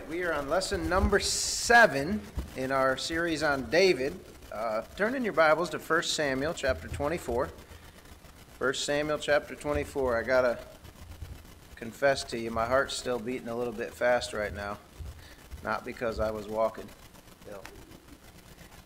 right, 0.00 0.08
we 0.08 0.22
are 0.22 0.32
on 0.32 0.48
lesson 0.48 0.88
number 0.88 1.18
seven 1.20 2.20
in 2.56 2.72
our 2.72 2.96
series 2.96 3.42
on 3.42 3.68
David. 3.70 4.18
Uh, 4.52 4.82
turn 4.96 5.14
in 5.14 5.24
your 5.24 5.32
Bibles 5.32 5.68
to 5.70 5.78
1 5.78 6.02
Samuel 6.04 6.54
chapter 6.54 6.88
24. 6.88 7.50
1 8.58 8.74
Samuel 8.74 9.18
chapter 9.18 9.54
24. 9.54 10.16
I 10.18 10.22
got 10.22 10.42
to 10.42 10.58
confess 11.76 12.24
to 12.24 12.38
you, 12.38 12.50
my 12.50 12.66
heart's 12.66 12.94
still 12.94 13.18
beating 13.18 13.48
a 13.48 13.56
little 13.56 13.72
bit 13.72 13.92
fast 13.92 14.32
right 14.32 14.54
now. 14.54 14.78
Not 15.62 15.84
because 15.84 16.18
I 16.18 16.30
was 16.30 16.48
walking. 16.48 16.88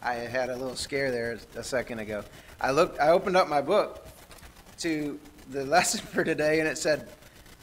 I 0.03 0.15
had 0.15 0.51
a 0.51 0.57
little 0.57 0.77
scare 0.77 1.11
there 1.11 1.39
a 1.57 1.65
second 1.65 1.99
ago. 2.01 2.25
I 2.61 2.73
looked 2.73 3.01
I 3.01 3.09
opened 3.09 3.39
up 3.39 3.49
my 3.49 3.63
book 3.63 4.07
to 4.81 5.19
the 5.49 5.65
lesson 5.65 6.01
for 6.01 6.25
today 6.25 6.61
and 6.61 6.69
it 6.69 6.77
said 6.77 7.09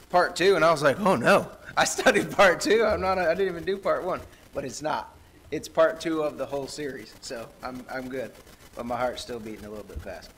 part 0.10 0.36
2 0.36 0.56
and 0.56 0.66
I 0.66 0.72
was 0.72 0.82
like, 0.82 1.00
"Oh 1.02 1.16
no." 1.16 1.52
I 1.78 1.86
studied 1.86 2.32
part 2.32 2.60
two. 2.60 2.84
I'm 2.84 3.02
not. 3.02 3.18
I 3.18 3.34
didn't 3.34 3.50
even 3.50 3.64
do 3.64 3.78
part 3.78 4.04
one, 4.04 4.22
but 4.54 4.66
it's 4.66 4.82
not. 4.82 5.16
It's 5.52 5.68
part 5.68 6.02
two 6.02 6.22
of 6.22 6.38
the 6.38 6.46
whole 6.46 6.68
series, 6.68 7.14
so 7.22 7.48
I'm 7.64 7.86
I'm 7.92 8.10
good. 8.10 8.32
But 8.76 8.86
my 8.86 8.98
heart's 8.98 9.22
still 9.22 9.40
beating 9.40 9.66
a 9.66 9.70
little 9.70 9.86
bit 9.86 10.02
fast. 10.02 10.32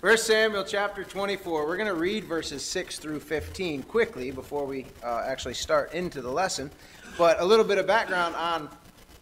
First 0.00 0.26
Samuel 0.26 0.64
chapter 0.64 1.04
24. 1.04 1.66
We're 1.66 1.76
going 1.76 1.86
to 1.86 1.94
read 1.94 2.24
verses 2.24 2.64
6 2.64 2.98
through 2.98 3.20
15 3.20 3.82
quickly 3.82 4.30
before 4.30 4.64
we 4.64 4.86
uh, 5.04 5.24
actually 5.26 5.52
start 5.52 5.92
into 5.92 6.22
the 6.22 6.30
lesson. 6.30 6.70
But 7.18 7.38
a 7.40 7.44
little 7.44 7.66
bit 7.66 7.76
of 7.76 7.86
background 7.86 8.34
on 8.34 8.70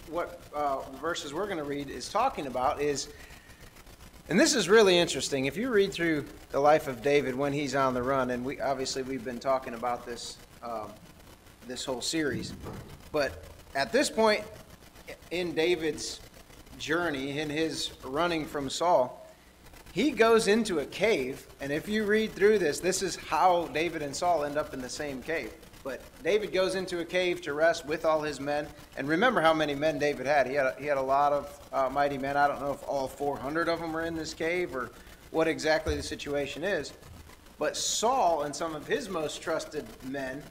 what 0.09 0.41
uh, 0.55 0.83
verses 1.01 1.35
we're 1.35 1.47
going 1.47 1.59
to 1.59 1.65
read 1.65 1.91
is 1.91 2.09
talking 2.09 2.47
about 2.47 2.81
is, 2.81 3.09
and 4.29 4.39
this 4.39 4.55
is 4.55 4.69
really 4.69 4.97
interesting. 4.97 5.47
If 5.47 5.57
you 5.57 5.69
read 5.69 5.93
through 5.93 6.25
the 6.51 6.61
life 6.61 6.87
of 6.87 7.03
David 7.03 7.35
when 7.35 7.53
he's 7.53 7.75
on 7.75 7.93
the 7.93 8.03
run, 8.03 8.31
and 8.31 8.45
we 8.45 8.61
obviously 8.61 9.03
we've 9.03 9.25
been 9.25 9.41
talking 9.41 9.75
about 9.75 10.07
this 10.07 10.37
um, 10.63 10.91
this 11.69 11.85
whole 11.85 12.01
series. 12.01 12.55
But 13.13 13.45
at 13.75 13.93
this 13.93 14.11
point 14.11 14.43
in 15.31 15.55
David's 15.55 16.21
journey, 16.79 17.39
in 17.39 17.51
his 17.51 17.91
running 18.05 18.47
from 18.47 18.71
Saul, 18.71 19.27
he 19.93 20.11
goes 20.11 20.49
into 20.49 20.81
a 20.81 20.87
cave. 20.87 21.47
And 21.61 21.73
if 21.73 21.89
you 21.89 22.05
read 22.05 22.33
through 22.33 22.59
this, 22.59 22.81
this 22.81 23.03
is 23.03 23.17
how 23.17 23.67
David 23.69 24.03
and 24.03 24.15
Saul 24.15 24.45
end 24.45 24.57
up 24.57 24.75
in 24.75 24.81
the 24.81 24.89
same 24.89 25.23
cave. 25.23 25.53
But 25.85 26.01
David 26.23 26.53
goes 26.53 26.75
into 26.75 27.01
a 27.01 27.05
cave 27.05 27.41
to 27.43 27.53
rest 27.53 27.87
with 27.87 28.05
all 28.05 28.21
his 28.21 28.41
men. 28.41 28.67
And 28.97 29.09
remember 29.09 29.41
how 29.41 29.55
many 29.55 29.75
men 29.75 29.99
David 29.99 30.27
had. 30.27 30.47
He 30.47 30.55
had 30.55 30.67
a, 30.67 30.75
he 30.79 30.87
had 30.87 30.99
a 30.99 31.03
lot 31.03 31.33
of 31.33 31.61
uh, 31.73 31.89
mighty 31.89 32.19
men. 32.19 32.37
I 32.37 32.49
don't 32.49 32.61
know 32.61 32.73
if 32.73 32.83
all 32.87 33.09
400 33.09 33.69
of 33.69 33.81
them 33.81 33.93
were 33.93 34.05
in 34.05 34.15
this 34.15 34.35
cave 34.35 34.75
or 34.75 34.91
what 35.31 35.49
exactly 35.49 35.97
the 35.97 36.03
situation 36.03 36.65
is. 36.65 36.93
But 37.59 37.77
Saul 37.77 38.43
and 38.43 38.55
some 38.55 38.75
of 38.75 38.87
his 38.87 39.09
most 39.09 39.43
trusted 39.43 39.87
men 40.05 40.43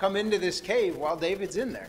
come 0.00 0.16
into 0.16 0.38
this 0.38 0.62
cave 0.62 0.96
while 0.96 1.14
David's 1.14 1.58
in 1.58 1.74
there. 1.74 1.88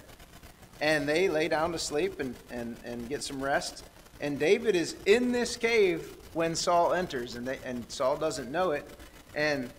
And 0.82 1.08
they 1.08 1.30
lay 1.30 1.48
down 1.48 1.72
to 1.72 1.80
sleep 1.80 2.20
and, 2.20 2.36
and, 2.52 2.76
and 2.84 3.08
get 3.08 3.24
some 3.24 3.42
rest. 3.42 3.86
And 4.20 4.38
David 4.38 4.76
is 4.76 4.98
in 5.06 5.32
this 5.32 5.56
cave 5.56 6.18
when 6.34 6.54
Saul 6.54 6.94
enters, 6.94 7.36
and, 7.36 7.48
they, 7.48 7.60
and 7.64 7.90
Saul 7.90 8.18
doesn't 8.18 8.52
know 8.52 8.72
it. 8.72 8.90
And 9.34 9.70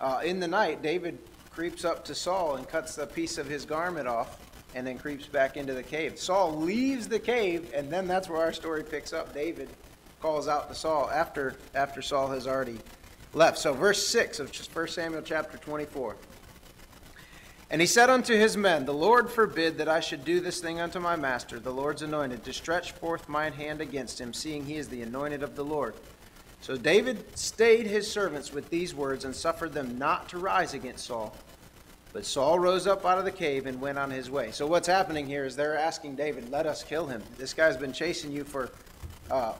uh, 0.00 0.20
in 0.24 0.38
the 0.38 0.46
night, 0.46 0.82
David 0.82 1.18
creeps 1.50 1.84
up 1.84 2.04
to 2.04 2.14
Saul 2.14 2.56
and 2.56 2.68
cuts 2.68 2.96
a 2.98 3.06
piece 3.06 3.38
of 3.38 3.48
his 3.48 3.64
garment 3.64 4.06
off 4.06 4.38
and 4.76 4.86
then 4.86 4.96
creeps 4.96 5.26
back 5.26 5.56
into 5.56 5.74
the 5.74 5.82
cave. 5.82 6.18
Saul 6.18 6.56
leaves 6.56 7.08
the 7.08 7.18
cave, 7.18 7.72
and 7.74 7.90
then 7.90 8.06
that's 8.06 8.28
where 8.28 8.40
our 8.40 8.52
story 8.52 8.84
picks 8.84 9.12
up. 9.12 9.34
David 9.34 9.68
calls 10.20 10.46
out 10.46 10.68
to 10.68 10.74
Saul 10.76 11.10
after, 11.10 11.56
after 11.74 12.02
Saul 12.02 12.28
has 12.28 12.46
already 12.46 12.78
left. 13.32 13.58
So, 13.58 13.72
verse 13.72 14.06
6 14.06 14.38
of 14.38 14.54
1 14.54 14.88
Samuel 14.88 15.22
chapter 15.22 15.58
24. 15.58 16.16
And 17.70 17.82
he 17.82 17.86
said 17.86 18.08
unto 18.08 18.34
his 18.34 18.56
men, 18.56 18.86
The 18.86 18.94
Lord 18.94 19.30
forbid 19.30 19.76
that 19.78 19.88
I 19.88 20.00
should 20.00 20.24
do 20.24 20.40
this 20.40 20.60
thing 20.60 20.80
unto 20.80 21.00
my 21.00 21.16
master, 21.16 21.58
the 21.58 21.70
Lord's 21.70 22.02
anointed, 22.02 22.42
to 22.44 22.52
stretch 22.52 22.92
forth 22.92 23.28
mine 23.28 23.52
hand 23.52 23.82
against 23.82 24.18
him, 24.18 24.32
seeing 24.32 24.64
he 24.64 24.76
is 24.76 24.88
the 24.88 25.02
anointed 25.02 25.42
of 25.42 25.54
the 25.54 25.64
Lord. 25.64 25.94
So 26.60 26.76
David 26.76 27.38
stayed 27.38 27.86
his 27.86 28.10
servants 28.10 28.52
with 28.52 28.70
these 28.70 28.94
words 28.94 29.24
and 29.24 29.36
suffered 29.36 29.74
them 29.74 29.98
not 29.98 30.30
to 30.30 30.38
rise 30.38 30.72
against 30.72 31.06
Saul. 31.06 31.36
But 32.14 32.24
Saul 32.24 32.58
rose 32.58 32.86
up 32.86 33.04
out 33.04 33.18
of 33.18 33.24
the 33.26 33.30
cave 33.30 33.66
and 33.66 33.80
went 33.80 33.98
on 33.98 34.10
his 34.10 34.30
way. 34.30 34.50
So 34.50 34.66
what's 34.66 34.88
happening 34.88 35.26
here 35.26 35.44
is 35.44 35.54
they're 35.54 35.78
asking 35.78 36.16
David, 36.16 36.50
"Let 36.50 36.66
us 36.66 36.82
kill 36.82 37.06
him. 37.06 37.22
This 37.36 37.52
guy's 37.52 37.76
been 37.76 37.92
chasing 37.92 38.32
you 38.32 38.44
for, 38.44 38.70
uh, 39.30 39.52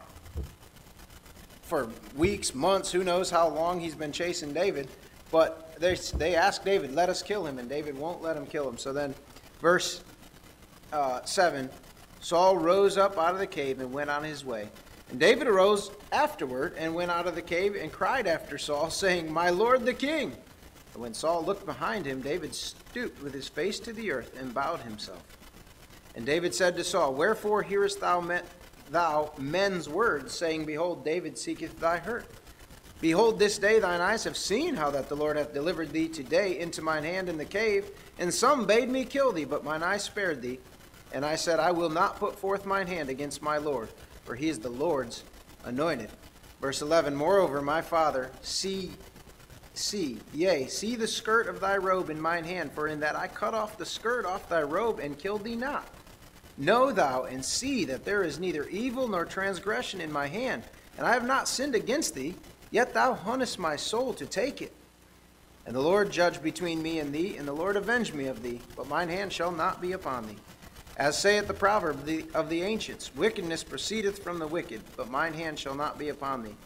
for 1.68 1.90
weeks, 2.16 2.54
months. 2.54 2.90
Who 2.90 3.04
knows 3.04 3.30
how 3.30 3.48
long 3.48 3.78
he's 3.80 3.94
been 3.94 4.12
chasing 4.12 4.52
David?" 4.52 4.88
But 5.30 5.78
they, 5.78 5.94
they 5.94 6.34
ask 6.34 6.64
David, 6.64 6.94
let 6.94 7.08
us 7.08 7.22
kill 7.22 7.46
him, 7.46 7.58
and 7.58 7.68
David 7.68 7.96
won't 7.96 8.22
let 8.22 8.36
him 8.36 8.46
kill 8.46 8.68
him. 8.68 8.78
So 8.78 8.92
then, 8.92 9.14
verse 9.60 10.02
uh, 10.92 11.24
7 11.24 11.68
Saul 12.20 12.56
rose 12.56 12.98
up 12.98 13.16
out 13.16 13.34
of 13.34 13.38
the 13.38 13.46
cave 13.46 13.78
and 13.78 13.92
went 13.92 14.10
on 14.10 14.24
his 14.24 14.44
way. 14.44 14.68
And 15.10 15.20
David 15.20 15.46
arose 15.46 15.90
afterward 16.10 16.74
and 16.76 16.94
went 16.94 17.10
out 17.10 17.26
of 17.26 17.34
the 17.34 17.42
cave 17.42 17.76
and 17.76 17.92
cried 17.92 18.26
after 18.26 18.58
Saul, 18.58 18.90
saying, 18.90 19.32
My 19.32 19.50
lord 19.50 19.86
the 19.86 19.94
king. 19.94 20.32
And 20.94 21.02
when 21.02 21.14
Saul 21.14 21.44
looked 21.44 21.64
behind 21.64 22.04
him, 22.04 22.20
David 22.20 22.54
stooped 22.54 23.22
with 23.22 23.32
his 23.32 23.48
face 23.48 23.78
to 23.80 23.92
the 23.92 24.10
earth 24.10 24.36
and 24.38 24.52
bowed 24.52 24.80
himself. 24.80 25.22
And 26.16 26.26
David 26.26 26.54
said 26.54 26.76
to 26.76 26.84
Saul, 26.84 27.14
Wherefore 27.14 27.62
hearest 27.62 28.00
thou, 28.00 28.20
thou 28.90 29.32
men's 29.38 29.88
words, 29.88 30.32
saying, 30.34 30.64
Behold, 30.64 31.04
David 31.04 31.38
seeketh 31.38 31.78
thy 31.80 31.98
hurt? 31.98 32.26
Behold, 33.00 33.38
this 33.38 33.58
day 33.58 33.78
thine 33.78 34.00
eyes 34.00 34.24
have 34.24 34.36
seen 34.36 34.74
how 34.74 34.90
that 34.90 35.08
the 35.08 35.14
Lord 35.14 35.36
hath 35.36 35.54
delivered 35.54 35.90
thee 35.90 36.08
today 36.08 36.58
into 36.58 36.82
mine 36.82 37.04
hand 37.04 37.28
in 37.28 37.38
the 37.38 37.44
cave, 37.44 37.90
and 38.18 38.32
some 38.32 38.66
bade 38.66 38.90
me 38.90 39.04
kill 39.04 39.30
thee, 39.30 39.44
but 39.44 39.62
mine 39.62 39.84
eyes 39.84 40.02
spared 40.02 40.42
thee. 40.42 40.58
And 41.12 41.24
I 41.24 41.36
said, 41.36 41.60
I 41.60 41.70
will 41.70 41.90
not 41.90 42.18
put 42.18 42.36
forth 42.36 42.66
mine 42.66 42.88
hand 42.88 43.08
against 43.08 43.40
my 43.40 43.56
Lord, 43.58 43.88
for 44.24 44.34
he 44.34 44.48
is 44.48 44.58
the 44.58 44.68
Lord's 44.68 45.22
anointed. 45.64 46.10
Verse 46.60 46.82
11 46.82 47.14
Moreover, 47.14 47.62
my 47.62 47.80
father, 47.82 48.32
see, 48.42 48.90
see, 49.74 50.18
yea, 50.34 50.66
see 50.66 50.96
the 50.96 51.06
skirt 51.06 51.46
of 51.46 51.60
thy 51.60 51.76
robe 51.76 52.10
in 52.10 52.20
mine 52.20 52.44
hand, 52.44 52.72
for 52.72 52.88
in 52.88 52.98
that 53.00 53.14
I 53.14 53.28
cut 53.28 53.54
off 53.54 53.78
the 53.78 53.86
skirt 53.86 54.26
off 54.26 54.48
thy 54.48 54.62
robe 54.62 54.98
and 54.98 55.16
killed 55.16 55.44
thee 55.44 55.56
not. 55.56 55.88
Know 56.58 56.90
thou 56.90 57.22
and 57.22 57.44
see 57.44 57.84
that 57.84 58.04
there 58.04 58.24
is 58.24 58.40
neither 58.40 58.64
evil 58.68 59.06
nor 59.06 59.24
transgression 59.24 60.00
in 60.00 60.10
my 60.10 60.26
hand, 60.26 60.64
and 60.96 61.06
I 61.06 61.12
have 61.12 61.24
not 61.24 61.46
sinned 61.46 61.76
against 61.76 62.16
thee. 62.16 62.34
Yet 62.72 62.92
thou 62.92 63.14
huntest 63.14 63.58
my 63.58 63.76
soul 63.76 64.12
to 64.14 64.26
take 64.26 64.60
it. 64.60 64.72
And 65.64 65.74
the 65.74 65.80
Lord 65.80 66.10
judge 66.10 66.42
between 66.42 66.82
me 66.82 66.98
and 66.98 67.14
thee, 67.14 67.36
and 67.36 67.46
the 67.46 67.52
Lord 67.52 67.76
avenge 67.76 68.12
me 68.12 68.26
of 68.26 68.42
thee, 68.42 68.60
but 68.74 68.88
mine 68.88 69.08
hand 69.08 69.32
shall 69.32 69.52
not 69.52 69.80
be 69.80 69.92
upon 69.92 70.26
thee. 70.26 70.36
As 70.96 71.16
saith 71.16 71.46
the 71.46 71.54
proverb 71.54 72.08
of 72.34 72.48
the, 72.48 72.62
ancients, 72.62 73.14
Wickedness 73.14 73.62
proceedeth 73.62 74.22
from 74.22 74.40
the 74.40 74.46
wicked, 74.46 74.80
but 74.96 75.10
mine 75.10 75.32
hand 75.32 75.58
shall 75.58 75.76
not 75.76 75.96
be 75.96 76.08
upon 76.08 76.42
thee. 76.42 76.56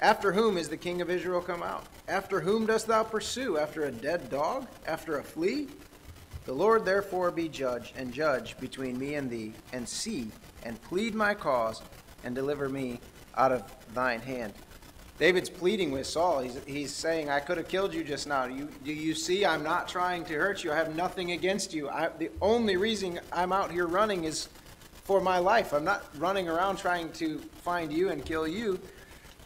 After 0.00 0.32
whom 0.32 0.56
is 0.56 0.68
the 0.68 0.76
king 0.76 1.00
of 1.00 1.10
Israel 1.10 1.40
come 1.40 1.62
out? 1.62 1.84
After 2.06 2.40
whom 2.40 2.66
dost 2.66 2.86
thou 2.86 3.02
pursue? 3.02 3.58
After 3.58 3.84
a 3.84 3.90
dead 3.90 4.30
dog? 4.30 4.68
After 4.86 5.18
a 5.18 5.24
flea? 5.24 5.66
The 6.46 6.52
Lord 6.52 6.84
therefore 6.84 7.30
be 7.30 7.48
judge, 7.48 7.92
and 7.96 8.12
judge 8.12 8.58
between 8.58 8.98
me 8.98 9.14
and 9.14 9.30
thee, 9.30 9.52
and 9.72 9.88
see, 9.88 10.30
and 10.62 10.80
plead 10.82 11.14
my 11.14 11.34
cause, 11.34 11.82
and 12.24 12.34
deliver 12.34 12.68
me 12.68 13.00
out 13.36 13.52
of 13.52 13.62
thine 13.94 14.20
hand. 14.20 14.52
David's 15.18 15.50
pleading 15.50 15.92
with 15.92 16.06
Saul. 16.06 16.40
He's, 16.40 16.58
he's 16.66 16.92
saying, 16.92 17.28
I 17.28 17.40
could 17.40 17.58
have 17.58 17.68
killed 17.68 17.92
you 17.92 18.02
just 18.02 18.26
now. 18.26 18.46
You, 18.46 18.70
do 18.82 18.92
you 18.92 19.14
see? 19.14 19.44
I'm 19.44 19.62
not 19.62 19.86
trying 19.86 20.24
to 20.24 20.34
hurt 20.34 20.64
you. 20.64 20.72
I 20.72 20.76
have 20.76 20.96
nothing 20.96 21.32
against 21.32 21.74
you. 21.74 21.90
I, 21.90 22.08
the 22.18 22.30
only 22.40 22.78
reason 22.78 23.20
I'm 23.30 23.52
out 23.52 23.70
here 23.70 23.86
running 23.86 24.24
is 24.24 24.48
for 25.04 25.20
my 25.20 25.38
life. 25.38 25.74
I'm 25.74 25.84
not 25.84 26.06
running 26.16 26.48
around 26.48 26.78
trying 26.78 27.12
to 27.12 27.38
find 27.62 27.92
you 27.92 28.08
and 28.08 28.24
kill 28.24 28.48
you. 28.48 28.80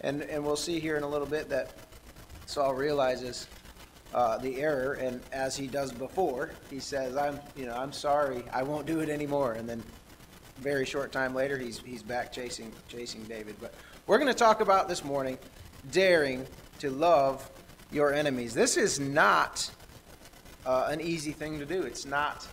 And, 0.03 0.23
and 0.23 0.45
we'll 0.45 0.55
see 0.55 0.79
here 0.79 0.97
in 0.97 1.03
a 1.03 1.09
little 1.09 1.27
bit 1.27 1.49
that 1.49 1.73
Saul 2.47 2.75
realizes 2.75 3.49
uh, 4.15 4.39
the 4.39 4.61
error, 4.61 4.95
and 4.95 5.21
as 5.33 5.57
he 5.57 5.67
does 5.67 5.93
before, 5.93 6.51
he 6.71 6.79
says, 6.79 7.17
"I'm, 7.17 7.41
you 7.57 7.67
know, 7.67 7.77
I'm 7.77 7.93
sorry. 7.93 8.45
I 8.53 8.63
won't 8.63 8.87
do 8.87 9.01
it 9.01 9.09
anymore." 9.09 9.55
And 9.55 9.69
then, 9.69 9.83
very 10.59 10.87
short 10.87 11.11
time 11.13 11.35
later, 11.35 11.59
he's 11.59 11.81
he's 11.81 12.03
back 12.03 12.33
chasing 12.33 12.73
chasing 12.89 13.25
David. 13.25 13.57
But 13.61 13.75
we're 14.07 14.19
going 14.19 14.33
to 14.33 14.39
talk 14.39 14.61
about 14.61 14.89
this 14.89 15.05
morning 15.05 15.37
daring 15.91 16.47
to 16.79 16.91
love 16.91 17.51
your 17.91 18.13
enemies. 18.13 18.55
This 18.55 18.77
is 18.77 19.01
not 19.01 19.71
uh, 20.65 20.89
an 20.91 21.01
easy 21.01 21.33
thing 21.33 21.59
to 21.59 21.67
do. 21.67 21.83
It's 21.83 22.07
not, 22.07 22.47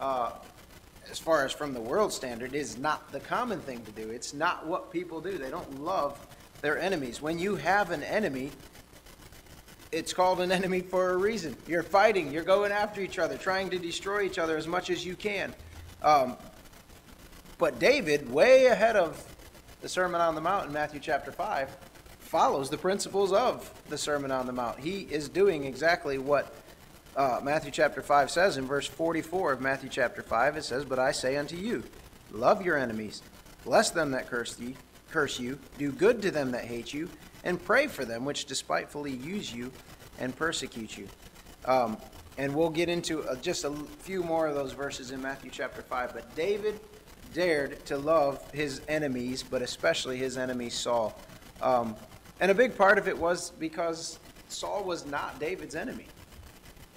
uh, 0.00 0.32
as 1.10 1.18
far 1.18 1.44
as 1.44 1.52
from 1.52 1.74
the 1.74 1.80
world 1.80 2.12
standard, 2.12 2.54
is 2.54 2.76
not 2.76 3.10
the 3.12 3.20
common 3.20 3.60
thing 3.60 3.82
to 3.84 3.92
do. 3.92 4.10
It's 4.10 4.34
not 4.34 4.66
what 4.66 4.90
people 4.90 5.20
do. 5.20 5.38
They 5.38 5.50
don't 5.50 5.82
love 5.82 6.18
their 6.60 6.78
enemies. 6.78 7.22
When 7.22 7.38
you 7.38 7.56
have 7.56 7.90
an 7.90 8.02
enemy, 8.02 8.50
it's 9.94 10.12
called 10.12 10.40
an 10.40 10.50
enemy 10.50 10.80
for 10.80 11.10
a 11.10 11.16
reason. 11.16 11.56
You're 11.68 11.84
fighting, 11.84 12.32
you're 12.32 12.42
going 12.42 12.72
after 12.72 13.00
each 13.00 13.18
other, 13.18 13.38
trying 13.38 13.70
to 13.70 13.78
destroy 13.78 14.22
each 14.22 14.38
other 14.38 14.56
as 14.56 14.66
much 14.66 14.90
as 14.90 15.06
you 15.06 15.14
can. 15.14 15.54
Um, 16.02 16.36
but 17.58 17.78
David, 17.78 18.28
way 18.30 18.66
ahead 18.66 18.96
of 18.96 19.24
the 19.80 19.88
Sermon 19.88 20.20
on 20.20 20.34
the 20.34 20.40
Mount 20.40 20.66
in 20.66 20.72
Matthew 20.72 20.98
chapter 20.98 21.30
5, 21.30 21.76
follows 22.18 22.68
the 22.68 22.76
principles 22.76 23.32
of 23.32 23.72
the 23.88 23.96
Sermon 23.96 24.32
on 24.32 24.46
the 24.46 24.52
Mount. 24.52 24.80
He 24.80 25.02
is 25.02 25.28
doing 25.28 25.64
exactly 25.64 26.18
what 26.18 26.52
uh, 27.16 27.40
Matthew 27.44 27.70
chapter 27.70 28.02
5 28.02 28.30
says 28.30 28.56
in 28.56 28.66
verse 28.66 28.88
44 28.88 29.52
of 29.52 29.60
Matthew 29.60 29.88
chapter 29.88 30.22
5, 30.22 30.56
it 30.56 30.64
says, 30.64 30.84
But 30.84 30.98
I 30.98 31.12
say 31.12 31.36
unto 31.36 31.56
you, 31.56 31.84
love 32.32 32.62
your 32.62 32.76
enemies, 32.76 33.22
bless 33.64 33.90
them 33.90 34.10
that 34.10 34.28
curse 34.28 34.58
you, 34.58 34.74
curse 35.14 35.38
you, 35.38 35.56
do 35.78 35.92
good 35.92 36.20
to 36.20 36.32
them 36.32 36.50
that 36.50 36.64
hate 36.64 36.92
you, 36.92 37.08
and 37.44 37.64
pray 37.64 37.86
for 37.86 38.04
them 38.04 38.24
which 38.24 38.46
despitefully 38.46 39.12
use 39.12 39.54
you 39.54 39.70
and 40.18 40.34
persecute 40.34 40.98
you. 40.98 41.06
Um, 41.66 41.96
and 42.36 42.52
we'll 42.52 42.68
get 42.68 42.88
into 42.88 43.22
uh, 43.22 43.36
just 43.36 43.64
a 43.64 43.70
few 44.00 44.24
more 44.24 44.48
of 44.48 44.56
those 44.56 44.72
verses 44.72 45.12
in 45.12 45.22
Matthew 45.22 45.52
chapter 45.52 45.82
5. 45.82 46.14
But 46.14 46.34
David 46.34 46.80
dared 47.32 47.86
to 47.86 47.96
love 47.96 48.42
his 48.50 48.80
enemies, 48.88 49.44
but 49.44 49.62
especially 49.62 50.16
his 50.16 50.36
enemy 50.36 50.68
Saul. 50.68 51.16
Um, 51.62 51.94
and 52.40 52.50
a 52.50 52.54
big 52.54 52.76
part 52.76 52.98
of 52.98 53.06
it 53.06 53.16
was 53.16 53.50
because 53.50 54.18
Saul 54.48 54.82
was 54.82 55.06
not 55.06 55.38
David's 55.38 55.76
enemy. 55.76 56.08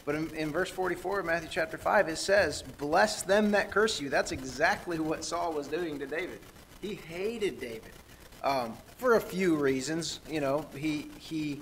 But 0.05 0.15
in, 0.15 0.33
in, 0.33 0.51
verse 0.51 0.71
44 0.71 1.19
of 1.19 1.25
Matthew 1.27 1.49
chapter 1.51 1.77
5, 1.77 2.09
it 2.09 2.17
says, 2.17 2.63
Bless 2.79 3.21
them 3.21 3.51
that 3.51 3.69
curse 3.69 4.01
you. 4.01 4.09
That's 4.09 4.31
exactly 4.31 4.97
what 4.99 5.23
Saul 5.23 5.53
was 5.53 5.67
doing 5.67 5.99
to 5.99 6.07
David. 6.07 6.39
He 6.81 6.95
hated 6.95 7.59
David 7.59 7.91
um, 8.43 8.73
for 8.97 9.15
a 9.15 9.21
few 9.21 9.55
reasons. 9.55 10.19
You 10.29 10.41
know, 10.41 10.65
he, 10.75 11.09
he 11.19 11.61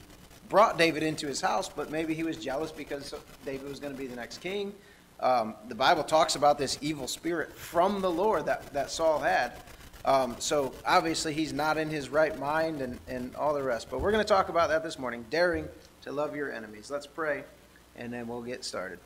brought 0.49 0.77
David 0.77 1.03
into 1.03 1.27
his 1.27 1.41
house, 1.41 1.69
but 1.69 1.91
maybe 1.91 2.13
he 2.13 2.23
was 2.23 2.37
jealous 2.37 2.71
because 2.71 3.13
David 3.45 3.67
was 3.67 3.79
going 3.79 3.93
to 3.93 3.99
be 3.99 4.07
the 4.07 4.15
next 4.15 4.39
king. 4.39 4.73
Um, 5.19 5.55
the 5.67 5.75
Bible 5.75 6.03
talks 6.03 6.35
about 6.35 6.57
this 6.57 6.77
evil 6.81 7.07
spirit 7.07 7.53
from 7.53 8.01
the 8.01 8.11
Lord 8.11 8.45
that, 8.45 8.73
that 8.73 8.91
Saul 8.91 9.19
had. 9.19 9.53
Um, 10.03 10.35
so 10.39 10.71
obviously 10.85 11.33
he's 11.33 11.51
not 11.51 11.77
in 11.77 11.89
his 11.89 12.09
right 12.09 12.37
mind 12.37 12.81
and, 12.81 12.99
and 13.07 13.35
all 13.35 13.53
the 13.53 13.63
rest. 13.63 13.89
But 13.89 14.01
we're 14.01 14.11
going 14.11 14.23
to 14.23 14.27
talk 14.27 14.49
about 14.49 14.69
that 14.69 14.83
this 14.83 14.99
morning 14.99 15.25
daring 15.29 15.67
to 16.03 16.11
love 16.11 16.35
your 16.35 16.51
enemies. 16.51 16.91
Let's 16.91 17.07
pray 17.07 17.43
and 17.95 18.13
then 18.13 18.27
we'll 18.27 18.41
get 18.41 18.63
started. 18.63 18.99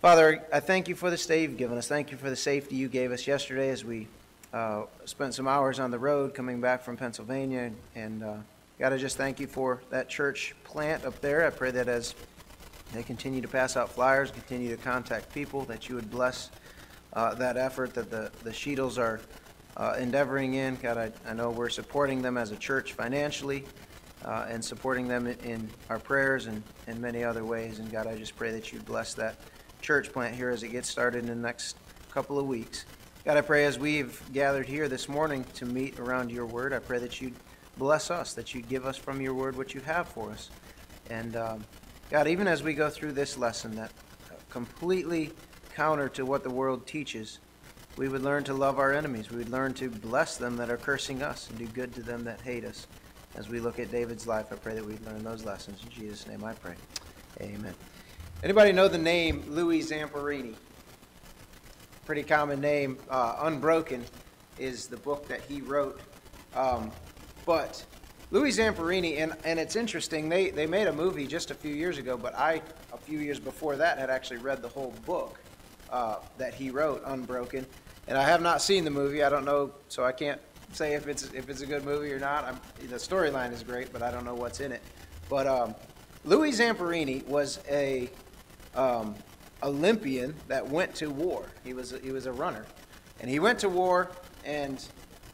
Father, 0.00 0.44
I 0.52 0.60
thank 0.60 0.88
you 0.88 0.94
for 0.94 1.10
this 1.10 1.26
day 1.26 1.42
you've 1.42 1.56
given 1.56 1.76
us. 1.76 1.88
Thank 1.88 2.10
you 2.12 2.16
for 2.16 2.30
the 2.30 2.36
safety 2.36 2.76
you 2.76 2.88
gave 2.88 3.10
us 3.10 3.26
yesterday 3.26 3.70
as 3.70 3.84
we 3.84 4.06
uh, 4.52 4.84
spent 5.04 5.34
some 5.34 5.46
hours 5.46 5.78
on 5.78 5.90
the 5.90 5.98
road 5.98 6.34
coming 6.34 6.60
back 6.60 6.82
from 6.82 6.96
Pennsylvania. 6.96 7.70
And 7.94 8.22
uh, 8.22 8.36
God, 8.78 8.92
I 8.92 8.96
just 8.96 9.16
thank 9.16 9.40
you 9.40 9.46
for 9.46 9.82
that 9.90 10.08
church 10.08 10.54
plant 10.64 11.04
up 11.04 11.20
there. 11.20 11.46
I 11.46 11.50
pray 11.50 11.70
that 11.72 11.88
as 11.88 12.14
they 12.92 13.02
continue 13.02 13.40
to 13.40 13.48
pass 13.48 13.76
out 13.76 13.90
flyers, 13.90 14.30
continue 14.30 14.74
to 14.74 14.82
contact 14.82 15.32
people, 15.32 15.64
that 15.66 15.88
you 15.88 15.94
would 15.94 16.10
bless 16.10 16.50
uh, 17.12 17.34
that 17.34 17.56
effort 17.56 17.94
that 17.94 18.10
the, 18.10 18.30
the 18.42 18.50
Sheetles 18.50 18.98
are 18.98 19.20
uh, 19.76 19.96
endeavoring 19.98 20.54
in. 20.54 20.76
God, 20.76 20.96
I, 20.96 21.12
I 21.28 21.34
know 21.34 21.50
we're 21.50 21.68
supporting 21.68 22.22
them 22.22 22.38
as 22.38 22.50
a 22.50 22.56
church 22.56 22.94
financially 22.94 23.64
uh, 24.24 24.46
and 24.48 24.64
supporting 24.64 25.06
them 25.06 25.26
in, 25.26 25.38
in 25.40 25.70
our 25.90 25.98
prayers 25.98 26.46
and 26.46 26.62
in 26.86 27.00
many 27.00 27.22
other 27.22 27.44
ways. 27.44 27.78
And 27.78 27.90
God, 27.90 28.06
I 28.06 28.16
just 28.16 28.36
pray 28.36 28.50
that 28.52 28.72
you 28.72 28.80
bless 28.80 29.14
that 29.14 29.36
church 29.80 30.12
plant 30.12 30.34
here 30.34 30.50
as 30.50 30.62
it 30.62 30.68
gets 30.68 30.88
started 30.88 31.20
in 31.20 31.26
the 31.26 31.34
next 31.34 31.76
couple 32.10 32.38
of 32.38 32.46
weeks. 32.46 32.84
God, 33.28 33.36
I 33.36 33.42
pray 33.42 33.66
as 33.66 33.78
we've 33.78 34.22
gathered 34.32 34.66
here 34.66 34.88
this 34.88 35.06
morning 35.06 35.44
to 35.56 35.66
meet 35.66 36.00
around 36.00 36.30
your 36.30 36.46
word, 36.46 36.72
I 36.72 36.78
pray 36.78 36.98
that 37.00 37.20
you'd 37.20 37.34
bless 37.76 38.10
us, 38.10 38.32
that 38.32 38.54
you'd 38.54 38.70
give 38.70 38.86
us 38.86 38.96
from 38.96 39.20
your 39.20 39.34
word 39.34 39.54
what 39.54 39.74
you 39.74 39.82
have 39.82 40.08
for 40.08 40.30
us. 40.30 40.48
And 41.10 41.36
um, 41.36 41.62
God, 42.08 42.26
even 42.26 42.48
as 42.48 42.62
we 42.62 42.72
go 42.72 42.88
through 42.88 43.12
this 43.12 43.36
lesson 43.36 43.76
that 43.76 43.92
completely 44.48 45.30
counter 45.74 46.08
to 46.08 46.24
what 46.24 46.42
the 46.42 46.48
world 46.48 46.86
teaches, 46.86 47.38
we 47.98 48.08
would 48.08 48.22
learn 48.22 48.44
to 48.44 48.54
love 48.54 48.78
our 48.78 48.94
enemies. 48.94 49.30
We 49.30 49.36
would 49.36 49.50
learn 49.50 49.74
to 49.74 49.90
bless 49.90 50.38
them 50.38 50.56
that 50.56 50.70
are 50.70 50.78
cursing 50.78 51.22
us 51.22 51.50
and 51.50 51.58
do 51.58 51.66
good 51.66 51.94
to 51.96 52.02
them 52.02 52.24
that 52.24 52.40
hate 52.40 52.64
us. 52.64 52.86
As 53.34 53.50
we 53.50 53.60
look 53.60 53.78
at 53.78 53.90
David's 53.90 54.26
life, 54.26 54.46
I 54.52 54.56
pray 54.56 54.74
that 54.74 54.86
we 54.86 54.96
learn 55.04 55.22
those 55.22 55.44
lessons. 55.44 55.82
In 55.82 55.90
Jesus' 55.90 56.26
name 56.26 56.44
I 56.44 56.54
pray. 56.54 56.76
Amen. 57.42 57.74
Anybody 58.42 58.72
know 58.72 58.88
the 58.88 58.96
name 58.96 59.44
Louis 59.48 59.82
Zamperini? 59.82 60.54
Pretty 62.08 62.22
common 62.22 62.58
name. 62.62 62.96
Uh, 63.10 63.36
Unbroken 63.42 64.02
is 64.58 64.86
the 64.86 64.96
book 64.96 65.28
that 65.28 65.42
he 65.42 65.60
wrote. 65.60 66.00
Um, 66.56 66.90
but 67.44 67.84
Louis 68.30 68.56
Zamperini, 68.56 69.18
and, 69.18 69.34
and 69.44 69.58
it's 69.58 69.76
interesting, 69.76 70.30
they, 70.30 70.48
they 70.48 70.66
made 70.66 70.86
a 70.86 70.92
movie 70.94 71.26
just 71.26 71.50
a 71.50 71.54
few 71.54 71.74
years 71.74 71.98
ago, 71.98 72.16
but 72.16 72.34
I, 72.34 72.62
a 72.94 72.96
few 72.96 73.18
years 73.18 73.38
before 73.38 73.76
that, 73.76 73.98
had 73.98 74.08
actually 74.08 74.38
read 74.38 74.62
the 74.62 74.68
whole 74.68 74.94
book 75.04 75.38
uh, 75.90 76.16
that 76.38 76.54
he 76.54 76.70
wrote, 76.70 77.02
Unbroken 77.04 77.66
and 78.06 78.16
I 78.16 78.22
have 78.22 78.40
not 78.40 78.62
seen 78.62 78.84
the 78.84 78.90
movie. 78.90 79.22
I 79.22 79.28
don't 79.28 79.44
know, 79.44 79.72
so 79.88 80.02
I 80.02 80.12
can't 80.12 80.40
say 80.72 80.94
if 80.94 81.08
it's 81.08 81.24
if 81.34 81.50
it's 81.50 81.60
a 81.60 81.66
good 81.66 81.84
movie 81.84 82.10
or 82.10 82.18
not. 82.18 82.42
I'm, 82.44 82.58
the 82.88 82.96
storyline 82.96 83.52
is 83.52 83.62
great, 83.62 83.92
but 83.92 84.02
I 84.02 84.10
don't 84.10 84.24
know 84.24 84.34
what's 84.34 84.60
in 84.60 84.72
it. 84.72 84.80
But 85.28 85.46
um, 85.46 85.74
Louis 86.24 86.52
Zamperini 86.52 87.22
was 87.26 87.60
a 87.68 88.08
um, 88.74 89.14
Olympian 89.62 90.34
that 90.48 90.66
went 90.68 90.94
to 90.96 91.10
war. 91.10 91.46
He 91.64 91.74
was 91.74 91.94
he 92.02 92.12
was 92.12 92.26
a 92.26 92.32
runner, 92.32 92.66
and 93.20 93.30
he 93.30 93.38
went 93.38 93.58
to 93.60 93.68
war. 93.68 94.10
And 94.44 94.84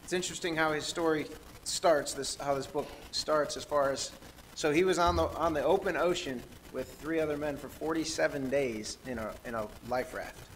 it's 0.02 0.12
interesting 0.12 0.56
how 0.56 0.72
his 0.72 0.84
story 0.84 1.26
starts. 1.64 2.14
This 2.14 2.36
how 2.36 2.54
this 2.54 2.66
book 2.66 2.88
starts 3.10 3.56
as 3.56 3.64
far 3.64 3.90
as 3.90 4.10
so 4.54 4.70
he 4.70 4.84
was 4.84 4.98
on 4.98 5.16
the 5.16 5.24
on 5.28 5.52
the 5.52 5.64
open 5.64 5.96
ocean 5.96 6.42
with 6.72 6.92
three 7.00 7.20
other 7.20 7.36
men 7.36 7.56
for 7.56 7.68
47 7.68 8.50
days 8.50 8.98
in 9.06 9.18
a 9.18 9.32
in 9.44 9.54
a 9.54 9.68
life 9.88 10.12
raft 10.14 10.48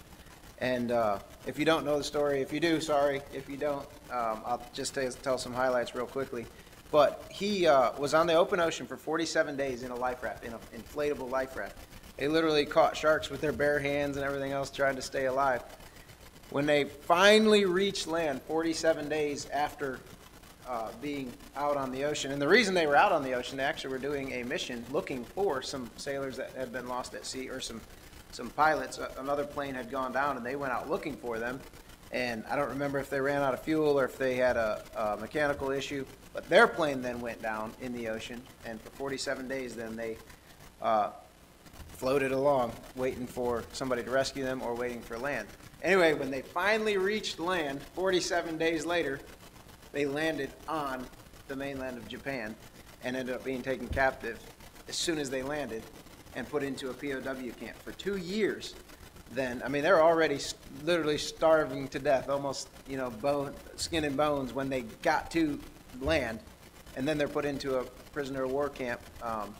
and 0.60 0.90
uh, 0.90 1.18
if 1.46 1.58
you 1.58 1.64
don't 1.64 1.84
know 1.84 1.98
the 1.98 2.04
story, 2.04 2.40
if 2.40 2.52
you 2.52 2.60
do, 2.60 2.80
sorry. 2.80 3.20
If 3.32 3.48
you 3.48 3.56
don't, 3.56 3.86
um, 4.10 4.42
I'll 4.44 4.62
just 4.72 4.94
tell, 4.94 5.10
tell 5.10 5.38
some 5.38 5.54
highlights 5.54 5.94
real 5.94 6.06
quickly. 6.06 6.46
But 6.90 7.24
he 7.30 7.66
uh, 7.66 7.92
was 7.98 8.14
on 8.14 8.26
the 8.26 8.34
open 8.34 8.60
ocean 8.60 8.86
for 8.86 8.96
47 8.96 9.56
days 9.56 9.82
in 9.82 9.90
a 9.90 9.94
life 9.94 10.22
raft, 10.22 10.44
in 10.44 10.52
an 10.52 10.58
inflatable 10.74 11.30
life 11.30 11.56
raft. 11.56 11.76
They 12.18 12.28
literally 12.28 12.66
caught 12.66 12.96
sharks 12.96 13.30
with 13.30 13.40
their 13.40 13.52
bare 13.52 13.78
hands 13.78 14.16
and 14.16 14.24
everything 14.24 14.52
else 14.52 14.70
trying 14.70 14.96
to 14.96 15.02
stay 15.02 15.26
alive. 15.26 15.62
When 16.50 16.66
they 16.66 16.84
finally 16.84 17.64
reached 17.64 18.06
land, 18.06 18.42
47 18.42 19.08
days 19.08 19.48
after 19.50 20.00
uh, 20.66 20.90
being 21.00 21.32
out 21.56 21.76
on 21.76 21.90
the 21.92 22.04
ocean, 22.04 22.32
and 22.32 22.42
the 22.42 22.48
reason 22.48 22.74
they 22.74 22.86
were 22.86 22.96
out 22.96 23.12
on 23.12 23.22
the 23.22 23.32
ocean, 23.34 23.56
they 23.56 23.64
actually 23.64 23.90
were 23.90 23.98
doing 23.98 24.32
a 24.32 24.42
mission 24.42 24.84
looking 24.90 25.24
for 25.24 25.62
some 25.62 25.90
sailors 25.96 26.36
that 26.36 26.50
had 26.52 26.72
been 26.72 26.88
lost 26.88 27.14
at 27.14 27.24
sea 27.24 27.48
or 27.48 27.60
some 27.60 27.80
some 28.32 28.50
pilots, 28.50 28.98
another 29.18 29.44
plane 29.44 29.74
had 29.74 29.90
gone 29.90 30.12
down 30.12 30.36
and 30.36 30.44
they 30.44 30.56
went 30.56 30.72
out 30.72 30.88
looking 30.88 31.16
for 31.16 31.38
them. 31.38 31.60
And 32.12 32.44
I 32.48 32.56
don't 32.56 32.68
remember 32.68 32.98
if 32.98 33.10
they 33.10 33.20
ran 33.20 33.42
out 33.42 33.52
of 33.52 33.60
fuel 33.60 33.98
or 33.98 34.04
if 34.04 34.16
they 34.16 34.34
had 34.34 34.56
a, 34.56 34.82
a 34.96 35.16
mechanical 35.18 35.70
issue, 35.70 36.04
but 36.32 36.48
their 36.48 36.66
plane 36.66 37.02
then 37.02 37.20
went 37.20 37.42
down 37.42 37.72
in 37.80 37.92
the 37.92 38.08
ocean. 38.08 38.42
And 38.64 38.80
for 38.80 38.90
47 38.90 39.46
days, 39.48 39.74
then 39.74 39.96
they 39.96 40.16
uh, 40.80 41.10
floated 41.98 42.30
along, 42.30 42.72
waiting 42.94 43.26
for 43.26 43.64
somebody 43.72 44.04
to 44.04 44.10
rescue 44.10 44.44
them 44.44 44.62
or 44.62 44.72
waiting 44.72 45.00
for 45.00 45.18
land. 45.18 45.48
Anyway, 45.82 46.14
when 46.14 46.30
they 46.30 46.42
finally 46.42 46.96
reached 46.96 47.40
land, 47.40 47.82
47 47.94 48.56
days 48.56 48.86
later, 48.86 49.18
they 49.90 50.06
landed 50.06 50.50
on 50.68 51.04
the 51.48 51.56
mainland 51.56 51.98
of 51.98 52.06
Japan 52.06 52.54
and 53.02 53.16
ended 53.16 53.34
up 53.34 53.42
being 53.42 53.62
taken 53.62 53.88
captive 53.88 54.38
as 54.86 54.94
soon 54.94 55.18
as 55.18 55.28
they 55.28 55.42
landed 55.42 55.82
and 56.36 56.48
put 56.48 56.62
into 56.62 56.90
a 56.90 56.94
POW 56.94 57.50
camp 57.58 57.76
for 57.82 57.90
two 57.92 58.16
years. 58.16 58.76
Then, 59.32 59.60
I 59.64 59.68
mean, 59.68 59.82
they're 59.82 60.02
already 60.02 60.38
literally 60.84 61.18
starving 61.18 61.88
to 61.88 61.98
death, 61.98 62.28
almost, 62.28 62.68
you 62.88 62.96
know, 62.96 63.10
bone, 63.10 63.54
skin 63.74 64.04
and 64.04 64.16
bones 64.16 64.52
when 64.52 64.68
they 64.68 64.82
got 65.02 65.32
to 65.32 65.58
land. 66.00 66.38
And 66.96 67.06
then 67.06 67.18
they're 67.18 67.26
put 67.26 67.44
into 67.44 67.78
a 67.78 67.84
prisoner 68.12 68.44
of 68.44 68.52
war 68.52 68.68
camp 68.68 69.00
um, 69.20 69.54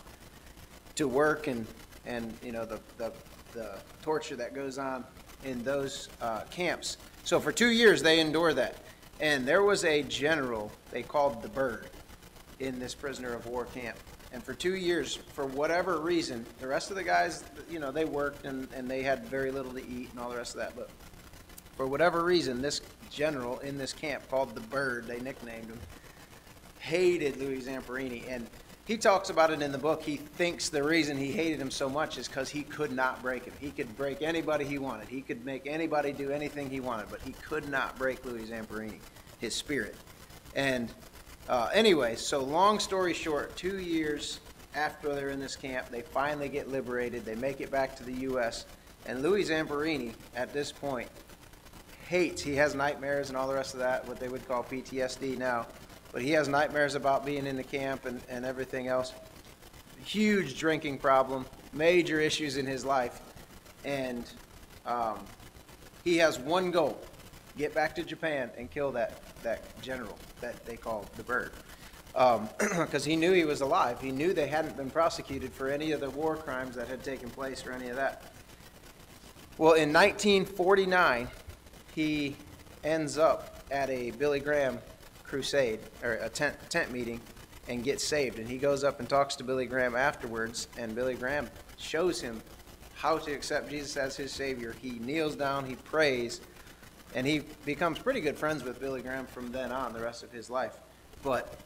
to 0.94 1.08
work 1.08 1.48
and, 1.48 1.66
and 2.08 2.34
you 2.42 2.50
know, 2.50 2.64
the, 2.64 2.80
the, 2.96 3.12
the 3.52 3.78
torture 4.02 4.34
that 4.34 4.54
goes 4.54 4.78
on 4.78 5.04
in 5.44 5.62
those 5.62 6.08
uh, 6.20 6.40
camps. 6.50 6.96
So 7.22 7.38
for 7.38 7.52
two 7.52 7.68
years, 7.68 8.02
they 8.02 8.18
endure 8.18 8.52
that. 8.54 8.78
And 9.20 9.46
there 9.46 9.62
was 9.62 9.84
a 9.84 10.02
general 10.02 10.72
they 10.90 11.02
called 11.02 11.42
the 11.42 11.48
Bird 11.48 11.90
in 12.58 12.80
this 12.80 12.94
prisoner 12.94 13.34
of 13.34 13.46
war 13.46 13.66
camp. 13.66 13.96
And 14.32 14.42
for 14.42 14.54
two 14.54 14.74
years, 14.74 15.16
for 15.16 15.46
whatever 15.46 16.00
reason, 16.00 16.44
the 16.60 16.66
rest 16.66 16.90
of 16.90 16.96
the 16.96 17.02
guys, 17.02 17.44
you 17.70 17.78
know, 17.78 17.90
they 17.90 18.04
worked 18.04 18.44
and, 18.44 18.68
and 18.74 18.90
they 18.90 19.02
had 19.02 19.26
very 19.26 19.50
little 19.50 19.72
to 19.72 19.86
eat 19.86 20.10
and 20.10 20.18
all 20.18 20.30
the 20.30 20.36
rest 20.36 20.54
of 20.54 20.60
that. 20.60 20.76
But 20.76 20.90
for 21.76 21.86
whatever 21.86 22.24
reason, 22.24 22.60
this 22.60 22.80
general 23.10 23.58
in 23.60 23.78
this 23.78 23.92
camp 23.92 24.28
called 24.28 24.54
the 24.54 24.60
Bird, 24.62 25.06
they 25.06 25.20
nicknamed 25.20 25.66
him, 25.66 25.78
hated 26.78 27.38
Louis 27.38 27.62
Zamperini. 27.62 28.24
And 28.28 28.46
he 28.88 28.96
talks 28.96 29.28
about 29.28 29.50
it 29.50 29.60
in 29.60 29.70
the 29.70 29.76
book. 29.76 30.02
He 30.02 30.16
thinks 30.16 30.70
the 30.70 30.82
reason 30.82 31.18
he 31.18 31.30
hated 31.30 31.60
him 31.60 31.70
so 31.70 31.90
much 31.90 32.16
is 32.16 32.26
because 32.26 32.48
he 32.48 32.62
could 32.62 32.90
not 32.90 33.20
break 33.20 33.44
him. 33.44 33.52
He 33.60 33.70
could 33.70 33.94
break 33.98 34.22
anybody 34.22 34.64
he 34.64 34.78
wanted. 34.78 35.08
He 35.08 35.20
could 35.20 35.44
make 35.44 35.66
anybody 35.66 36.10
do 36.10 36.30
anything 36.30 36.70
he 36.70 36.80
wanted, 36.80 37.10
but 37.10 37.20
he 37.20 37.32
could 37.32 37.68
not 37.68 37.98
break 37.98 38.24
Louis 38.24 38.46
Zamperini, 38.46 38.98
his 39.40 39.54
spirit. 39.54 39.94
And 40.54 40.90
uh, 41.50 41.68
anyway, 41.74 42.16
so 42.16 42.42
long 42.42 42.78
story 42.78 43.12
short, 43.12 43.54
two 43.56 43.78
years 43.78 44.40
after 44.74 45.14
they're 45.14 45.28
in 45.28 45.38
this 45.38 45.54
camp, 45.54 45.90
they 45.90 46.00
finally 46.00 46.48
get 46.48 46.70
liberated. 46.70 47.26
They 47.26 47.34
make 47.34 47.60
it 47.60 47.70
back 47.70 47.94
to 47.96 48.04
the 48.04 48.14
U.S. 48.20 48.64
And 49.04 49.20
Louis 49.20 49.50
Zamperini, 49.50 50.14
at 50.34 50.54
this 50.54 50.72
point, 50.72 51.10
hates, 52.06 52.40
he 52.40 52.56
has 52.56 52.74
nightmares 52.74 53.28
and 53.28 53.36
all 53.36 53.48
the 53.48 53.54
rest 53.54 53.74
of 53.74 53.80
that, 53.80 54.08
what 54.08 54.18
they 54.18 54.28
would 54.28 54.48
call 54.48 54.64
PTSD 54.64 55.36
now. 55.36 55.66
But 56.12 56.22
he 56.22 56.30
has 56.32 56.48
nightmares 56.48 56.94
about 56.94 57.26
being 57.26 57.46
in 57.46 57.56
the 57.56 57.64
camp 57.64 58.06
and, 58.06 58.20
and 58.28 58.44
everything 58.44 58.88
else. 58.88 59.12
Huge 60.04 60.58
drinking 60.58 60.98
problem, 60.98 61.44
major 61.72 62.20
issues 62.20 62.56
in 62.56 62.66
his 62.66 62.84
life, 62.84 63.20
and 63.84 64.30
um, 64.86 65.18
he 66.02 66.16
has 66.16 66.38
one 66.38 66.70
goal: 66.70 66.98
get 67.58 67.74
back 67.74 67.94
to 67.96 68.02
Japan 68.02 68.50
and 68.56 68.70
kill 68.70 68.90
that 68.92 69.20
that 69.42 69.80
general 69.82 70.18
that 70.40 70.64
they 70.64 70.76
call 70.76 71.04
the 71.16 71.22
bird, 71.22 71.52
because 72.12 73.06
um, 73.06 73.10
he 73.10 73.16
knew 73.16 73.32
he 73.32 73.44
was 73.44 73.60
alive. 73.60 74.00
He 74.00 74.12
knew 74.12 74.32
they 74.32 74.46
hadn't 74.46 74.76
been 74.76 74.90
prosecuted 74.90 75.52
for 75.52 75.68
any 75.68 75.92
of 75.92 76.00
the 76.00 76.10
war 76.10 76.36
crimes 76.36 76.74
that 76.76 76.88
had 76.88 77.04
taken 77.04 77.28
place 77.28 77.66
or 77.66 77.72
any 77.72 77.88
of 77.88 77.96
that. 77.96 78.32
Well, 79.58 79.72
in 79.72 79.92
1949, 79.92 81.28
he 81.94 82.36
ends 82.84 83.18
up 83.18 83.60
at 83.70 83.90
a 83.90 84.12
Billy 84.12 84.40
Graham 84.40 84.78
crusade 85.28 85.80
or 86.02 86.14
a 86.14 86.28
tent 86.28 86.56
tent 86.70 86.90
meeting 86.90 87.20
and 87.68 87.84
gets 87.84 88.02
saved. 88.02 88.38
And 88.38 88.48
he 88.48 88.58
goes 88.58 88.82
up 88.82 88.98
and 88.98 89.08
talks 89.08 89.36
to 89.36 89.44
Billy 89.44 89.66
Graham 89.66 89.94
afterwards, 89.94 90.68
and 90.78 90.94
Billy 90.94 91.14
Graham 91.14 91.48
shows 91.76 92.20
him 92.20 92.42
how 92.94 93.18
to 93.18 93.32
accept 93.32 93.70
Jesus 93.70 93.96
as 93.96 94.16
his 94.16 94.32
Savior. 94.32 94.74
He 94.80 94.98
kneels 94.98 95.36
down, 95.36 95.64
he 95.66 95.76
prays, 95.76 96.40
and 97.14 97.26
he 97.26 97.42
becomes 97.64 97.98
pretty 97.98 98.20
good 98.20 98.36
friends 98.36 98.64
with 98.64 98.80
Billy 98.80 99.02
Graham 99.02 99.26
from 99.26 99.52
then 99.52 99.70
on, 99.70 99.92
the 99.92 100.00
rest 100.00 100.22
of 100.22 100.32
his 100.32 100.50
life. 100.50 100.78
But 101.22 101.58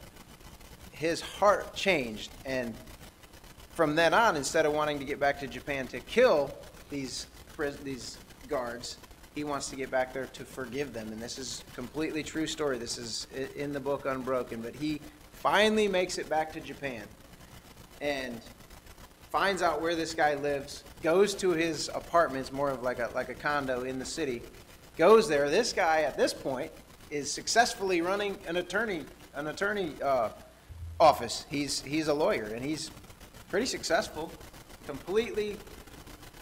his 0.91 1.21
heart 1.21 1.75
changed, 1.75 2.31
and 2.45 2.75
from 3.71 3.95
then 3.95 4.13
on, 4.13 4.37
instead 4.37 4.67
of 4.67 4.73
wanting 4.73 4.99
to 4.99 5.05
get 5.05 5.19
back 5.19 5.41
to 5.41 5.47
Japan 5.47 5.87
to 5.89 6.01
kill 6.01 6.53
these 6.91 7.27
these 7.85 8.19
guards, 8.49 8.97
he 9.35 9.45
wants 9.45 9.69
to 9.71 9.77
get 9.77 9.91
back 9.91 10.13
there 10.13 10.27
to 10.27 10.45
forgive 10.45 10.93
them. 10.93 11.09
And 11.09 11.21
this 11.21 11.39
is 11.39 11.65
completely 11.75 12.23
true 12.23 12.47
story. 12.47 12.79
This 12.79 12.99
is 12.99 13.27
in 13.57 13.73
the 13.73 13.81
book 13.81 14.05
Unbroken. 14.07 14.61
But 14.61 14.75
he 14.75 15.01
finally 15.33 15.89
makes 15.89 16.19
it 16.19 16.29
back 16.29 16.53
to 16.53 16.61
Japan 16.61 17.05
and 18.01 18.41
finds 19.31 19.63
out 19.63 19.81
where 19.81 19.95
this 19.95 20.15
guy 20.15 20.35
lives, 20.35 20.85
goes 21.03 21.35
to 21.37 21.51
his 21.51 21.89
apartment, 21.95 22.47
it's 22.47 22.53
more 22.53 22.71
of 22.71 22.83
like 22.83 22.99
a, 22.99 23.11
like 23.15 23.31
a 23.31 23.35
condo 23.35 23.85
in 23.85 23.99
the 23.99 24.05
city, 24.05 24.43
goes 24.99 25.29
there. 25.29 25.49
This 25.49 25.73
guy 25.73 26.03
at 26.03 26.17
this 26.17 26.35
point 26.35 26.71
is 27.11 27.33
successfully 27.33 28.01
running 28.01 28.39
an 28.47 28.57
attorney 28.57 29.05
an 29.35 29.47
attorney 29.47 29.93
uh, 30.03 30.31
office. 31.01 31.47
He's 31.51 31.81
he's 31.83 32.09
a 32.09 32.15
lawyer 32.15 32.45
and 32.45 32.65
he's 32.65 32.91
pretty 33.49 33.67
successful, 33.67 34.31
completely 34.87 35.57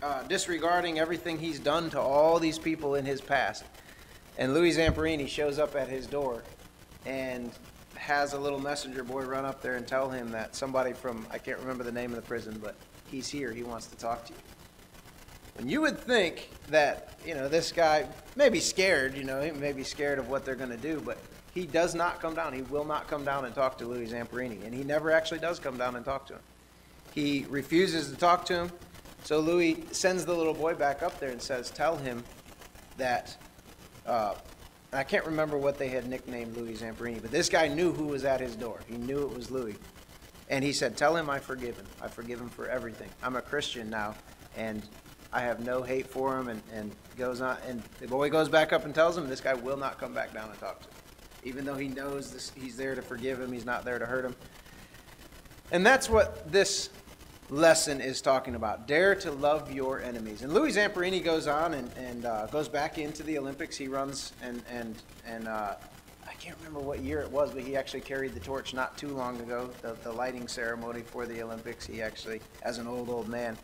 uh, 0.02 0.22
disregarding 0.24 0.98
everything 0.98 1.38
he's 1.38 1.58
done 1.58 1.90
to 1.90 2.00
all 2.00 2.38
these 2.38 2.58
people 2.58 2.94
in 2.94 3.04
his 3.04 3.20
past. 3.20 3.64
And 4.38 4.54
Louis 4.54 4.76
Zamperini 4.76 5.28
shows 5.28 5.58
up 5.58 5.76
at 5.76 5.88
his 5.88 6.06
door 6.06 6.42
and 7.06 7.50
has 7.96 8.32
a 8.32 8.38
little 8.38 8.60
messenger 8.60 9.04
boy 9.04 9.22
run 9.22 9.44
up 9.44 9.60
there 9.60 9.76
and 9.76 9.86
tell 9.86 10.08
him 10.08 10.30
that 10.30 10.56
somebody 10.56 10.92
from, 10.92 11.26
I 11.30 11.38
can't 11.38 11.58
remember 11.58 11.84
the 11.84 11.92
name 11.92 12.10
of 12.10 12.16
the 12.16 12.22
prison, 12.22 12.58
but 12.62 12.74
he's 13.10 13.28
here. 13.28 13.52
He 13.52 13.62
wants 13.62 13.86
to 13.86 13.96
talk 13.96 14.24
to 14.26 14.32
you. 14.32 14.38
And 15.58 15.70
you 15.70 15.82
would 15.82 15.98
think 15.98 16.50
that, 16.68 17.18
you 17.26 17.34
know, 17.34 17.48
this 17.48 17.70
guy 17.70 18.06
may 18.36 18.48
be 18.48 18.60
scared, 18.60 19.14
you 19.14 19.24
know, 19.24 19.42
he 19.42 19.50
may 19.50 19.72
be 19.72 19.84
scared 19.84 20.18
of 20.18 20.30
what 20.30 20.44
they're 20.44 20.54
going 20.54 20.70
to 20.70 20.76
do, 20.78 21.02
but 21.04 21.18
he 21.52 21.66
does 21.66 21.94
not 21.94 22.20
come 22.20 22.34
down. 22.34 22.54
He 22.54 22.62
will 22.62 22.84
not 22.84 23.08
come 23.08 23.24
down 23.24 23.44
and 23.44 23.54
talk 23.54 23.76
to 23.78 23.86
Louis 23.86 24.06
Zamperini. 24.06 24.64
And 24.64 24.72
he 24.72 24.84
never 24.84 25.10
actually 25.10 25.40
does 25.40 25.58
come 25.58 25.76
down 25.76 25.96
and 25.96 26.04
talk 26.04 26.26
to 26.28 26.34
him. 26.34 26.40
He 27.12 27.44
refuses 27.50 28.10
to 28.10 28.16
talk 28.16 28.46
to 28.46 28.54
him. 28.54 28.72
So 29.24 29.40
Louis 29.40 29.84
sends 29.92 30.24
the 30.24 30.34
little 30.34 30.54
boy 30.54 30.74
back 30.74 31.02
up 31.02 31.18
there 31.20 31.30
and 31.30 31.40
says, 31.40 31.70
Tell 31.70 31.96
him 31.96 32.24
that 32.96 33.36
uh, 34.06 34.34
I 34.92 35.04
can't 35.04 35.24
remember 35.24 35.56
what 35.56 35.78
they 35.78 35.88
had 35.88 36.08
nicknamed 36.08 36.56
Louis 36.56 36.74
Zamperini, 36.74 37.22
but 37.22 37.30
this 37.30 37.48
guy 37.48 37.68
knew 37.68 37.92
who 37.92 38.06
was 38.06 38.24
at 38.24 38.40
his 38.40 38.56
door. 38.56 38.80
He 38.88 38.96
knew 38.96 39.22
it 39.22 39.36
was 39.36 39.50
Louis. 39.50 39.76
And 40.48 40.64
he 40.64 40.72
said, 40.72 40.96
Tell 40.96 41.14
him 41.14 41.30
I 41.30 41.38
forgive 41.38 41.76
him. 41.76 41.86
I 42.02 42.08
forgive 42.08 42.40
him 42.40 42.48
for 42.48 42.68
everything. 42.68 43.08
I'm 43.22 43.36
a 43.36 43.42
Christian 43.42 43.88
now, 43.88 44.16
and 44.56 44.82
I 45.32 45.42
have 45.42 45.64
no 45.64 45.82
hate 45.82 46.08
for 46.08 46.36
him. 46.36 46.48
And, 46.48 46.60
and 46.72 46.90
goes 47.16 47.40
on. 47.40 47.56
And 47.68 47.82
the 48.00 48.08
boy 48.08 48.30
goes 48.30 48.48
back 48.48 48.72
up 48.72 48.84
and 48.84 48.92
tells 48.92 49.16
him, 49.16 49.28
This 49.28 49.40
guy 49.40 49.54
will 49.54 49.76
not 49.76 49.98
come 49.98 50.12
back 50.12 50.34
down 50.34 50.50
and 50.50 50.58
talk 50.58 50.80
to 50.80 50.88
him. 50.88 50.94
Even 51.44 51.64
though 51.64 51.76
he 51.76 51.88
knows 51.88 52.32
this, 52.32 52.50
he's 52.54 52.76
there 52.76 52.94
to 52.94 53.02
forgive 53.02 53.40
him, 53.40 53.52
he's 53.52 53.64
not 53.64 53.84
there 53.84 53.98
to 53.98 54.06
hurt 54.06 54.24
him. 54.24 54.34
And 55.70 55.86
that's 55.86 56.10
what 56.10 56.50
this 56.50 56.90
lesson 57.50 58.00
is 58.00 58.20
talking 58.20 58.54
about. 58.54 58.86
Dare 58.86 59.14
to 59.16 59.30
love 59.32 59.72
your 59.72 60.00
enemies. 60.00 60.42
And 60.42 60.52
Louis 60.52 60.76
Zamperini 60.76 61.22
goes 61.22 61.46
on 61.46 61.74
and, 61.74 61.90
and 61.96 62.24
uh, 62.24 62.46
goes 62.46 62.68
back 62.68 62.98
into 62.98 63.22
the 63.22 63.38
Olympics. 63.38 63.76
He 63.76 63.88
runs 63.88 64.32
and 64.42 64.62
and 64.70 65.02
and 65.26 65.48
uh, 65.48 65.74
I 66.26 66.32
can't 66.34 66.56
remember 66.58 66.80
what 66.80 67.00
year 67.00 67.20
it 67.20 67.30
was, 67.30 67.50
but 67.52 67.62
he 67.62 67.76
actually 67.76 68.00
carried 68.02 68.34
the 68.34 68.40
torch 68.40 68.72
not 68.72 68.96
too 68.96 69.08
long 69.08 69.40
ago. 69.40 69.70
The, 69.82 69.96
the 70.04 70.12
lighting 70.12 70.48
ceremony 70.48 71.02
for 71.02 71.26
the 71.26 71.42
Olympics. 71.42 71.86
He 71.86 72.00
actually, 72.00 72.40
as 72.62 72.78
an 72.78 72.86
old 72.86 73.08
old 73.08 73.28
man, 73.28 73.58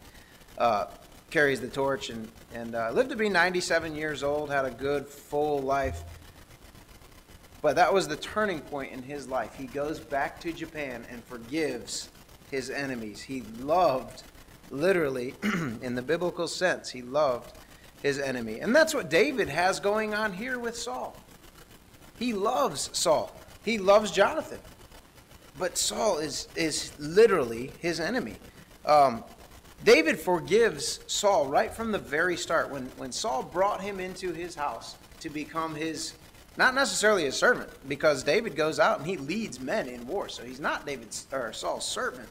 uh, 0.59 0.87
carries 1.31 1.61
the 1.61 1.69
torch 1.69 2.11
and 2.11 2.29
and 2.55 2.75
uh, 2.75 2.91
lived 2.91 3.11
to 3.11 3.17
be 3.17 3.29
97 3.29 3.95
years 3.95 4.23
old. 4.23 4.51
Had 4.51 4.65
a 4.65 4.71
good 4.71 5.07
full 5.07 5.61
life. 5.61 6.03
But 7.63 7.77
that 7.77 7.93
was 7.93 8.07
the 8.07 8.17
turning 8.17 8.61
point 8.61 8.93
in 8.93 9.03
his 9.03 9.27
life. 9.27 9.57
He 9.57 9.67
goes 9.67 9.99
back 9.99 10.39
to 10.41 10.53
Japan 10.53 11.05
and 11.11 11.25
forgives 11.25 12.11
his 12.51 12.71
enemies. 12.71 13.23
He 13.23 13.43
loved, 13.61 14.23
literally, 14.71 15.35
in 15.83 15.95
the 15.95 16.03
biblical 16.03 16.49
sense, 16.49 16.91
he 16.91 17.03
loved 17.03 17.53
his 18.03 18.19
enemy. 18.19 18.61
And 18.61 18.75
that's 18.75 18.95
what 18.95 19.11
David 19.11 19.49
has 19.49 19.81
going 19.81 20.15
on 20.15 20.33
here 20.33 20.59
with 20.59 20.77
Saul. 20.77 21.17
He 22.19 22.33
loves 22.33 22.91
Saul, 22.93 23.35
he 23.65 23.79
loves 23.79 24.11
Jonathan. 24.11 24.61
But 25.59 25.79
Saul 25.79 26.19
is, 26.19 26.49
is 26.55 26.93
literally 26.99 27.73
his 27.81 27.99
enemy. 27.99 28.37
Um, 28.85 29.25
David 29.85 30.19
forgives 30.19 31.01
Saul 31.07 31.47
right 31.47 31.73
from 31.73 31.93
the 31.93 31.99
very 31.99 32.37
start. 32.37 32.71
When, 32.71 32.87
when 32.97 33.13
Saul 33.13 33.43
brought 33.43 33.81
him 33.81 34.01
into 34.01 34.33
his 34.33 34.55
house 34.55 34.97
to 35.21 35.31
become 35.31 35.75
his, 35.75 36.15
not 36.57 36.75
necessarily 36.75 37.27
a 37.27 37.33
servant, 37.33 37.71
because 37.87 38.23
David 38.23 38.57
goes 38.57 38.81
out 38.81 38.99
and 38.99 39.07
he 39.07 39.17
leads 39.17 39.61
men 39.61 39.89
in 39.89 40.07
war. 40.07 40.29
So 40.29 40.43
he's 40.43 40.61
not 40.61 40.87
David's 40.87 41.27
or 41.33 41.53
Saul's 41.53 41.87
servant. 41.87 42.29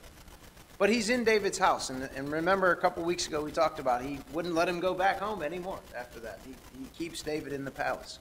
But 0.77 0.89
he's 0.89 1.10
in 1.10 1.24
David's 1.24 1.58
house. 1.58 1.89
And, 1.89 2.10
and 2.15 2.32
remember, 2.32 2.72
a 2.72 2.75
couple 2.75 3.03
weeks 3.03 3.27
ago, 3.27 3.41
we 3.41 3.51
talked 3.51 3.79
about 3.79 4.01
he 4.01 4.20
wouldn't 4.34 4.55
let 4.55 4.67
him 4.67 4.79
go 4.79 4.94
back 4.94 5.20
home 5.20 5.41
anymore 5.41 5.79
after 5.98 6.20
that. 6.20 6.39
He, 6.46 6.53
he 6.79 6.86
keeps 6.98 7.22
David 7.22 7.53
in 7.53 7.63
the 7.63 7.72
palace. 7.72 8.20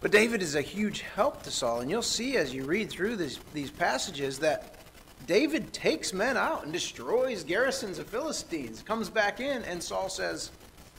But 0.00 0.10
David 0.10 0.42
is 0.42 0.54
a 0.54 0.62
huge 0.62 1.02
help 1.14 1.42
to 1.42 1.50
Saul. 1.50 1.80
And 1.80 1.90
you'll 1.90 2.02
see 2.02 2.36
as 2.36 2.54
you 2.54 2.64
read 2.64 2.90
through 2.90 3.16
this, 3.16 3.38
these 3.52 3.70
passages 3.70 4.38
that 4.40 4.78
David 5.26 5.72
takes 5.72 6.12
men 6.12 6.36
out 6.36 6.64
and 6.64 6.72
destroys 6.72 7.44
garrisons 7.44 7.98
of 7.98 8.08
Philistines, 8.08 8.82
comes 8.82 9.08
back 9.08 9.38
in, 9.38 9.62
and 9.64 9.82
Saul 9.82 10.08
says, 10.08 10.50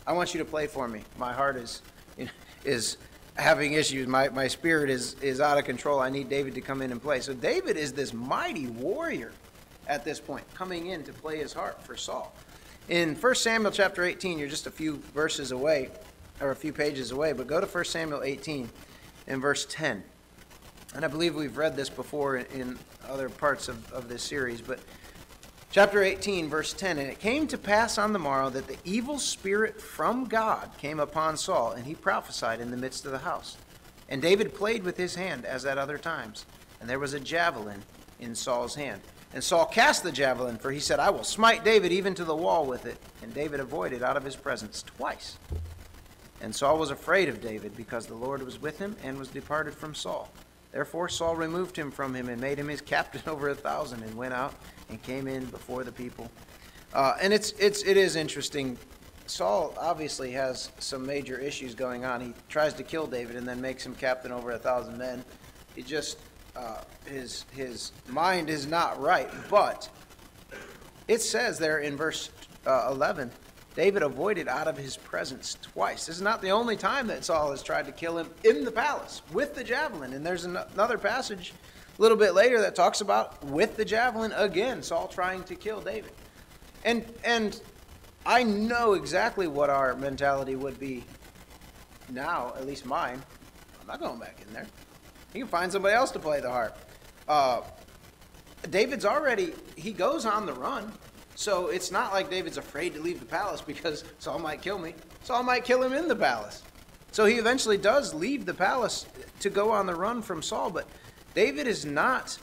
I 0.08 0.14
want 0.14 0.34
you 0.34 0.38
to 0.40 0.46
play 0.46 0.68
for 0.68 0.88
me. 0.88 1.02
My 1.18 1.34
heart 1.34 1.58
is, 1.58 1.82
is 2.64 2.98
having 3.36 3.74
issues. 3.74 4.08
My, 4.08 4.30
my 4.30 4.48
spirit 4.48 4.90
is, 4.90 5.16
is 5.22 5.42
out 5.42 5.58
of 5.58 5.66
control. 5.66 6.00
I 6.00 6.10
need 6.10 6.30
David 6.30 6.56
to 6.56 6.62
come 6.62 6.82
in 6.82 6.92
and 6.92 7.02
play. 7.02 7.20
So 7.20 7.34
David 7.34 7.78
is 7.78 7.94
this 7.94 8.14
mighty 8.14 8.68
warrior 8.68 9.32
at 9.88 10.06
this 10.06 10.20
point, 10.20 10.46
coming 10.54 10.88
in 10.88 11.04
to 11.04 11.14
play 11.14 11.38
his 11.38 11.54
harp 11.54 11.84
for 11.84 11.98
Saul. 11.98 12.34
In 12.90 13.16
1 13.16 13.36
Samuel 13.36 13.72
chapter 13.72 14.04
18, 14.04 14.38
you're 14.38 14.48
just 14.48 14.68
a 14.68 14.72
few 14.72 14.98
verses 15.14 15.52
away, 15.52 15.90
or 16.42 16.52
a 16.52 16.56
few 16.56 16.74
pages 16.74 17.12
away, 17.12 17.34
but 17.34 17.48
go 17.48 17.60
to 17.60 17.68
1 17.68 17.86
Samuel 17.86 18.24
18 18.24 18.70
in 19.28 19.42
verse 19.42 19.66
10. 19.70 20.04
And 20.96 21.04
I 21.04 21.08
believe 21.08 21.36
we've 21.36 21.58
read 21.58 21.76
this 21.76 21.90
before 21.90 22.38
in 22.38 22.78
other 23.08 23.30
parts 23.30 23.68
of, 23.68 23.92
of 23.92 24.10
this 24.10 24.24
series, 24.24 24.62
but 24.62 24.80
chapter 25.74 26.04
18, 26.04 26.50
verse 26.50 26.72
10 26.72 27.00
And 27.00 27.10
it 27.10 27.20
came 27.20 27.48
to 27.48 27.58
pass 27.58 27.98
on 27.98 28.14
the 28.14 28.20
morrow 28.20 28.52
that 28.52 28.68
the 28.68 28.78
evil 28.86 29.18
spirit 29.18 29.82
from 29.82 30.26
God 30.26 30.70
came 30.78 31.00
upon 31.00 31.36
Saul, 31.36 31.72
and 31.72 31.84
he 31.84 31.96
prophesied 31.96 32.62
in 32.62 32.70
the 32.70 32.78
midst 32.78 33.06
of 33.06 33.12
the 33.12 33.18
house. 33.18 33.58
And 34.08 34.22
David 34.22 34.54
played 34.54 34.84
with 34.84 34.96
his 34.96 35.16
hand 35.16 35.46
as 35.46 35.66
at 35.66 35.80
other 35.80 35.98
times, 35.98 36.46
and 36.80 36.88
there 36.88 37.00
was 37.00 37.16
a 37.16 37.20
javelin 37.20 37.82
in 38.20 38.36
Saul's 38.36 38.76
hand. 38.76 39.02
And 39.34 39.44
Saul 39.44 39.66
cast 39.66 40.04
the 40.04 40.12
javelin, 40.12 40.58
for 40.58 40.72
he 40.72 40.80
said, 40.80 41.00
I 41.00 41.10
will 41.10 41.24
smite 41.24 41.64
David 41.64 41.92
even 41.92 42.14
to 42.16 42.24
the 42.24 42.36
wall 42.36 42.68
with 42.68 42.86
it. 42.86 42.98
And 43.24 43.34
David 43.34 43.60
avoided 43.60 44.04
out 44.04 44.16
of 44.16 44.24
his 44.24 44.36
presence 44.36 44.84
twice. 44.84 45.40
And 46.40 46.56
Saul 46.56 46.78
was 46.78 46.92
afraid 46.92 47.30
of 47.30 47.42
David, 47.42 47.76
because 47.76 48.06
the 48.06 48.14
Lord 48.14 48.44
was 48.44 48.62
with 48.62 48.78
him 48.78 48.96
and 49.04 49.18
was 49.18 49.30
departed 49.30 49.74
from 49.74 49.96
Saul. 49.96 50.30
Therefore 50.72 51.08
Saul 51.08 51.36
removed 51.36 51.78
him 51.78 51.92
from 51.92 52.16
him 52.16 52.30
and 52.30 52.42
made 52.42 52.60
him 52.60 52.68
his 52.68 52.82
captain 52.82 53.22
over 53.28 53.50
a 53.50 53.56
thousand, 53.56 54.04
and 54.04 54.16
went 54.16 54.36
out 54.36 54.54
and 54.94 55.04
came 55.04 55.28
in 55.28 55.46
before 55.46 55.84
the 55.84 55.92
people. 55.92 56.30
Uh, 56.94 57.16
and 57.22 57.34
it's 57.34 57.52
it's 57.54 57.84
it 57.84 57.98
is 57.98 58.16
interesting. 58.16 58.78
Saul 59.26 59.74
obviously 59.80 60.32
has 60.32 60.70
some 60.80 61.06
major 61.06 61.38
issues 61.38 61.74
going 61.74 62.06
on. 62.06 62.22
He 62.22 62.34
tries 62.50 62.74
to 62.76 62.84
kill 62.84 63.08
David 63.08 63.36
and 63.36 63.48
then 63.48 63.60
makes 63.60 63.86
him 63.86 63.96
captain 63.96 64.32
over 64.32 64.52
a 64.52 64.60
thousand 64.60 64.98
men. 64.98 65.24
He 65.76 65.82
just 65.82 66.20
uh, 66.56 66.82
his 67.06 67.46
his 67.52 67.92
mind 68.08 68.50
is 68.50 68.68
not 68.68 69.02
right. 69.02 69.30
But 69.50 69.90
it 71.08 71.22
says 71.22 71.58
there 71.58 71.80
in 71.80 71.98
verse 71.98 72.30
uh, 72.68 72.90
11, 72.92 73.32
David 73.76 74.04
avoided 74.04 74.48
out 74.48 74.68
of 74.68 74.78
his 74.78 74.98
presence 74.98 75.58
twice. 75.62 76.06
This 76.06 76.18
is 76.18 76.22
not 76.22 76.42
the 76.42 76.52
only 76.52 76.78
time 76.78 77.08
that 77.08 77.26
Saul 77.26 77.50
has 77.50 77.64
tried 77.64 77.88
to 77.88 77.92
kill 77.92 78.20
him 78.20 78.30
in 78.44 78.64
the 78.64 78.72
palace 78.72 79.24
with 79.34 79.56
the 79.56 79.64
javelin. 79.64 80.14
And 80.14 80.24
there's 80.24 80.46
another 80.46 81.00
passage 81.00 81.54
a 81.98 82.02
little 82.02 82.18
bit 82.18 82.34
later 82.34 82.62
that 82.62 82.76
talks 82.76 83.02
about 83.02 83.44
with 83.46 83.78
the 83.78 83.86
javelin 83.86 84.32
again, 84.34 84.82
Saul 84.82 85.08
trying 85.08 85.44
to 85.44 85.56
kill 85.56 85.82
David. 85.82 86.12
And, 86.84 87.06
and 87.24 87.60
I 88.26 88.44
know 88.44 88.94
exactly 88.94 89.48
what 89.48 89.70
our 89.70 89.96
mentality 89.96 90.56
would 90.56 90.80
be 90.80 91.04
now, 92.10 92.54
at 92.58 92.66
least 92.66 92.86
mine. 92.86 93.22
I'm 93.80 93.88
not 93.88 94.00
going 94.00 94.20
back 94.20 94.38
in 94.46 94.54
there. 94.54 94.66
You 95.34 95.42
can 95.42 95.50
find 95.50 95.72
somebody 95.72 95.96
else 95.96 96.12
to 96.12 96.20
play 96.20 96.40
the 96.40 96.50
harp. 96.50 96.78
Uh, 97.28 97.62
David's 98.70 99.06
already, 99.06 99.54
he 99.76 99.92
goes 99.92 100.26
on 100.26 100.46
the 100.46 100.54
run. 100.54 100.92
So 101.36 101.68
it's 101.68 101.92
not 101.92 102.14
like 102.14 102.30
David's 102.30 102.58
afraid 102.58 102.94
to 102.94 103.02
leave 103.02 103.20
the 103.20 103.26
palace 103.26 103.62
because 103.62 104.04
Saul 104.20 104.40
might 104.40 104.62
kill 104.62 104.78
me. 104.78 104.94
Saul 105.24 105.44
might 105.44 105.64
kill 105.66 105.82
him 105.82 105.94
in 105.94 106.08
the 106.08 106.16
palace. 106.16 106.62
So 107.12 107.26
he 107.26 107.36
eventually 107.36 107.78
does 107.78 108.14
leave 108.14 108.46
the 108.46 108.54
palace 108.54 109.06
to 109.40 109.50
go 109.50 109.72
on 109.72 109.86
the 109.86 109.96
run 109.96 110.22
from 110.22 110.42
Saul. 110.42 110.70
But 110.70 110.88
David 111.34 111.68
is 111.68 111.86
not 111.86 112.38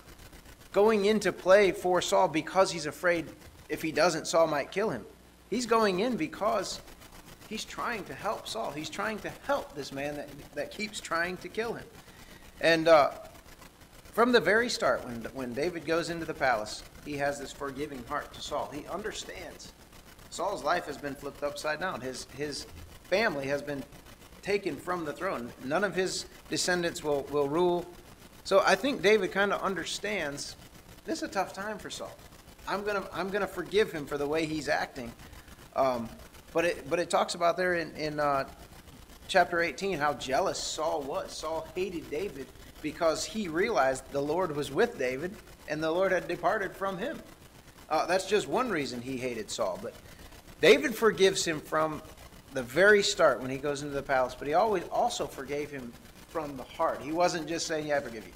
going 0.72 1.04
into 1.04 1.32
play 1.32 1.72
for 1.72 2.00
Saul 2.00 2.28
because 2.28 2.70
he's 2.70 2.86
afraid 2.86 3.26
if 3.68 3.82
he 3.82 3.92
doesn't, 3.92 4.26
Saul 4.26 4.48
might 4.48 4.70
kill 4.70 4.90
him. 4.90 5.04
He's 5.48 5.66
going 5.66 6.00
in 6.00 6.16
because 6.16 6.80
he's 7.48 7.64
trying 7.64 8.04
to 8.04 8.14
help 8.14 8.46
Saul. 8.46 8.70
He's 8.70 8.90
trying 8.90 9.18
to 9.20 9.30
help 9.46 9.74
this 9.74 9.92
man 9.92 10.16
that, 10.16 10.28
that 10.54 10.70
keeps 10.70 11.00
trying 11.00 11.36
to 11.38 11.48
kill 11.48 11.74
him. 11.74 11.86
And 12.60 12.88
uh, 12.88 13.12
from 14.12 14.32
the 14.32 14.40
very 14.40 14.68
start, 14.68 15.04
when, 15.04 15.24
when 15.34 15.54
David 15.54 15.86
goes 15.86 16.10
into 16.10 16.24
the 16.24 16.34
palace, 16.34 16.82
he 17.04 17.16
has 17.16 17.38
this 17.38 17.52
forgiving 17.52 18.04
heart 18.06 18.32
to 18.34 18.40
Saul. 18.40 18.70
He 18.72 18.86
understands 18.86 19.72
Saul's 20.30 20.62
life 20.62 20.86
has 20.86 20.96
been 20.96 21.14
flipped 21.14 21.42
upside 21.42 21.80
down. 21.80 22.00
His, 22.00 22.26
his 22.36 22.66
family 23.04 23.46
has 23.46 23.62
been 23.62 23.82
taken 24.42 24.76
from 24.76 25.04
the 25.04 25.12
throne. 25.12 25.52
None 25.64 25.84
of 25.84 25.94
his 25.94 26.26
descendants 26.48 27.02
will, 27.02 27.22
will 27.30 27.48
rule. 27.48 27.84
So 28.44 28.62
I 28.64 28.74
think 28.74 29.02
David 29.02 29.32
kind 29.32 29.52
of 29.52 29.62
understands 29.62 30.56
this 31.04 31.18
is 31.18 31.22
a 31.24 31.28
tough 31.28 31.52
time 31.52 31.78
for 31.78 31.90
Saul. 31.90 32.12
I'm 32.68 32.84
gonna 32.84 33.06
I'm 33.12 33.30
gonna 33.30 33.46
forgive 33.46 33.90
him 33.92 34.06
for 34.06 34.18
the 34.18 34.26
way 34.26 34.46
he's 34.46 34.68
acting. 34.68 35.12
Um, 35.74 36.08
but 36.52 36.64
it 36.64 36.90
but 36.90 36.98
it 36.98 37.10
talks 37.10 37.34
about 37.34 37.56
there 37.56 37.74
in 37.74 37.94
in 37.96 38.20
uh, 38.20 38.48
chapter 39.28 39.60
18 39.60 39.98
how 39.98 40.14
jealous 40.14 40.58
Saul 40.58 41.02
was. 41.02 41.32
Saul 41.32 41.66
hated 41.74 42.10
David 42.10 42.46
because 42.82 43.24
he 43.24 43.48
realized 43.48 44.10
the 44.12 44.20
Lord 44.20 44.54
was 44.54 44.70
with 44.70 44.98
David 44.98 45.34
and 45.68 45.82
the 45.82 45.90
Lord 45.90 46.12
had 46.12 46.28
departed 46.28 46.74
from 46.74 46.98
him. 46.98 47.20
Uh, 47.88 48.06
that's 48.06 48.26
just 48.26 48.48
one 48.48 48.70
reason 48.70 49.00
he 49.00 49.16
hated 49.16 49.50
Saul. 49.50 49.78
But 49.82 49.94
David 50.60 50.94
forgives 50.94 51.44
him 51.44 51.60
from 51.60 52.02
the 52.52 52.62
very 52.62 53.02
start 53.02 53.40
when 53.40 53.50
he 53.50 53.58
goes 53.58 53.82
into 53.82 53.94
the 53.94 54.02
palace, 54.02 54.34
but 54.38 54.48
he 54.48 54.54
always 54.54 54.84
also 54.90 55.26
forgave 55.26 55.70
him 55.70 55.92
from 56.30 56.56
the 56.56 56.62
heart. 56.62 57.00
He 57.02 57.12
wasn't 57.12 57.48
just 57.48 57.66
saying, 57.66 57.88
"Yeah, 57.88 57.98
I 57.98 58.00
forgive 58.00 58.26
you." 58.26 58.32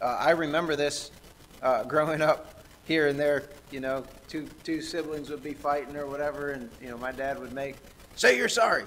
Uh, 0.00 0.16
I 0.20 0.30
remember 0.30 0.76
this 0.76 1.10
uh, 1.62 1.84
growing 1.84 2.20
up 2.20 2.64
here 2.84 3.06
and 3.08 3.18
there. 3.18 3.44
You 3.70 3.80
know, 3.80 4.04
two 4.28 4.48
two 4.64 4.82
siblings 4.82 5.30
would 5.30 5.42
be 5.42 5.54
fighting 5.54 5.96
or 5.96 6.06
whatever, 6.06 6.50
and 6.50 6.68
you 6.80 6.90
know, 6.90 6.98
my 6.98 7.12
dad 7.12 7.38
would 7.38 7.52
make, 7.52 7.76
"Say 8.16 8.36
you're 8.36 8.48
sorry." 8.48 8.84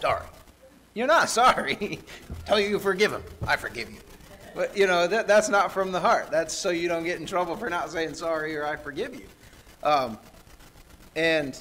Sorry. 0.00 0.26
You're 0.94 1.06
not 1.06 1.28
sorry. 1.28 2.00
Tell 2.44 2.60
you 2.60 2.68
you 2.68 2.78
forgive 2.78 3.12
him. 3.12 3.22
I 3.46 3.56
forgive 3.56 3.90
you. 3.90 3.98
But 4.54 4.76
you 4.76 4.86
know 4.86 5.06
that 5.06 5.28
that's 5.28 5.48
not 5.48 5.72
from 5.72 5.92
the 5.92 6.00
heart. 6.00 6.30
That's 6.30 6.54
so 6.54 6.70
you 6.70 6.88
don't 6.88 7.04
get 7.04 7.20
in 7.20 7.26
trouble 7.26 7.56
for 7.56 7.70
not 7.70 7.90
saying 7.90 8.14
sorry 8.14 8.56
or 8.56 8.66
I 8.66 8.76
forgive 8.76 9.14
you. 9.14 9.26
Um, 9.82 10.18
and 11.14 11.60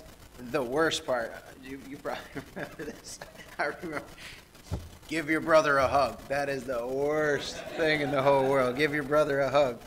the 0.52 0.62
worst 0.62 1.06
part, 1.06 1.34
you, 1.64 1.80
you 1.90 1.98
probably 1.98 2.22
remember 2.56 2.86
this. 2.86 3.20
I 3.60 3.66
remember. 3.82 4.04
Give 5.08 5.30
your 5.30 5.40
brother 5.40 5.78
a 5.78 5.88
hug. 5.88 6.20
That 6.28 6.50
is 6.50 6.64
the 6.64 6.86
worst 6.86 7.56
thing 7.78 8.02
in 8.02 8.12
the 8.12 8.22
whole 8.22 8.50
world. 8.50 8.76
Give 8.76 8.94
your 8.94 9.04
brother 9.04 9.40
a 9.40 9.50
hug. 9.50 9.80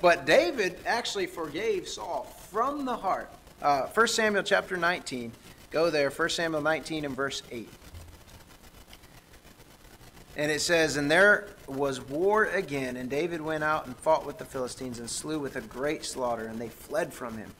But 0.00 0.24
David 0.24 0.78
actually 0.86 1.26
forgave 1.26 1.86
Saul 1.86 2.24
from 2.50 2.86
the 2.86 2.96
heart. 2.96 3.30
Uh, 3.60 3.86
1 3.86 4.08
Samuel 4.08 4.42
chapter 4.42 4.78
19. 4.78 5.30
Go 5.70 5.90
there. 5.90 6.10
1 6.10 6.28
Samuel 6.30 6.62
19 6.62 7.04
and 7.04 7.14
verse 7.14 7.42
8. 7.50 7.68
And 10.36 10.50
it 10.50 10.62
says, 10.62 10.96
And 10.96 11.10
there 11.10 11.48
was 11.66 12.00
war 12.00 12.44
again, 12.44 12.96
and 12.96 13.10
David 13.10 13.42
went 13.42 13.62
out 13.62 13.86
and 13.86 13.94
fought 13.98 14.24
with 14.24 14.38
the 14.38 14.44
Philistines 14.46 14.98
and 14.98 15.08
slew 15.08 15.38
with 15.38 15.56
a 15.56 15.60
great 15.60 16.06
slaughter, 16.06 16.46
and 16.46 16.58
they 16.58 16.68
fled 16.68 17.12
from 17.12 17.36
him. 17.36 17.52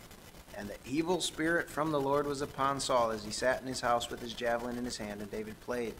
And 0.56 0.68
the 0.68 0.76
evil 0.86 1.20
spirit 1.20 1.68
from 1.68 1.92
the 1.92 2.00
Lord 2.00 2.26
was 2.26 2.40
upon 2.40 2.80
Saul 2.80 3.10
as 3.10 3.22
he 3.22 3.30
sat 3.30 3.60
in 3.60 3.66
his 3.66 3.82
house 3.82 4.10
with 4.10 4.20
his 4.20 4.32
javelin 4.32 4.78
in 4.78 4.84
his 4.84 4.96
hand, 4.96 5.20
and 5.20 5.30
David 5.30 5.60
played 5.60 5.94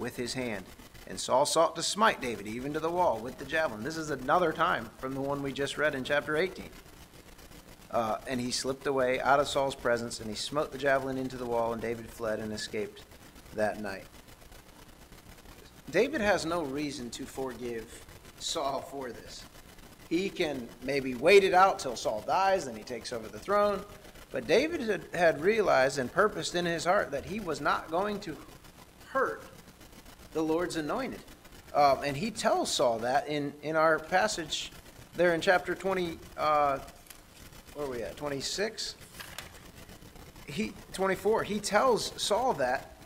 with 0.00 0.16
his 0.16 0.34
hand. 0.34 0.64
And 1.06 1.18
Saul 1.18 1.46
sought 1.46 1.76
to 1.76 1.82
smite 1.82 2.20
David 2.20 2.46
even 2.46 2.72
to 2.72 2.80
the 2.80 2.90
wall 2.90 3.18
with 3.18 3.38
the 3.38 3.44
javelin. 3.44 3.84
This 3.84 3.96
is 3.96 4.10
another 4.10 4.52
time 4.52 4.90
from 4.98 5.14
the 5.14 5.20
one 5.20 5.42
we 5.42 5.52
just 5.52 5.78
read 5.78 5.94
in 5.94 6.02
chapter 6.02 6.36
18. 6.36 6.70
Uh, 7.90 8.18
and 8.26 8.40
he 8.40 8.50
slipped 8.50 8.86
away 8.86 9.20
out 9.20 9.40
of 9.40 9.48
Saul's 9.48 9.74
presence, 9.74 10.20
and 10.20 10.30
he 10.30 10.36
smote 10.36 10.70
the 10.70 10.78
javelin 10.78 11.18
into 11.18 11.36
the 11.36 11.44
wall, 11.44 11.72
and 11.72 11.82
David 11.82 12.08
fled 12.08 12.38
and 12.38 12.52
escaped 12.52 13.02
that 13.54 13.80
night. 13.80 14.04
David 15.90 16.20
has 16.20 16.46
no 16.46 16.62
reason 16.62 17.10
to 17.10 17.26
forgive 17.26 18.04
Saul 18.38 18.80
for 18.80 19.10
this. 19.10 19.42
He 20.08 20.30
can 20.30 20.68
maybe 20.82 21.16
wait 21.16 21.42
it 21.42 21.54
out 21.54 21.80
till 21.80 21.96
Saul 21.96 22.22
dies, 22.24 22.64
then 22.64 22.76
he 22.76 22.84
takes 22.84 23.12
over 23.12 23.26
the 23.26 23.38
throne. 23.38 23.82
But 24.30 24.46
David 24.46 25.04
had, 25.12 25.40
realized 25.40 25.98
and 25.98 26.12
purposed 26.12 26.54
in 26.54 26.64
his 26.64 26.84
heart 26.84 27.10
that 27.10 27.24
he 27.24 27.40
was 27.40 27.60
not 27.60 27.90
going 27.90 28.20
to 28.20 28.36
hurt 29.08 29.42
the 30.32 30.42
Lord's 30.42 30.76
anointed. 30.76 31.20
Um, 31.74 31.98
and 32.04 32.16
he 32.16 32.30
tells 32.30 32.70
Saul 32.70 32.98
that 33.00 33.28
in, 33.28 33.52
in 33.62 33.76
our 33.76 33.98
passage 33.98 34.72
there 35.16 35.34
in 35.34 35.40
chapter 35.40 35.74
20, 35.74 36.18
uh, 36.36 36.78
where 37.74 37.86
are 37.86 37.90
we 37.90 38.02
at? 38.02 38.16
26? 38.16 38.96
He, 40.46 40.72
24. 40.92 41.44
He 41.44 41.60
tells 41.60 42.12
Saul 42.20 42.54
that 42.54 42.96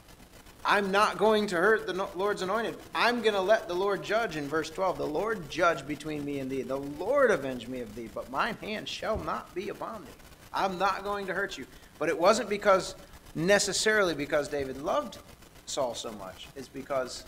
I'm 0.65 0.91
not 0.91 1.19
going 1.19 1.47
to 1.49 1.57
hurt 1.57 1.87
the 1.87 2.09
Lord's 2.17 2.41
anointed. 2.41 2.77
I'm 2.95 3.21
going 3.21 3.35
to 3.35 3.41
let 3.41 3.69
the 3.69 3.75
Lord 3.75 4.03
judge 4.03 4.37
in 4.37 4.49
verse 4.49 4.71
12. 4.71 4.97
The 4.97 5.07
Lord 5.07 5.51
judge 5.51 5.87
between 5.87 6.25
me 6.25 6.39
and 6.39 6.51
thee. 6.51 6.63
The 6.63 6.79
Lord 6.79 7.31
avenge 7.31 7.69
me 7.69 7.81
of 7.81 7.95
thee, 7.95 8.09
but 8.13 8.31
mine 8.31 8.57
hand 8.63 8.89
shall 8.89 9.19
not 9.19 9.55
be 9.55 9.69
upon 9.69 10.05
thee. 10.05 10.11
I'm 10.55 10.79
not 10.79 11.05
going 11.05 11.27
to 11.27 11.35
hurt 11.35 11.59
you. 11.59 11.67
But 11.99 12.09
it 12.09 12.19
wasn't 12.19 12.49
because 12.49 12.95
necessarily 13.35 14.15
because 14.15 14.49
David 14.49 14.81
loved 14.81 15.19
Saul 15.67 15.95
so 15.95 16.13
much. 16.13 16.49
is 16.57 16.69
because 16.69 17.25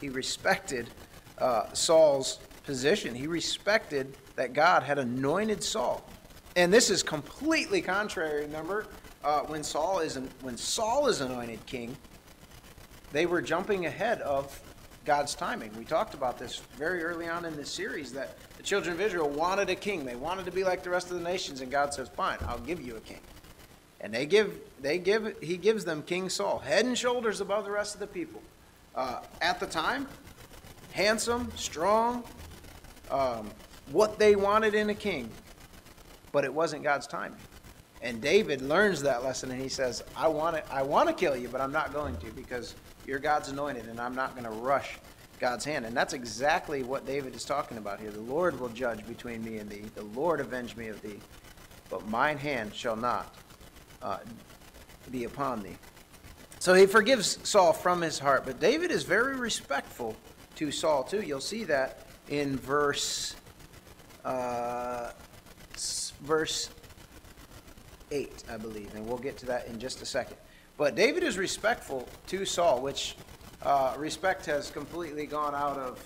he 0.00 0.08
respected 0.08 0.90
uh, 1.38 1.72
Saul's 1.72 2.38
position. 2.64 3.14
He 3.14 3.26
respected 3.26 4.16
that 4.36 4.52
God 4.52 4.82
had 4.82 4.98
anointed 4.98 5.62
Saul. 5.62 6.04
And 6.56 6.72
this 6.72 6.90
is 6.90 7.02
completely 7.02 7.80
contrary, 7.80 8.42
remember, 8.42 8.86
uh, 9.24 9.40
when 9.42 9.62
Saul 9.62 10.00
is 10.00 10.18
when 10.40 10.56
Saul 10.56 11.06
is 11.06 11.20
anointed 11.20 11.64
king, 11.66 11.96
they 13.12 13.26
were 13.26 13.40
jumping 13.40 13.86
ahead 13.86 14.20
of 14.22 14.60
God's 15.04 15.34
timing. 15.34 15.72
We 15.76 15.84
talked 15.84 16.14
about 16.14 16.38
this 16.38 16.58
very 16.76 17.02
early 17.04 17.28
on 17.28 17.44
in 17.44 17.56
this 17.56 17.70
series 17.70 18.12
that 18.12 18.36
the 18.56 18.62
children 18.62 18.94
of 18.94 19.00
Israel 19.00 19.28
wanted 19.28 19.70
a 19.70 19.74
king. 19.74 20.04
They 20.04 20.16
wanted 20.16 20.44
to 20.46 20.52
be 20.52 20.64
like 20.64 20.82
the 20.82 20.90
rest 20.90 21.10
of 21.10 21.18
the 21.18 21.24
nations, 21.24 21.60
and 21.60 21.70
God 21.70 21.94
says, 21.94 22.08
"Fine, 22.08 22.38
I'll 22.46 22.58
give 22.58 22.80
you 22.80 22.96
a 22.96 23.00
king." 23.00 23.20
And 24.02 24.12
they 24.12 24.26
give, 24.26 24.58
they 24.80 24.98
give, 24.98 25.36
he 25.40 25.56
gives 25.56 25.84
them 25.84 26.02
King 26.02 26.28
Saul, 26.28 26.58
head 26.58 26.84
and 26.84 26.98
shoulders 26.98 27.40
above 27.40 27.64
the 27.64 27.70
rest 27.70 27.94
of 27.94 28.00
the 28.00 28.06
people. 28.06 28.42
Uh, 28.94 29.20
at 29.40 29.60
the 29.60 29.66
time, 29.66 30.08
handsome, 30.92 31.50
strong, 31.56 32.24
um, 33.10 33.48
what 33.90 34.18
they 34.18 34.36
wanted 34.36 34.74
in 34.74 34.90
a 34.90 34.94
king, 34.94 35.30
but 36.32 36.44
it 36.44 36.52
wasn't 36.52 36.82
God's 36.82 37.06
timing. 37.06 37.38
And 38.02 38.20
David 38.20 38.60
learns 38.60 39.02
that 39.02 39.22
lesson, 39.22 39.50
and 39.52 39.62
he 39.62 39.68
says, 39.68 40.02
"I 40.16 40.26
want 40.26 40.56
to, 40.56 40.72
I 40.72 40.82
want 40.82 41.08
to 41.08 41.14
kill 41.14 41.36
you, 41.36 41.48
but 41.48 41.60
I'm 41.60 41.70
not 41.70 41.92
going 41.92 42.16
to 42.18 42.26
because 42.32 42.74
you're 43.06 43.20
God's 43.20 43.48
anointed, 43.48 43.86
and 43.86 44.00
I'm 44.00 44.14
not 44.14 44.32
going 44.32 44.44
to 44.44 44.50
rush 44.50 44.98
God's 45.38 45.64
hand. 45.64 45.86
And 45.86 45.96
that's 45.96 46.12
exactly 46.12 46.82
what 46.82 47.06
David 47.06 47.34
is 47.34 47.44
talking 47.44 47.78
about 47.78 48.00
here. 48.00 48.10
The 48.10 48.20
Lord 48.20 48.58
will 48.58 48.68
judge 48.68 49.06
between 49.06 49.44
me 49.44 49.58
and 49.58 49.68
thee. 49.68 49.84
The 49.94 50.04
Lord 50.04 50.40
avenge 50.40 50.76
me 50.76 50.88
of 50.88 51.00
thee. 51.02 51.18
But 51.90 52.08
mine 52.08 52.38
hand 52.38 52.74
shall 52.74 52.96
not 52.96 53.34
uh, 54.02 54.18
be 55.10 55.24
upon 55.24 55.62
thee. 55.62 55.76
So 56.58 56.74
he 56.74 56.86
forgives 56.86 57.38
Saul 57.42 57.72
from 57.72 58.00
his 58.00 58.18
heart. 58.18 58.44
But 58.44 58.60
David 58.60 58.90
is 58.90 59.02
very 59.02 59.36
respectful 59.36 60.16
to 60.56 60.70
Saul, 60.70 61.02
too. 61.02 61.22
You'll 61.22 61.40
see 61.40 61.64
that 61.64 62.06
in 62.28 62.56
verse. 62.56 63.34
Uh, 64.24 65.10
verse 66.22 66.70
8, 68.10 68.44
I 68.50 68.56
believe, 68.56 68.94
and 68.94 69.06
we'll 69.06 69.18
get 69.18 69.36
to 69.38 69.46
that 69.46 69.66
in 69.66 69.78
just 69.78 70.02
a 70.02 70.06
second. 70.06 70.36
But 70.76 70.94
David 70.94 71.22
is 71.22 71.38
respectful 71.38 72.08
to 72.28 72.44
Saul, 72.44 72.80
which 72.80 73.16
uh, 73.62 73.94
respect 73.96 74.46
has 74.46 74.70
completely 74.70 75.26
gone 75.26 75.54
out 75.54 75.78
of 75.78 76.04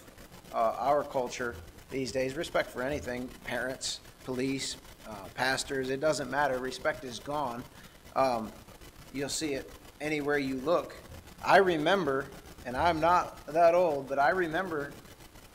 uh, 0.52 0.76
our 0.78 1.02
culture 1.04 1.54
these 1.90 2.12
days. 2.12 2.36
Respect 2.36 2.70
for 2.70 2.82
anything, 2.82 3.28
parents, 3.44 4.00
police, 4.24 4.76
uh, 5.08 5.14
pastors, 5.34 5.90
it 5.90 6.00
doesn't 6.00 6.30
matter. 6.30 6.58
Respect 6.58 7.04
is 7.04 7.18
gone. 7.18 7.62
Um, 8.16 8.50
you'll 9.14 9.28
see 9.28 9.54
it 9.54 9.70
anywhere 10.00 10.38
you 10.38 10.56
look. 10.56 10.96
I 11.44 11.58
remember, 11.58 12.26
and 12.64 12.76
I'm 12.76 12.98
not 12.98 13.46
that 13.46 13.76
old, 13.76 14.08
but 14.08 14.18
I 14.18 14.30
remember 14.30 14.90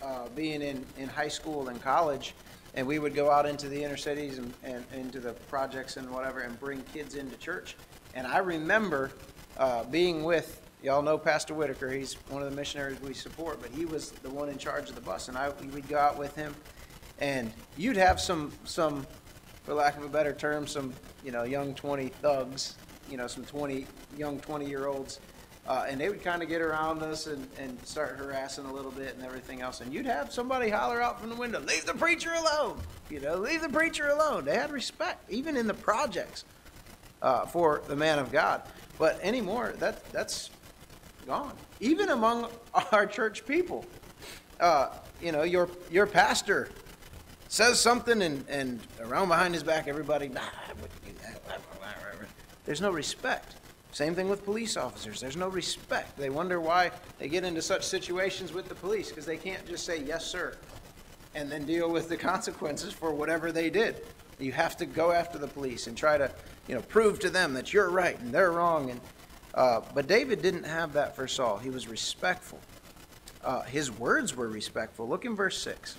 uh, 0.02 0.30
being 0.36 0.62
in, 0.62 0.86
in 0.98 1.10
high 1.10 1.28
school 1.28 1.68
and 1.68 1.82
college 1.82 2.34
and 2.74 2.88
we 2.88 3.00
would 3.00 3.14
go 3.14 3.30
out 3.30 3.46
into 3.46 3.68
the 3.68 3.84
inner 3.84 3.98
cities 3.98 4.38
and, 4.38 4.54
and 4.64 4.86
into 4.94 5.20
the 5.20 5.34
projects 5.50 5.98
and 5.98 6.10
whatever 6.10 6.42
and 6.42 6.60
bring 6.60 6.82
kids 6.94 7.16
into 7.16 7.36
church. 7.38 7.76
And 8.14 8.26
I 8.26 8.38
remember 8.38 9.12
uh, 9.58 9.84
being 9.86 10.24
with, 10.24 10.62
y'all 10.82 11.02
know 11.02 11.18
Pastor 11.18 11.54
Whitaker, 11.54 11.90
he's 11.92 12.14
one 12.30 12.42
of 12.42 12.50
the 12.50 12.56
missionaries 12.56 13.00
we 13.02 13.14
support, 13.14 13.62
but 13.62 13.72
he 13.72 13.86
was 13.86 14.12
the 14.12 14.30
one 14.30 14.50
in 14.50 14.58
charge 14.58 14.90
of 14.90 14.96
the 14.96 15.02
bus. 15.02 15.28
And 15.28 15.38
I, 15.38 15.50
we'd 15.74 15.88
go 15.88 15.98
out 15.98 16.18
with 16.18 16.36
him, 16.36 16.56
and 17.20 17.52
you'd 17.78 17.98
have 17.98 18.20
some, 18.20 18.52
some, 18.64 19.06
for 19.64 19.74
lack 19.74 19.98
of 19.98 20.04
a 20.04 20.10
better 20.10 20.34
term, 20.34 20.68
some, 20.68 20.94
you 21.24 21.32
know, 21.32 21.44
young 21.44 21.74
20 21.74 22.10
thugs, 22.22 22.76
you 23.10 23.18
know, 23.18 23.28
some 23.28 23.46
20, 23.46 23.86
young 24.18 24.40
20 24.40 24.68
year 24.68 24.88
olds. 24.88 25.20
Uh, 25.68 25.86
and 25.88 26.02
they 26.02 26.10
would 26.10 26.24
kind 26.24 26.42
of 26.42 26.50
get 26.50 26.60
around 26.60 27.04
us 27.04 27.28
and, 27.28 27.48
and 27.60 27.78
start 27.86 28.18
harassing 28.18 28.66
a 28.66 28.74
little 28.74 28.92
bit 28.92 29.16
and 29.16 29.24
everything 29.24 29.62
else. 29.62 29.82
And 29.82 29.94
you'd 29.94 30.08
have 30.08 30.34
somebody 30.34 30.70
holler 30.70 31.02
out 31.02 31.20
from 31.22 31.30
the 31.30 31.36
window, 31.36 31.60
leave 31.60 31.86
the 31.86 31.94
preacher 31.94 32.34
alone. 32.34 32.80
You 33.10 33.20
know, 33.20 33.36
leave 33.36 33.62
the 33.62 33.70
preacher 33.70 34.08
alone. 34.08 34.44
They 34.44 34.56
had 34.56 34.72
respect, 34.72 35.30
even 35.30 35.56
in 35.56 35.68
the 35.68 35.74
projects, 35.76 36.46
uh, 37.22 37.46
for 37.46 37.84
the 37.88 37.96
man 37.96 38.18
of 38.18 38.32
God. 38.32 38.64
But 38.98 39.20
anymore, 39.22 39.76
that, 39.78 40.04
that's 40.12 40.50
gone. 41.28 41.54
Even 41.80 42.10
among 42.10 42.48
our 42.92 43.06
church 43.06 43.46
people. 43.46 43.86
Uh, 44.60 44.90
you 45.22 45.32
know, 45.32 45.44
your, 45.44 45.70
your 45.92 46.08
pastor 46.08 46.70
says 47.52 47.82
something 47.82 48.22
and, 48.22 48.46
and 48.48 48.80
around 49.02 49.28
behind 49.28 49.54
his 49.54 49.62
back, 49.62 49.90
everybody, 49.90 50.30
nah, 50.30 50.40
do 51.06 51.12
that. 51.22 51.42
There's 52.64 52.80
no 52.80 52.92
respect. 52.92 53.58
Same 53.92 54.16
thing 54.16 54.30
with 54.30 54.46
police 54.46 54.78
officers. 54.78 55.20
There's 55.20 55.36
no 55.36 55.50
respect. 55.50 56.18
They 56.18 56.30
wonder 56.30 56.62
why 56.62 56.92
they 57.20 57.28
get 57.28 57.44
into 57.44 57.62
such 57.62 57.84
situations 57.84 58.54
with 58.54 58.70
the 58.70 58.76
police 58.76 59.10
because 59.10 59.26
they 59.26 59.36
can't 59.36 59.68
just 59.68 59.86
say, 59.86 60.02
yes, 60.02 60.26
sir, 60.26 60.56
and 61.36 61.52
then 61.52 61.66
deal 61.66 61.92
with 61.92 62.08
the 62.08 62.16
consequences 62.32 62.94
for 62.94 63.14
whatever 63.14 63.52
they 63.52 63.70
did. 63.70 64.02
You 64.40 64.54
have 64.54 64.78
to 64.78 64.86
go 64.86 65.12
after 65.12 65.38
the 65.38 65.48
police 65.48 65.88
and 65.88 65.98
try 65.98 66.18
to, 66.18 66.32
you 66.70 66.76
know, 66.76 66.82
prove 66.84 67.20
to 67.20 67.30
them 67.30 67.54
that 67.56 67.74
you're 67.74 67.90
right 67.90 68.18
and 68.22 68.34
they're 68.34 68.54
wrong. 68.54 68.92
And 68.92 69.02
uh, 69.56 69.82
but 69.94 70.08
David 70.08 70.42
didn't 70.42 70.64
have 70.64 70.94
that 70.94 71.18
for 71.18 71.28
Saul. 71.28 71.58
He 71.58 71.70
was 71.70 71.90
respectful. 71.90 72.62
Uh, 73.44 73.64
his 73.64 73.92
words 73.92 74.38
were 74.38 74.48
respectful. 74.48 75.10
Look 75.10 75.26
in 75.26 75.36
verse 75.36 75.62
six. 75.62 75.98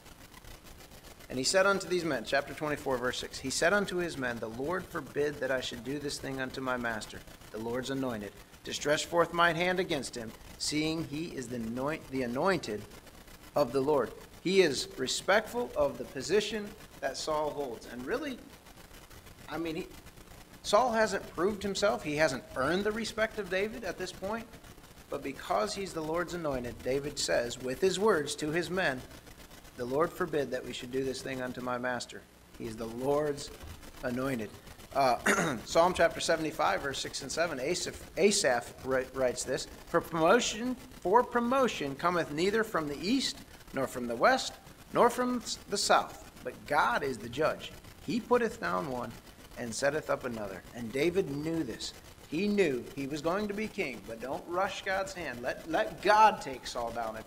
And 1.33 1.39
he 1.39 1.45
said 1.45 1.67
unto 1.67 1.89
these 1.89 2.05
men, 2.05 2.25
chapter 2.27 2.53
24, 2.53 2.99
verse 2.99 3.19
6, 3.21 3.39
He 3.39 3.49
said 3.49 3.73
unto 3.73 3.97
his 3.97 4.19
men, 4.19 4.37
The 4.37 4.49
Lord 4.49 4.85
forbid 4.85 5.41
that 5.41 5.51
I 5.51 5.63
should 5.63 5.83
do 5.83 5.99
this 5.99 6.19
thing 6.19 6.43
unto 6.43 6.61
my 6.61 6.77
master, 6.77 7.21
the 7.53 7.59
Lord's 7.59 7.89
anointed, 7.89 8.33
to 8.65 8.75
stretch 8.75 9.07
forth 9.07 9.33
mine 9.33 9.57
hand 9.57 9.81
against 9.81 10.15
him, 10.15 10.31
seeing 10.59 11.05
he 11.05 11.29
is 11.29 11.49
the, 11.49 11.57
anoint, 11.57 12.07
the 12.11 12.25
anointed 12.25 12.83
of 13.57 13.73
the 13.73 13.81
Lord. 13.81 14.13
He 14.45 14.61
is 14.61 14.89
respectful 14.99 15.71
of 15.75 15.97
the 15.97 16.05
position 16.05 16.69
that 17.01 17.17
Saul 17.17 17.49
holds. 17.49 17.89
And 17.91 18.05
really, 18.05 18.39
I 19.49 19.57
mean, 19.57 19.77
he, 19.77 19.87
Saul 20.63 20.93
hasn't 20.93 21.27
proved 21.35 21.63
himself. 21.63 22.05
He 22.05 22.17
hasn't 22.17 22.45
earned 22.57 22.85
the 22.85 22.93
respect 22.93 23.39
of 23.39 23.49
David 23.49 23.85
at 23.85 23.97
this 23.97 24.13
point. 24.13 24.47
But 25.09 25.23
because 25.23 25.75
he's 25.75 25.95
the 25.95 26.03
Lord's 26.03 26.35
anointed, 26.35 26.75
David 26.83 27.19
says, 27.19 27.59
with 27.59 27.81
his 27.81 27.99
words 27.99 28.35
to 28.35 28.51
his 28.51 28.69
men, 28.69 29.01
the 29.83 29.89
Lord 29.89 30.13
forbid 30.13 30.53
that 30.53 30.65
we 30.65 30.73
should 30.73 30.93
do 30.93 31.03
this 31.03 31.23
thing 31.23 31.43
unto 31.43 31.61
my 31.61 31.77
master. 31.77 32.23
He's 32.57 32.77
the 32.77 32.87
Lord's 32.87 33.51
anointed. 34.05 34.49
Uh, 34.95 35.57
Psalm 35.65 35.93
chapter 35.93 36.21
75, 36.21 36.83
verse 36.83 37.01
6 37.01 37.23
and 37.23 37.33
7, 37.33 37.59
Asaph, 37.59 38.01
Asaph 38.17 38.75
writes 38.85 39.43
this 39.43 39.67
For 39.89 40.01
promotion, 40.01 40.77
for 41.01 41.25
promotion 41.25 41.97
cometh 41.97 42.31
neither 42.31 42.63
from 42.63 42.87
the 42.87 42.97
east, 43.05 43.39
nor 43.75 43.89
from 43.89 44.07
the 44.07 44.15
west, 44.15 44.53
nor 44.93 45.11
from 45.11 45.43
the 45.69 45.79
south, 45.79 46.31
but 46.45 46.55
God 46.69 47.03
is 47.03 47.19
the 47.19 47.29
judge. 47.29 47.73
He 48.07 48.21
putteth 48.21 48.61
down 48.61 48.89
one 48.89 49.11
and 49.59 49.75
setteth 49.75 50.11
up 50.11 50.25
another. 50.25 50.63
And 50.77 50.93
David 50.93 51.29
knew 51.29 51.65
this. 51.65 51.93
He 52.29 52.47
knew 52.47 52.85
he 52.95 53.09
was 53.09 53.21
going 53.21 53.49
to 53.49 53.55
be 53.55 53.67
king, 53.67 54.01
but 54.07 54.21
don't 54.21 54.45
rush 54.47 54.85
God's 54.85 55.13
hand. 55.13 55.43
Let, 55.43 55.69
let 55.69 56.01
God 56.03 56.41
take 56.41 56.69
Saul 56.69 56.93
down. 56.93 57.17
If 57.17 57.25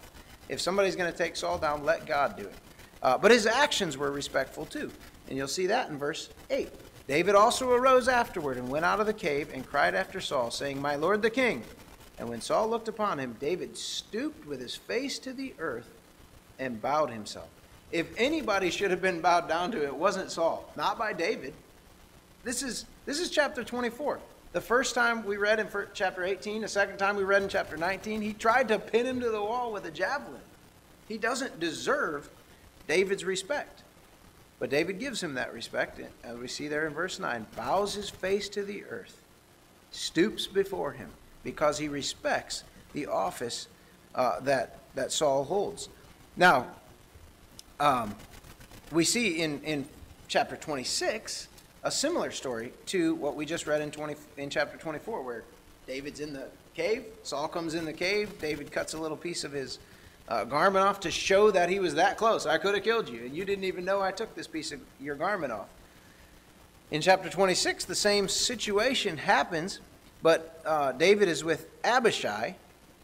if 0.49 0.61
somebody's 0.61 0.95
going 0.95 1.11
to 1.11 1.17
take 1.17 1.35
Saul 1.35 1.57
down, 1.57 1.83
let 1.83 2.05
God 2.05 2.37
do 2.37 2.43
it. 2.43 2.55
Uh, 3.01 3.17
but 3.17 3.31
his 3.31 3.45
actions 3.45 3.97
were 3.97 4.11
respectful 4.11 4.65
too. 4.65 4.91
And 5.27 5.37
you'll 5.37 5.47
see 5.47 5.67
that 5.67 5.89
in 5.89 5.97
verse 5.97 6.29
8. 6.49 6.69
David 7.07 7.35
also 7.35 7.71
arose 7.71 8.07
afterward 8.07 8.57
and 8.57 8.67
went 8.69 8.85
out 8.85 8.99
of 8.99 9.05
the 9.05 9.13
cave 9.13 9.51
and 9.53 9.65
cried 9.65 9.93
after 9.93 10.19
Saul, 10.19 10.49
saying, 10.49 10.81
My 10.81 10.95
lord 10.95 11.21
the 11.21 11.29
king. 11.29 11.63
And 12.17 12.29
when 12.29 12.41
Saul 12.41 12.69
looked 12.69 12.87
upon 12.87 13.19
him, 13.19 13.35
David 13.39 13.77
stooped 13.77 14.47
with 14.47 14.59
his 14.59 14.75
face 14.75 15.19
to 15.19 15.33
the 15.33 15.53
earth 15.59 15.89
and 16.57 16.81
bowed 16.81 17.09
himself. 17.09 17.49
If 17.91 18.07
anybody 18.17 18.71
should 18.71 18.91
have 18.91 19.01
been 19.01 19.21
bowed 19.21 19.47
down 19.47 19.71
to, 19.71 19.83
it 19.83 19.95
wasn't 19.95 20.31
Saul, 20.31 20.69
not 20.75 20.97
by 20.97 21.13
David. 21.13 21.53
This 22.43 22.63
is, 22.63 22.85
this 23.05 23.19
is 23.19 23.29
chapter 23.29 23.63
24. 23.63 24.19
The 24.55 24.61
first 24.61 24.95
time 24.95 25.25
we 25.25 25.35
read 25.35 25.59
in 25.59 25.67
chapter 25.93 26.23
18, 26.23 26.61
the 26.61 26.69
second 26.69 26.97
time 26.97 27.17
we 27.17 27.25
read 27.25 27.43
in 27.43 27.49
chapter 27.49 27.75
19, 27.75 28.21
he 28.21 28.31
tried 28.31 28.69
to 28.69 28.79
pin 28.79 29.05
him 29.05 29.19
to 29.19 29.29
the 29.29 29.41
wall 29.41 29.73
with 29.73 29.83
a 29.83 29.91
javelin. 29.91 30.39
He 31.09 31.17
doesn't 31.17 31.59
deserve 31.59 32.29
David's 32.87 33.25
respect. 33.25 33.83
But 34.57 34.69
David 34.69 34.97
gives 34.97 35.21
him 35.21 35.33
that 35.33 35.53
respect, 35.53 35.99
as 36.23 36.37
we 36.37 36.47
see 36.47 36.69
there 36.69 36.87
in 36.87 36.93
verse 36.93 37.19
9, 37.19 37.45
bows 37.57 37.95
his 37.95 38.09
face 38.09 38.47
to 38.47 38.63
the 38.63 38.85
earth, 38.85 39.19
stoops 39.91 40.47
before 40.47 40.93
him, 40.93 41.09
because 41.43 41.77
he 41.77 41.89
respects 41.89 42.63
the 42.93 43.07
office 43.07 43.67
uh, 44.15 44.39
that, 44.39 44.79
that 44.95 45.11
Saul 45.11 45.43
holds. 45.43 45.89
Now, 46.37 46.67
um, 47.81 48.15
we 48.89 49.03
see 49.03 49.41
in, 49.41 49.61
in 49.63 49.85
chapter 50.29 50.55
26 50.55 51.49
a 51.85 51.91
similar 51.91 52.31
story 52.31 52.73
to 52.87 53.13
what 53.15 53.35
we 53.35 53.45
just 53.45 53.67
read 53.67 53.79
in 53.79 53.91
20 53.91 54.15
in 54.37 54.49
chapter 54.49 54.75
24 54.75 55.21
where 55.21 55.43
David's 55.85 56.19
in 56.19 56.33
the 56.33 56.47
cave, 56.73 57.05
Saul 57.21 57.47
comes 57.47 57.75
in 57.75 57.85
the 57.85 57.93
cave, 57.93 58.41
David 58.41 58.71
cuts 58.71 58.95
a 58.95 58.97
little 58.97 59.15
piece 59.15 59.43
of 59.43 59.51
his 59.51 59.77
uh, 60.27 60.45
garment 60.45 60.83
off 60.83 60.99
to 61.01 61.11
show 61.11 61.51
that 61.51 61.69
he 61.69 61.79
was 61.79 61.93
that 61.93 62.17
close. 62.17 62.47
I 62.47 62.57
could 62.57 62.73
have 62.73 62.83
killed 62.83 63.07
you, 63.07 63.19
and 63.19 63.35
you 63.35 63.45
didn't 63.45 63.65
even 63.65 63.85
know 63.85 64.01
I 64.01 64.11
took 64.11 64.33
this 64.33 64.47
piece 64.47 64.71
of 64.71 64.79
your 64.99 65.13
garment 65.13 65.53
off. 65.53 65.67
In 66.89 67.01
chapter 67.01 67.29
26, 67.29 67.85
the 67.85 67.93
same 67.93 68.27
situation 68.27 69.15
happens, 69.15 69.79
but 70.23 70.63
uh, 70.65 70.91
David 70.93 71.27
is 71.27 71.43
with 71.43 71.67
Abishai, 71.83 72.55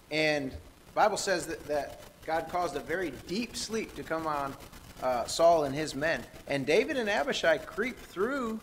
and 0.09 0.49
the 0.49 0.93
Bible 0.95 1.17
says 1.17 1.45
that, 1.45 1.67
that 1.67 2.01
God 2.25 2.47
caused 2.49 2.75
a 2.75 2.79
very 2.79 3.13
deep 3.27 3.55
sleep 3.55 3.93
to 3.93 4.01
come 4.01 4.25
on 4.25 4.55
uh, 5.01 5.25
Saul 5.25 5.63
and 5.63 5.75
his 5.75 5.95
men. 5.95 6.23
And 6.47 6.65
David 6.65 6.97
and 6.97 7.09
Abishai 7.09 7.57
creep 7.59 7.97
through 7.97 8.59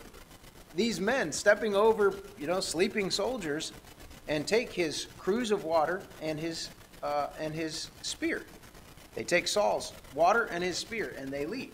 these 0.75 0.99
men, 0.99 1.31
stepping 1.31 1.75
over, 1.75 2.13
you 2.37 2.47
know, 2.47 2.59
sleeping 2.59 3.11
soldiers, 3.11 3.73
and 4.27 4.47
take 4.47 4.71
his 4.71 5.07
cruse 5.17 5.51
of 5.51 5.63
water 5.63 6.01
and 6.21 6.39
his 6.39 6.69
uh, 7.01 7.27
and 7.39 7.53
his 7.53 7.89
spear. 8.01 8.43
They 9.15 9.23
take 9.23 9.47
Saul's 9.47 9.93
water 10.13 10.45
and 10.45 10.63
his 10.63 10.77
spear, 10.77 11.15
and 11.17 11.31
they 11.31 11.45
leave. 11.45 11.73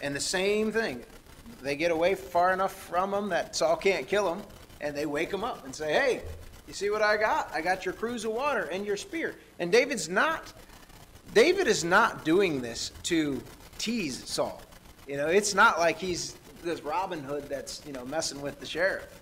And 0.00 0.14
the 0.14 0.20
same 0.20 0.72
thing, 0.72 1.04
they 1.60 1.76
get 1.76 1.90
away 1.90 2.14
far 2.14 2.52
enough 2.52 2.72
from 2.72 3.12
him 3.12 3.28
that 3.30 3.54
Saul 3.54 3.76
can't 3.76 4.06
kill 4.06 4.32
him, 4.32 4.42
and 4.80 4.96
they 4.96 5.06
wake 5.06 5.32
him 5.32 5.44
up 5.44 5.64
and 5.64 5.74
say, 5.74 5.92
"Hey, 5.92 6.22
you 6.66 6.72
see 6.72 6.90
what 6.90 7.02
I 7.02 7.16
got? 7.16 7.50
I 7.52 7.60
got 7.60 7.84
your 7.84 7.94
cruse 7.94 8.24
of 8.24 8.32
water 8.32 8.62
and 8.72 8.86
your 8.86 8.96
spear." 8.96 9.34
And 9.58 9.70
David's 9.70 10.08
not. 10.08 10.52
David 11.34 11.66
is 11.66 11.84
not 11.84 12.24
doing 12.24 12.62
this 12.62 12.92
to 13.04 13.42
tease 13.78 14.28
Saul. 14.28 14.60
You 15.06 15.16
know, 15.16 15.26
it's 15.26 15.54
not 15.54 15.78
like 15.78 15.98
he's 15.98 16.36
this 16.62 16.82
Robin 16.82 17.22
Hood 17.22 17.48
that's, 17.48 17.82
you 17.86 17.92
know, 17.92 18.04
messing 18.06 18.40
with 18.40 18.58
the 18.58 18.66
sheriff. 18.66 19.20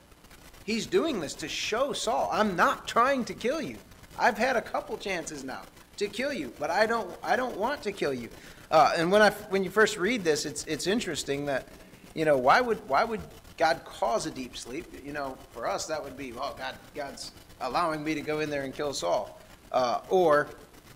He's 0.65 0.87
doing 0.87 1.21
this 1.21 1.35
to 1.35 1.49
show 1.49 1.93
Saul, 1.93 2.29
I'm 2.33 2.55
not 2.55 2.87
trying 2.87 3.25
to 3.25 3.35
kill 3.35 3.61
you. 3.61 3.77
I've 4.19 4.39
had 4.39 4.57
a 4.57 4.63
couple 4.63 4.97
chances 4.97 5.43
now 5.43 5.63
to 5.97 6.07
kill 6.07 6.33
you, 6.33 6.53
but 6.59 6.71
I 6.71 6.87
don't 6.87 7.11
I 7.23 7.37
don't 7.37 7.57
want 7.57 7.83
to 7.83 7.93
kill 7.93 8.15
you. 8.15 8.29
Uh, 8.71 8.93
and 8.97 9.11
when 9.11 9.23
I 9.23 9.31
when 9.31 9.65
you 9.65 9.71
first 9.71 9.99
read 9.99 10.23
this, 10.23 10.47
it's 10.47 10.65
it's 10.67 10.87
interesting 10.87 11.47
that, 11.47 11.67
you 12.15 12.25
know, 12.25 12.37
why 12.37 12.61
would 12.61 12.79
why 12.89 13.05
would 13.05 13.21
God 13.57 13.85
cause 13.85 14.27
a 14.27 14.31
deep 14.31 14.57
sleep? 14.57 14.87
You 15.05 15.13
know, 15.13 15.37
for 15.51 15.67
us 15.67 15.87
that 15.87 16.03
would 16.03 16.17
be, 16.17 16.33
well, 16.33 16.55
God 16.57 16.77
God's 16.95 17.33
allowing 17.61 18.05
me 18.05 18.15
to 18.15 18.21
go 18.21 18.41
in 18.41 18.51
there 18.51 18.63
and 18.63 18.75
kill 18.75 18.93
Saul. 18.93 19.39
Uh, 19.73 20.01
or 20.11 20.49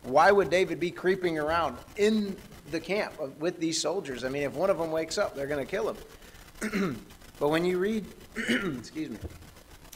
why 0.02 0.30
would 0.30 0.50
David 0.50 0.78
be 0.80 0.90
creeping 0.90 1.38
around 1.38 1.76
in 1.96 2.36
the 2.70 2.80
camp 2.80 3.14
with 3.38 3.60
these 3.60 3.80
soldiers. 3.80 4.24
I 4.24 4.28
mean, 4.28 4.42
if 4.42 4.54
one 4.54 4.70
of 4.70 4.78
them 4.78 4.90
wakes 4.90 5.18
up, 5.18 5.34
they're 5.34 5.46
going 5.46 5.64
to 5.64 5.70
kill 5.70 5.94
him. 5.94 7.00
but 7.38 7.48
when 7.48 7.64
you 7.64 7.78
read, 7.78 8.04
excuse 8.36 9.10
me, 9.10 9.18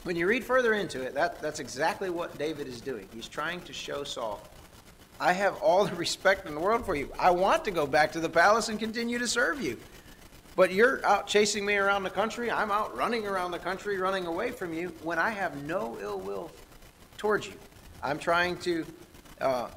when 0.04 0.16
you 0.16 0.26
read 0.26 0.44
further 0.44 0.74
into 0.74 1.02
it, 1.02 1.14
that, 1.14 1.40
that's 1.42 1.60
exactly 1.60 2.10
what 2.10 2.36
David 2.38 2.66
is 2.66 2.80
doing. 2.80 3.08
He's 3.12 3.28
trying 3.28 3.60
to 3.62 3.72
show 3.72 4.04
Saul, 4.04 4.40
I 5.18 5.32
have 5.32 5.56
all 5.56 5.84
the 5.84 5.94
respect 5.96 6.46
in 6.46 6.54
the 6.54 6.60
world 6.60 6.86
for 6.86 6.94
you. 6.94 7.10
I 7.18 7.30
want 7.30 7.64
to 7.66 7.70
go 7.70 7.86
back 7.86 8.12
to 8.12 8.20
the 8.20 8.30
palace 8.30 8.68
and 8.68 8.78
continue 8.78 9.18
to 9.18 9.28
serve 9.28 9.60
you. 9.60 9.78
But 10.56 10.72
you're 10.72 11.04
out 11.06 11.26
chasing 11.26 11.64
me 11.64 11.76
around 11.76 12.02
the 12.02 12.10
country. 12.10 12.50
I'm 12.50 12.70
out 12.70 12.96
running 12.96 13.26
around 13.26 13.52
the 13.52 13.58
country, 13.58 13.98
running 13.98 14.26
away 14.26 14.50
from 14.50 14.74
you 14.74 14.92
when 15.02 15.18
I 15.18 15.30
have 15.30 15.62
no 15.64 15.96
ill 16.00 16.18
will 16.18 16.50
towards 17.16 17.46
you. 17.46 17.54
I'm 18.02 18.18
trying 18.18 18.56
to 18.58 18.84
uh, 19.40 19.68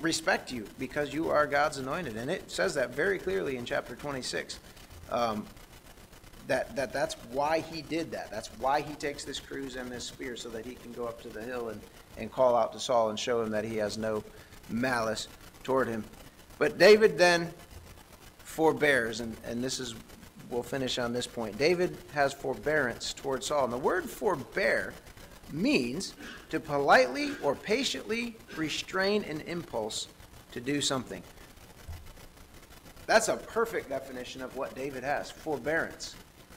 respect 0.00 0.52
you 0.52 0.64
because 0.78 1.12
you 1.12 1.30
are 1.30 1.46
God's 1.46 1.78
anointed. 1.78 2.16
And 2.16 2.30
it 2.30 2.50
says 2.50 2.74
that 2.74 2.94
very 2.94 3.18
clearly 3.18 3.56
in 3.56 3.64
chapter 3.64 3.96
26. 3.96 4.58
Um, 5.10 5.46
that, 6.46 6.74
that 6.76 6.92
that's 6.92 7.14
why 7.30 7.60
he 7.60 7.82
did 7.82 8.10
that. 8.12 8.30
That's 8.30 8.48
why 8.58 8.80
he 8.80 8.94
takes 8.94 9.24
this 9.24 9.38
cruse 9.38 9.76
and 9.76 9.90
this 9.90 10.04
spear 10.04 10.34
so 10.34 10.48
that 10.50 10.64
he 10.64 10.74
can 10.74 10.92
go 10.92 11.06
up 11.06 11.20
to 11.22 11.28
the 11.28 11.42
hill 11.42 11.68
and, 11.68 11.80
and 12.16 12.32
call 12.32 12.56
out 12.56 12.72
to 12.72 12.80
Saul 12.80 13.10
and 13.10 13.18
show 13.18 13.42
him 13.42 13.50
that 13.50 13.64
he 13.64 13.76
has 13.76 13.98
no 13.98 14.24
malice 14.70 15.28
toward 15.62 15.88
him. 15.88 16.04
But 16.58 16.78
David 16.78 17.18
then 17.18 17.52
forbears, 18.38 19.20
and, 19.20 19.36
and 19.44 19.62
this 19.62 19.78
is, 19.78 19.94
we'll 20.50 20.62
finish 20.62 20.98
on 20.98 21.12
this 21.12 21.26
point. 21.26 21.58
David 21.58 21.96
has 22.12 22.32
forbearance 22.32 23.12
toward 23.12 23.44
Saul. 23.44 23.64
And 23.64 23.72
the 23.72 23.78
word 23.78 24.08
forbear 24.08 24.94
means 25.52 26.14
to 26.50 26.60
politely 26.60 27.30
or 27.42 27.54
patiently 27.54 28.36
restrain 28.56 29.24
an 29.24 29.40
impulse 29.42 30.08
to 30.52 30.60
do 30.60 30.80
something. 30.80 31.22
That's 33.06 33.28
a 33.28 33.36
perfect 33.36 33.88
definition 33.88 34.42
of 34.42 34.56
what 34.56 34.74
David 34.74 35.02
has 35.02 35.30
forbearance. 35.30 36.14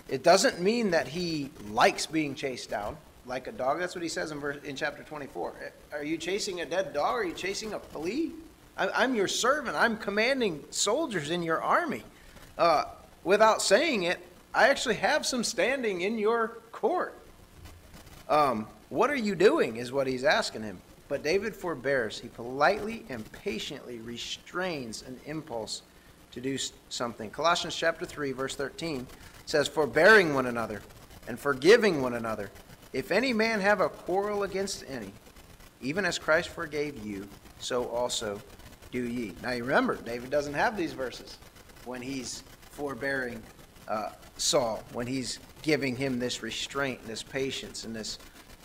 It 0.09 0.23
doesn't 0.23 0.59
mean 0.59 0.91
that 0.91 1.07
he 1.07 1.49
likes 1.69 2.05
being 2.05 2.35
chased 2.35 2.69
down 2.69 2.97
like 3.25 3.47
a 3.47 3.51
dog. 3.51 3.79
That's 3.79 3.95
what 3.95 4.01
he 4.01 4.09
says 4.09 4.31
in, 4.31 4.39
verse, 4.39 4.57
in 4.63 4.75
chapter 4.75 5.03
24. 5.03 5.53
Are 5.93 6.03
you 6.03 6.17
chasing 6.17 6.61
a 6.61 6.65
dead 6.65 6.93
dog? 6.93 7.15
Are 7.15 7.23
you 7.23 7.33
chasing 7.33 7.73
a 7.73 7.79
flea? 7.79 8.31
I'm 8.77 9.15
your 9.15 9.27
servant. 9.27 9.75
I'm 9.75 9.97
commanding 9.97 10.63
soldiers 10.69 11.29
in 11.29 11.43
your 11.43 11.61
army. 11.61 12.03
Uh, 12.57 12.85
without 13.23 13.61
saying 13.61 14.03
it, 14.03 14.19
I 14.53 14.69
actually 14.69 14.95
have 14.95 15.25
some 15.25 15.43
standing 15.43 16.01
in 16.01 16.17
your 16.17 16.59
court. 16.71 17.17
Um, 18.27 18.67
what 18.91 19.09
are 19.09 19.15
you 19.15 19.35
doing? 19.35 19.77
Is 19.77 19.91
what 19.91 20.05
he's 20.05 20.25
asking 20.25 20.63
him. 20.63 20.77
But 21.07 21.23
David 21.23 21.55
forbears. 21.55 22.19
He 22.19 22.27
politely 22.27 23.05
and 23.09 23.29
patiently 23.31 23.99
restrains 23.99 25.01
an 25.07 25.17
impulse 25.25 25.81
to 26.33 26.41
do 26.41 26.57
something. 26.89 27.29
Colossians 27.29 27.73
chapter 27.73 28.05
3, 28.05 28.33
verse 28.33 28.55
13 28.55 29.07
says, 29.45 29.69
Forbearing 29.69 30.33
one 30.33 30.45
another 30.45 30.81
and 31.27 31.39
forgiving 31.39 32.01
one 32.01 32.15
another. 32.15 32.51
If 32.91 33.11
any 33.11 33.31
man 33.31 33.61
have 33.61 33.79
a 33.79 33.87
quarrel 33.87 34.43
against 34.43 34.83
any, 34.89 35.13
even 35.81 36.03
as 36.03 36.19
Christ 36.19 36.49
forgave 36.49 37.05
you, 37.05 37.29
so 37.59 37.87
also 37.87 38.41
do 38.91 39.01
ye. 39.01 39.33
Now 39.41 39.51
you 39.51 39.63
remember, 39.63 39.95
David 39.95 40.29
doesn't 40.29 40.53
have 40.53 40.75
these 40.75 40.91
verses 40.91 41.37
when 41.85 42.01
he's 42.01 42.43
forbearing 42.71 43.41
uh, 43.87 44.09
Saul, 44.35 44.83
when 44.91 45.07
he's 45.07 45.39
giving 45.61 45.95
him 45.95 46.19
this 46.19 46.43
restraint, 46.43 47.05
this 47.05 47.23
patience, 47.23 47.85
and 47.85 47.95
this 47.95 48.19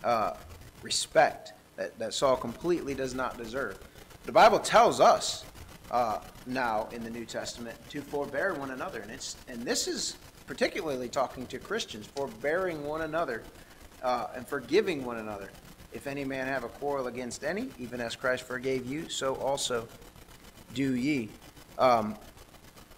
uh, 0.06 0.36
respect 0.82 1.52
that, 1.74 1.98
that 1.98 2.14
Saul 2.14 2.36
completely 2.36 2.94
does 2.94 3.14
not 3.14 3.36
deserve. 3.36 3.78
The 4.24 4.32
Bible 4.32 4.58
tells 4.58 5.00
us 5.00 5.44
uh, 5.90 6.20
now 6.46 6.88
in 6.92 7.02
the 7.02 7.10
New 7.10 7.24
Testament 7.24 7.76
to 7.90 8.00
forbear 8.00 8.54
one 8.54 8.70
another, 8.70 9.00
and 9.00 9.10
it's 9.10 9.36
and 9.48 9.62
this 9.62 9.86
is 9.88 10.16
particularly 10.46 11.08
talking 11.08 11.46
to 11.48 11.58
Christians, 11.58 12.06
forbearing 12.06 12.84
one 12.84 13.02
another 13.02 13.42
uh, 14.02 14.28
and 14.34 14.46
forgiving 14.46 15.04
one 15.04 15.18
another. 15.18 15.50
If 15.92 16.06
any 16.06 16.24
man 16.24 16.46
have 16.46 16.62
a 16.62 16.68
quarrel 16.68 17.08
against 17.08 17.42
any, 17.42 17.70
even 17.78 18.00
as 18.00 18.14
Christ 18.14 18.44
forgave 18.44 18.86
you, 18.86 19.08
so 19.08 19.34
also 19.36 19.88
do 20.72 20.94
ye. 20.94 21.30
Um, 21.78 22.16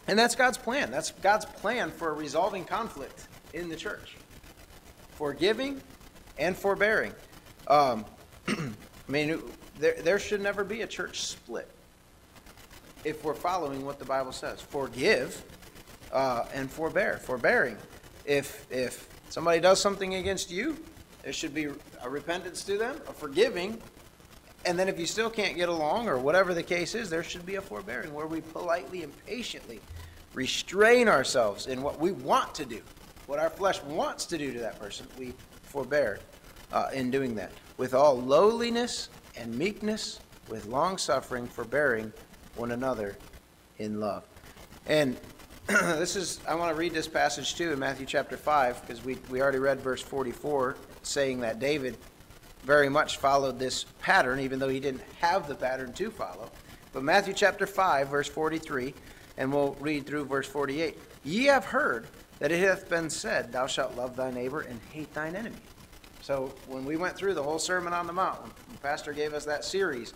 and 0.07 0.19
that's 0.19 0.35
God's 0.35 0.59
plan. 0.59 0.91
That's 0.91 1.11
God's 1.11 1.45
plan 1.45 1.91
for 1.91 2.15
resolving 2.15 2.65
conflict 2.65 3.29
in 3.55 3.69
the 3.69 3.77
church 3.77 4.17
forgiving 5.19 5.83
and 6.39 6.57
forbearing. 6.57 7.13
Um, 7.67 8.05
I 8.49 8.73
mean, 9.09 9.41
there, 9.79 9.95
there 10.03 10.19
should 10.19 10.41
never 10.41 10.65
be 10.65 10.83
a 10.83 10.87
church 10.87 11.23
split 11.23 11.69
if 13.05 13.25
we're 13.25 13.35
following 13.35 13.85
what 13.85 13.99
the 13.99 14.05
Bible 14.05 14.33
says. 14.33 14.61
Forgive 14.61 15.43
uh, 16.13 16.45
and 16.55 16.71
forbear, 16.71 17.19
forbearing. 17.19 17.77
If 18.25 18.67
if 18.71 19.09
somebody 19.31 19.61
does 19.61 19.81
something 19.81 20.15
against 20.15 20.51
you, 20.51 20.77
there 21.23 21.33
should 21.33 21.55
be 21.55 21.69
a 22.03 22.09
repentance 22.09 22.63
to 22.65 22.79
them, 22.79 22.97
a 23.09 23.13
forgiving, 23.13 23.81
and 24.65 24.79
then 24.79 24.89
if 24.89 24.99
you 24.99 25.07
still 25.07 25.31
can't 25.31 25.57
get 25.57 25.69
along 25.69 26.09
or 26.09 26.19
whatever 26.19 26.53
the 26.53 26.63
case 26.63 26.95
is, 26.95 27.09
there 27.09 27.23
should 27.23 27.47
be 27.47 27.55
a 27.57 27.61
forbearing 27.61 28.13
where 28.13 28.27
we 28.27 28.41
politely 28.41 29.03
and 29.03 29.27
patiently 29.27 29.81
restrain 30.35 31.09
ourselves 31.09 31.67
in 31.67 31.83
what 31.83 31.99
we 31.99 32.13
want 32.13 32.55
to 32.57 32.65
do, 32.65 32.81
what 33.27 33.39
our 33.39 33.51
flesh 33.51 33.83
wants 33.85 34.27
to 34.27 34.39
do 34.39 34.53
to 34.53 34.61
that 34.61 34.79
person. 34.79 35.07
We 35.19 35.33
forbear 35.63 36.19
uh, 36.73 36.89
in 36.93 37.11
doing 37.11 37.35
that 37.37 37.53
with 37.77 37.95
all 37.95 38.21
lowliness 38.21 39.09
and 39.37 39.57
meekness, 39.57 40.21
with 40.49 40.67
long 40.67 40.99
suffering, 40.99 41.47
forbearing 41.47 42.13
one 42.57 42.73
another 42.73 43.17
in 43.79 44.01
love. 44.01 44.25
And 44.87 45.17
this 45.67 46.17
is, 46.17 46.41
I 46.47 46.55
want 46.55 46.73
to 46.73 46.79
read 46.79 46.93
this 46.93 47.09
passage 47.09 47.55
too 47.55 47.73
in 47.73 47.79
Matthew 47.79 48.07
chapter 48.07 48.37
5, 48.37 48.81
because 48.81 49.05
we, 49.05 49.17
we 49.31 49.41
already 49.41 49.59
read 49.59 49.81
verse 49.81 50.03
44, 50.03 50.77
saying 51.03 51.41
that 51.41 51.61
David 51.61 51.97
very 52.65 52.89
much 52.89 53.19
followed 53.19 53.59
this 53.59 53.85
pattern, 54.01 54.41
even 54.41 54.59
though 54.59 54.69
he 54.69 54.81
didn't 54.81 55.03
have 55.21 55.47
the 55.47 55.55
pattern 55.55 55.93
to 55.95 56.11
follow. 56.11 56.51
But 56.93 57.03
Matthew 57.03 57.35
chapter 57.35 57.67
5, 57.67 58.09
verse 58.09 58.29
43, 58.29 58.95
and 59.37 59.53
we'll 59.53 59.77
read 59.79 60.07
through 60.07 60.25
verse 60.25 60.49
48. 60.49 60.99
Ye 61.25 61.45
have 61.45 61.65
heard 61.67 62.07
that 62.41 62.51
it 62.51 62.61
hath 62.61 62.89
been 62.89 63.11
said, 63.11 63.53
Thou 63.53 63.67
shalt 63.67 63.97
love 63.97 64.17
thy 64.17 64.31
neighbor 64.31 64.61
and 64.63 64.81
hate 64.91 65.13
thine 65.15 65.37
enemy. 65.37 65.57
So 66.29 66.53
when 66.67 66.85
we 66.85 66.99
went 66.99 67.17
through 67.17 67.33
the 67.33 67.43
whole 67.43 67.59
Sermon 67.59 67.95
on 67.95 68.07
the 68.07 68.13
Mount, 68.13 68.43
when 68.43 68.51
the 68.71 68.81
pastor 68.83 69.15
gave 69.15 69.33
us 69.33 69.47
that 69.47 69.65
series, 69.65 70.13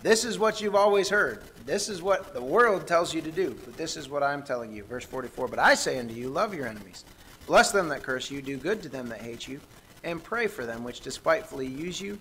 this 0.00 0.24
is 0.24 0.38
what 0.38 0.60
you've 0.60 0.76
always 0.76 1.08
heard. 1.08 1.42
This 1.66 1.88
is 1.88 2.00
what 2.00 2.32
the 2.32 2.40
world 2.40 2.86
tells 2.86 3.12
you 3.12 3.20
to 3.20 3.32
do, 3.32 3.58
but 3.64 3.76
this 3.76 3.96
is 3.96 4.08
what 4.08 4.22
I'm 4.22 4.44
telling 4.44 4.72
you. 4.72 4.84
Verse 4.84 5.04
44 5.04 5.48
But 5.48 5.58
I 5.58 5.74
say 5.74 5.98
unto 5.98 6.14
you, 6.14 6.28
love 6.28 6.54
your 6.54 6.68
enemies, 6.68 7.04
bless 7.48 7.72
them 7.72 7.88
that 7.88 8.04
curse 8.04 8.30
you, 8.30 8.40
do 8.40 8.56
good 8.56 8.80
to 8.82 8.88
them 8.88 9.08
that 9.08 9.20
hate 9.20 9.48
you, 9.48 9.58
and 10.04 10.22
pray 10.22 10.46
for 10.46 10.66
them 10.66 10.84
which 10.84 11.00
despitefully 11.00 11.66
use 11.66 12.00
you 12.00 12.16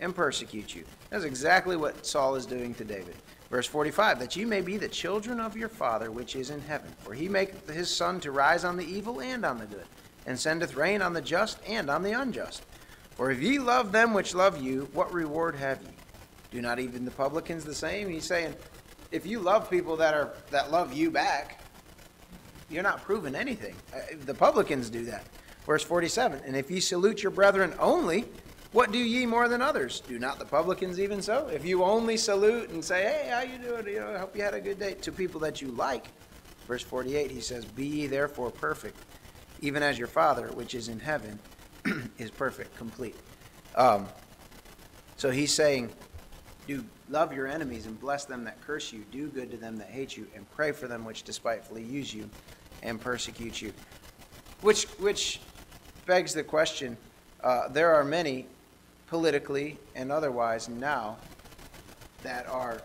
and 0.00 0.14
persecute 0.14 0.72
you. 0.72 0.84
That's 1.10 1.24
exactly 1.24 1.76
what 1.76 2.06
Saul 2.06 2.36
is 2.36 2.46
doing 2.46 2.74
to 2.74 2.84
David. 2.84 3.16
Verse 3.50 3.66
45 3.66 4.20
That 4.20 4.36
you 4.36 4.46
may 4.46 4.60
be 4.60 4.76
the 4.76 4.88
children 4.88 5.40
of 5.40 5.56
your 5.56 5.68
Father 5.68 6.12
which 6.12 6.36
is 6.36 6.50
in 6.50 6.60
heaven. 6.60 6.94
For 7.00 7.12
he 7.12 7.28
maketh 7.28 7.68
his 7.68 7.92
sun 7.92 8.20
to 8.20 8.30
rise 8.30 8.62
on 8.62 8.76
the 8.76 8.86
evil 8.86 9.20
and 9.20 9.44
on 9.44 9.58
the 9.58 9.66
good, 9.66 9.86
and 10.26 10.38
sendeth 10.38 10.74
rain 10.74 11.02
on 11.02 11.12
the 11.12 11.20
just 11.20 11.58
and 11.66 11.90
on 11.90 12.02
the 12.02 12.12
unjust. 12.12 12.64
For 13.12 13.30
if 13.30 13.42
ye 13.42 13.58
love 13.58 13.92
them 13.92 14.14
which 14.14 14.34
love 14.34 14.62
you, 14.62 14.88
what 14.92 15.12
reward 15.12 15.56
have 15.56 15.82
ye? 15.82 15.88
Do 16.50 16.60
not 16.60 16.78
even 16.78 17.04
the 17.04 17.10
publicans 17.10 17.64
the 17.64 17.74
same? 17.74 18.08
He's 18.08 18.24
saying, 18.24 18.54
if 19.12 19.26
you 19.26 19.40
love 19.40 19.70
people 19.70 19.96
that 19.96 20.14
are 20.14 20.32
that 20.50 20.70
love 20.70 20.92
you 20.92 21.10
back, 21.10 21.60
you're 22.68 22.82
not 22.82 23.02
proving 23.02 23.34
anything. 23.34 23.74
Uh, 23.94 24.00
the 24.24 24.34
publicans 24.34 24.90
do 24.90 25.04
that. 25.06 25.26
Verse 25.66 25.82
47, 25.84 26.40
and 26.46 26.56
if 26.56 26.70
ye 26.70 26.80
salute 26.80 27.22
your 27.22 27.30
brethren 27.30 27.74
only, 27.78 28.24
what 28.72 28.92
do 28.92 28.98
ye 28.98 29.26
more 29.26 29.48
than 29.48 29.60
others? 29.60 30.00
Do 30.00 30.18
not 30.18 30.38
the 30.38 30.44
publicans 30.44 31.00
even 31.00 31.20
so? 31.20 31.48
If 31.48 31.64
you 31.64 31.82
only 31.82 32.16
salute 32.16 32.70
and 32.70 32.84
say, 32.84 33.02
hey, 33.02 33.30
how 33.30 33.42
you 33.42 33.58
doing? 33.58 33.86
You 33.86 34.00
know, 34.00 34.14
I 34.14 34.18
hope 34.18 34.36
you 34.36 34.42
had 34.42 34.54
a 34.54 34.60
good 34.60 34.78
day 34.78 34.94
to 34.94 35.12
people 35.12 35.40
that 35.40 35.60
you 35.60 35.68
like. 35.68 36.06
Verse 36.66 36.82
48, 36.82 37.30
he 37.30 37.40
says, 37.40 37.64
Be 37.64 37.84
ye 37.84 38.06
therefore 38.06 38.50
perfect, 38.50 38.96
even 39.60 39.82
as 39.82 39.98
your 39.98 40.08
Father, 40.08 40.48
which 40.48 40.74
is 40.74 40.88
in 40.88 40.98
heaven, 40.98 41.38
is 42.18 42.30
perfect, 42.30 42.76
complete. 42.76 43.16
Um, 43.74 44.06
so 45.16 45.30
he's 45.30 45.52
saying, 45.52 45.90
do 46.66 46.84
love 47.08 47.32
your 47.32 47.46
enemies 47.46 47.86
and 47.86 47.98
bless 47.98 48.24
them 48.24 48.44
that 48.44 48.60
curse 48.60 48.92
you. 48.92 49.04
Do 49.10 49.28
good 49.28 49.50
to 49.50 49.56
them 49.56 49.76
that 49.78 49.88
hate 49.88 50.16
you, 50.16 50.26
and 50.34 50.48
pray 50.52 50.72
for 50.72 50.86
them 50.86 51.04
which 51.04 51.24
despitefully 51.24 51.82
use 51.82 52.14
you 52.14 52.28
and 52.82 53.00
persecute 53.00 53.60
you. 53.60 53.72
Which 54.60 54.84
which 54.98 55.40
begs 56.06 56.32
the 56.32 56.44
question: 56.44 56.96
uh, 57.42 57.68
There 57.68 57.92
are 57.94 58.04
many, 58.04 58.46
politically 59.08 59.78
and 59.96 60.12
otherwise, 60.12 60.68
now 60.68 61.16
that 62.22 62.46
are 62.48 62.80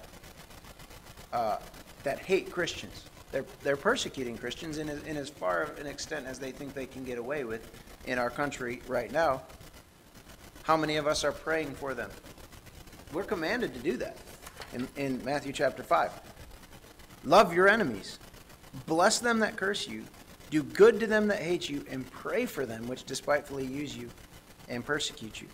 uh, 1.32 1.58
that 2.04 2.20
hate 2.20 2.52
Christians. 2.52 3.04
They're 3.36 3.44
they're 3.64 3.76
persecuting 3.76 4.38
Christians 4.38 4.78
in, 4.78 4.88
in 4.88 5.18
as 5.18 5.28
far 5.28 5.64
an 5.78 5.88
extent 5.88 6.26
as 6.26 6.40
they 6.40 6.52
think 6.52 6.74
they 6.74 6.86
can 6.86 7.04
get 7.04 7.18
away 7.18 7.44
with 7.44 7.70
in 8.06 8.18
our 8.18 8.30
country 8.30 8.82
right 8.88 9.12
now. 9.12 9.42
How 10.64 10.78
many 10.78 10.96
of 10.96 11.06
us 11.06 11.26
are 11.26 11.34
praying 11.34 11.76
for 11.76 11.94
them? 11.94 12.10
We're 13.12 13.26
commanded 13.26 13.74
to 13.74 13.80
do 13.82 13.98
that 13.98 14.16
in, 14.72 14.88
in 14.96 15.26
Matthew 15.26 15.52
chapter 15.52 15.84
5. 15.84 16.12
Love 17.26 17.54
your 17.54 17.68
enemies, 17.68 18.20
bless 18.86 19.20
them 19.20 19.40
that 19.40 19.58
curse 19.58 19.86
you, 19.86 20.06
do 20.50 20.64
good 20.64 21.02
to 21.02 21.06
them 21.06 21.28
that 21.28 21.40
hate 21.40 21.70
you, 21.70 21.84
and 21.90 22.10
pray 22.12 22.46
for 22.46 22.66
them 22.66 22.88
which 22.88 23.04
despitefully 23.04 23.66
use 23.66 23.98
you 23.98 24.10
and 24.70 24.86
persecute 24.86 25.42
you. 25.42 25.48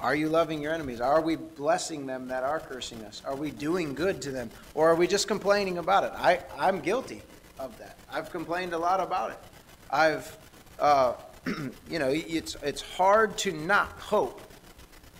Are 0.00 0.14
you 0.14 0.28
loving 0.28 0.62
your 0.62 0.72
enemies? 0.72 1.00
Are 1.00 1.20
we 1.20 1.36
blessing 1.36 2.06
them 2.06 2.28
that 2.28 2.44
are 2.44 2.60
cursing 2.60 3.02
us? 3.04 3.20
Are 3.24 3.34
we 3.34 3.50
doing 3.50 3.94
good 3.94 4.22
to 4.22 4.30
them? 4.30 4.50
Or 4.74 4.88
are 4.88 4.94
we 4.94 5.06
just 5.06 5.26
complaining 5.26 5.78
about 5.78 6.04
it? 6.04 6.12
I, 6.14 6.40
I'm 6.56 6.80
guilty 6.80 7.22
of 7.58 7.76
that. 7.78 7.98
I've 8.10 8.30
complained 8.30 8.74
a 8.74 8.78
lot 8.78 9.00
about 9.00 9.32
it. 9.32 9.38
I've, 9.90 10.36
uh, 10.78 11.14
you 11.90 11.98
know, 11.98 12.10
it's, 12.10 12.56
it's 12.62 12.80
hard 12.80 13.36
to 13.38 13.52
not 13.52 13.88
hope. 13.92 14.40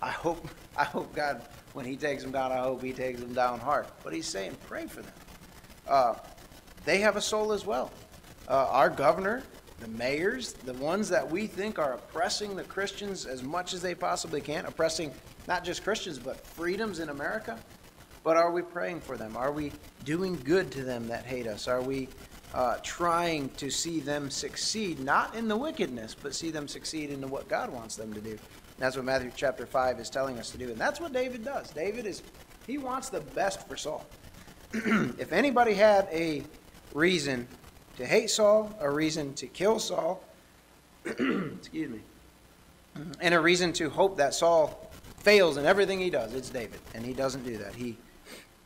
I 0.01 0.11
hope, 0.11 0.47
I 0.77 0.85
hope 0.85 1.13
God 1.13 1.41
when 1.73 1.85
he 1.85 1.95
takes 1.95 2.23
them 2.23 2.31
down, 2.31 2.51
I 2.51 2.57
hope 2.57 2.81
he 2.81 2.93
takes 2.93 3.19
them 3.19 3.33
down 3.33 3.59
hard. 3.59 3.85
But 4.03 4.13
he's 4.13 4.27
saying, 4.27 4.55
pray 4.67 4.87
for 4.87 5.01
them. 5.01 5.13
Uh, 5.87 6.15
they 6.85 6.99
have 6.99 7.15
a 7.15 7.21
soul 7.21 7.51
as 7.51 7.65
well. 7.65 7.91
Uh, 8.47 8.67
our 8.69 8.89
governor, 8.89 9.43
the 9.79 9.87
mayors, 9.89 10.53
the 10.53 10.73
ones 10.73 11.09
that 11.09 11.29
we 11.29 11.47
think 11.47 11.79
are 11.79 11.93
oppressing 11.93 12.55
the 12.55 12.63
Christians 12.63 13.25
as 13.25 13.43
much 13.43 13.73
as 13.73 13.81
they 13.81 13.95
possibly 13.95 14.41
can, 14.41 14.65
oppressing 14.65 15.11
not 15.47 15.63
just 15.63 15.83
Christians, 15.83 16.19
but 16.19 16.45
freedoms 16.45 16.99
in 16.99 17.09
America. 17.09 17.57
But 18.23 18.37
are 18.37 18.51
we 18.51 18.61
praying 18.61 19.01
for 19.01 19.17
them? 19.17 19.37
Are 19.37 19.51
we 19.51 19.71
doing 20.03 20.35
good 20.43 20.71
to 20.71 20.83
them 20.83 21.07
that 21.07 21.25
hate 21.25 21.47
us? 21.47 21.67
Are 21.67 21.81
we 21.81 22.09
uh, 22.53 22.77
trying 22.83 23.49
to 23.49 23.69
see 23.69 23.99
them 23.99 24.29
succeed, 24.29 24.99
not 24.99 25.35
in 25.35 25.47
the 25.47 25.55
wickedness, 25.55 26.15
but 26.21 26.35
see 26.35 26.51
them 26.51 26.67
succeed 26.67 27.09
in 27.11 27.27
what 27.29 27.47
God 27.47 27.71
wants 27.71 27.95
them 27.95 28.13
to 28.13 28.21
do? 28.21 28.31
And 28.31 28.39
that's 28.77 28.95
what 28.95 29.05
Matthew 29.05 29.31
chapter 29.35 29.65
5 29.65 29.99
is 29.99 30.09
telling 30.09 30.37
us 30.37 30.51
to 30.51 30.57
do. 30.57 30.69
And 30.69 30.77
that's 30.77 30.99
what 30.99 31.13
David 31.13 31.45
does. 31.45 31.71
David 31.71 32.05
is, 32.05 32.21
he 32.67 32.77
wants 32.77 33.09
the 33.09 33.21
best 33.21 33.67
for 33.67 33.77
Saul. 33.77 34.05
if 34.73 35.31
anybody 35.31 35.73
had 35.73 36.07
a 36.11 36.43
reason 36.93 37.47
to 37.99 38.05
hate 38.05 38.29
Saul, 38.29 38.73
a 38.79 38.89
reason 38.89 39.33
to 39.35 39.47
kill 39.47 39.77
Saul, 39.77 40.23
excuse 41.05 41.89
me, 41.89 41.99
and 43.19 43.33
a 43.33 43.39
reason 43.39 43.73
to 43.73 43.89
hope 43.89 44.17
that 44.17 44.33
Saul 44.33 44.89
fails 45.17 45.57
in 45.57 45.65
everything 45.65 45.99
he 45.99 46.09
does, 46.09 46.33
it's 46.33 46.49
David. 46.49 46.79
And 46.95 47.05
he 47.05 47.11
doesn't 47.11 47.43
do 47.43 47.57
that. 47.57 47.75
He, 47.75 47.97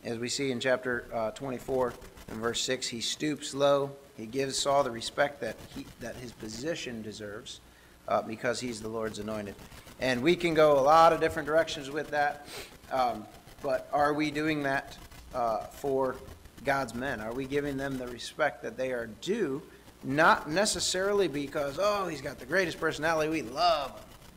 as 0.04 0.20
we 0.20 0.30
see 0.30 0.52
in 0.52 0.60
chapter 0.60 1.06
uh, 1.12 1.32
24 1.32 1.94
and 2.30 2.40
verse 2.40 2.62
6, 2.62 2.88
he 2.88 3.02
stoops 3.02 3.56
low. 3.56 3.92
He 4.16 4.28
gives 4.28 4.56
Saul 4.56 4.84
the 4.84 4.92
respect 4.92 5.42
that, 5.42 5.56
he, 5.76 5.88
that 6.00 6.16
his 6.16 6.32
position 6.32 7.02
deserves 7.02 7.60
uh, 8.08 8.22
because 8.22 8.60
he's 8.60 8.82
the 8.82 8.88
Lord's 8.88 9.18
anointed. 9.18 9.56
And 10.00 10.22
we 10.22 10.36
can 10.36 10.54
go 10.54 10.78
a 10.78 10.82
lot 10.82 11.12
of 11.12 11.20
different 11.20 11.48
directions 11.48 11.90
with 11.90 12.12
that. 12.12 12.46
Um, 12.92 13.26
but 13.64 13.90
are 13.92 14.14
we 14.14 14.30
doing 14.30 14.62
that 14.64 14.96
uh, 15.34 15.64
for 15.66 16.18
God's 16.64 16.94
men? 16.94 17.20
Are 17.22 17.34
we 17.34 17.46
giving 17.46 17.78
them 17.78 17.98
the 17.98 18.08
respect 18.08 18.64
that 18.64 18.78
they 18.78 18.92
are 18.92 19.08
due? 19.22 19.62
Not 20.04 20.50
necessarily 20.50 21.28
because, 21.28 21.80
oh, 21.82 22.08
he's 22.08 22.22
got 22.22 22.40
the 22.40 22.46
greatest 22.46 22.80
personality, 22.80 23.30
we 23.30 23.42
love 23.42 23.92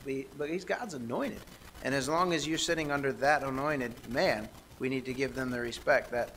him, 0.06 0.24
but 0.38 0.48
he's 0.48 0.64
God's 0.64 0.94
anointed. 0.94 1.40
And 1.82 1.94
as 1.94 2.08
long 2.08 2.32
as 2.32 2.46
you're 2.46 2.58
sitting 2.58 2.90
under 2.90 3.12
that 3.14 3.42
anointed 3.42 3.92
man, 4.08 4.48
we 4.78 4.88
need 4.88 5.04
to 5.06 5.12
give 5.12 5.34
them 5.34 5.50
the 5.50 5.60
respect 5.60 6.10
that 6.12 6.34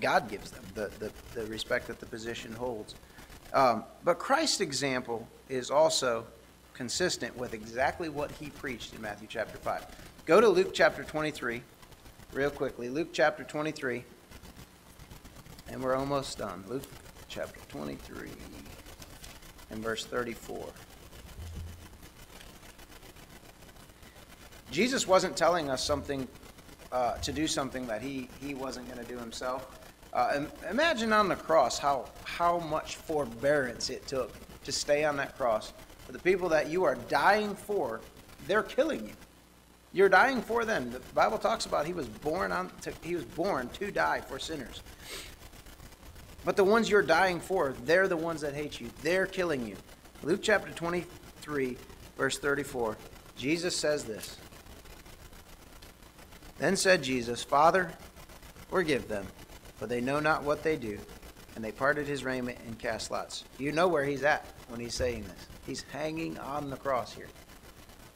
God 0.00 0.28
gives 0.28 0.50
them, 0.50 0.64
the, 0.74 0.90
the, 0.98 1.12
the 1.34 1.46
respect 1.46 1.86
that 1.86 2.00
the 2.00 2.06
position 2.06 2.52
holds. 2.52 2.94
Um, 3.52 3.84
but 4.02 4.18
Christ's 4.18 4.60
example 4.60 5.28
is 5.48 5.70
also 5.70 6.26
consistent 6.72 7.36
with 7.36 7.54
exactly 7.54 8.08
what 8.08 8.30
he 8.32 8.50
preached 8.50 8.94
in 8.94 9.00
Matthew 9.00 9.28
chapter 9.30 9.56
5. 9.58 9.86
Go 10.26 10.40
to 10.40 10.48
Luke 10.48 10.70
chapter 10.72 11.04
23, 11.04 11.62
real 12.32 12.50
quickly. 12.50 12.88
Luke 12.88 13.10
chapter 13.12 13.44
23, 13.44 14.04
and 15.68 15.82
we're 15.82 15.94
almost 15.94 16.38
done. 16.38 16.64
Luke 16.68 16.84
chapter 17.28 17.60
23 17.68 18.30
and 19.70 19.82
verse 19.82 20.04
34. 20.04 20.68
Jesus 24.70 25.06
wasn't 25.06 25.36
telling 25.36 25.70
us 25.70 25.84
something 25.84 26.26
uh, 26.90 27.16
to 27.18 27.32
do 27.32 27.46
something 27.46 27.86
that 27.86 28.02
he, 28.02 28.28
he 28.40 28.54
wasn't 28.54 28.86
going 28.92 29.04
to 29.04 29.12
do 29.12 29.18
himself. 29.18 29.80
Uh, 30.12 30.44
imagine 30.70 31.12
on 31.12 31.28
the 31.28 31.36
cross 31.36 31.78
how, 31.78 32.08
how 32.24 32.58
much 32.60 32.96
forbearance 32.96 33.90
it 33.90 34.06
took 34.06 34.32
to 34.64 34.72
stay 34.72 35.04
on 35.04 35.16
that 35.16 35.36
cross. 35.36 35.72
For 36.06 36.12
the 36.12 36.18
people 36.18 36.48
that 36.50 36.68
you 36.68 36.84
are 36.84 36.94
dying 37.08 37.54
for, 37.54 38.00
they're 38.46 38.62
killing 38.62 39.06
you. 39.06 39.14
You're 39.92 40.08
dying 40.08 40.42
for 40.42 40.64
them. 40.64 40.90
The 40.90 41.00
Bible 41.14 41.38
talks 41.38 41.66
about 41.66 41.86
he 41.86 41.92
was 41.92 42.08
born 42.08 42.50
on 42.50 42.70
to, 42.82 42.92
he 43.02 43.14
was 43.14 43.24
born 43.24 43.68
to 43.74 43.90
die 43.90 44.20
for 44.20 44.38
sinners. 44.38 44.82
But 46.44 46.56
the 46.56 46.64
ones 46.64 46.90
you're 46.90 47.02
dying 47.02 47.40
for, 47.40 47.74
they're 47.84 48.08
the 48.08 48.16
ones 48.16 48.42
that 48.42 48.54
hate 48.54 48.80
you. 48.80 48.90
They're 49.02 49.26
killing 49.26 49.66
you. 49.66 49.76
Luke 50.22 50.40
chapter 50.42 50.70
23, 50.70 51.78
verse 52.18 52.38
34. 52.38 52.96
Jesus 53.36 53.74
says 53.74 54.04
this. 54.04 54.36
Then 56.58 56.76
said 56.76 57.02
Jesus, 57.02 57.42
Father, 57.42 57.90
forgive 58.68 59.08
them, 59.08 59.26
for 59.76 59.86
they 59.86 60.00
know 60.00 60.20
not 60.20 60.44
what 60.44 60.62
they 60.62 60.76
do. 60.76 60.98
And 61.56 61.64
they 61.64 61.72
parted 61.72 62.06
his 62.06 62.24
raiment 62.24 62.58
and 62.66 62.78
cast 62.78 63.10
lots. 63.10 63.44
You 63.58 63.72
know 63.72 63.88
where 63.88 64.04
he's 64.04 64.24
at 64.24 64.46
when 64.68 64.80
he's 64.80 64.94
saying 64.94 65.22
this. 65.24 65.46
He's 65.66 65.82
hanging 65.82 66.38
on 66.38 66.68
the 66.68 66.76
cross 66.76 67.12
here. 67.12 67.28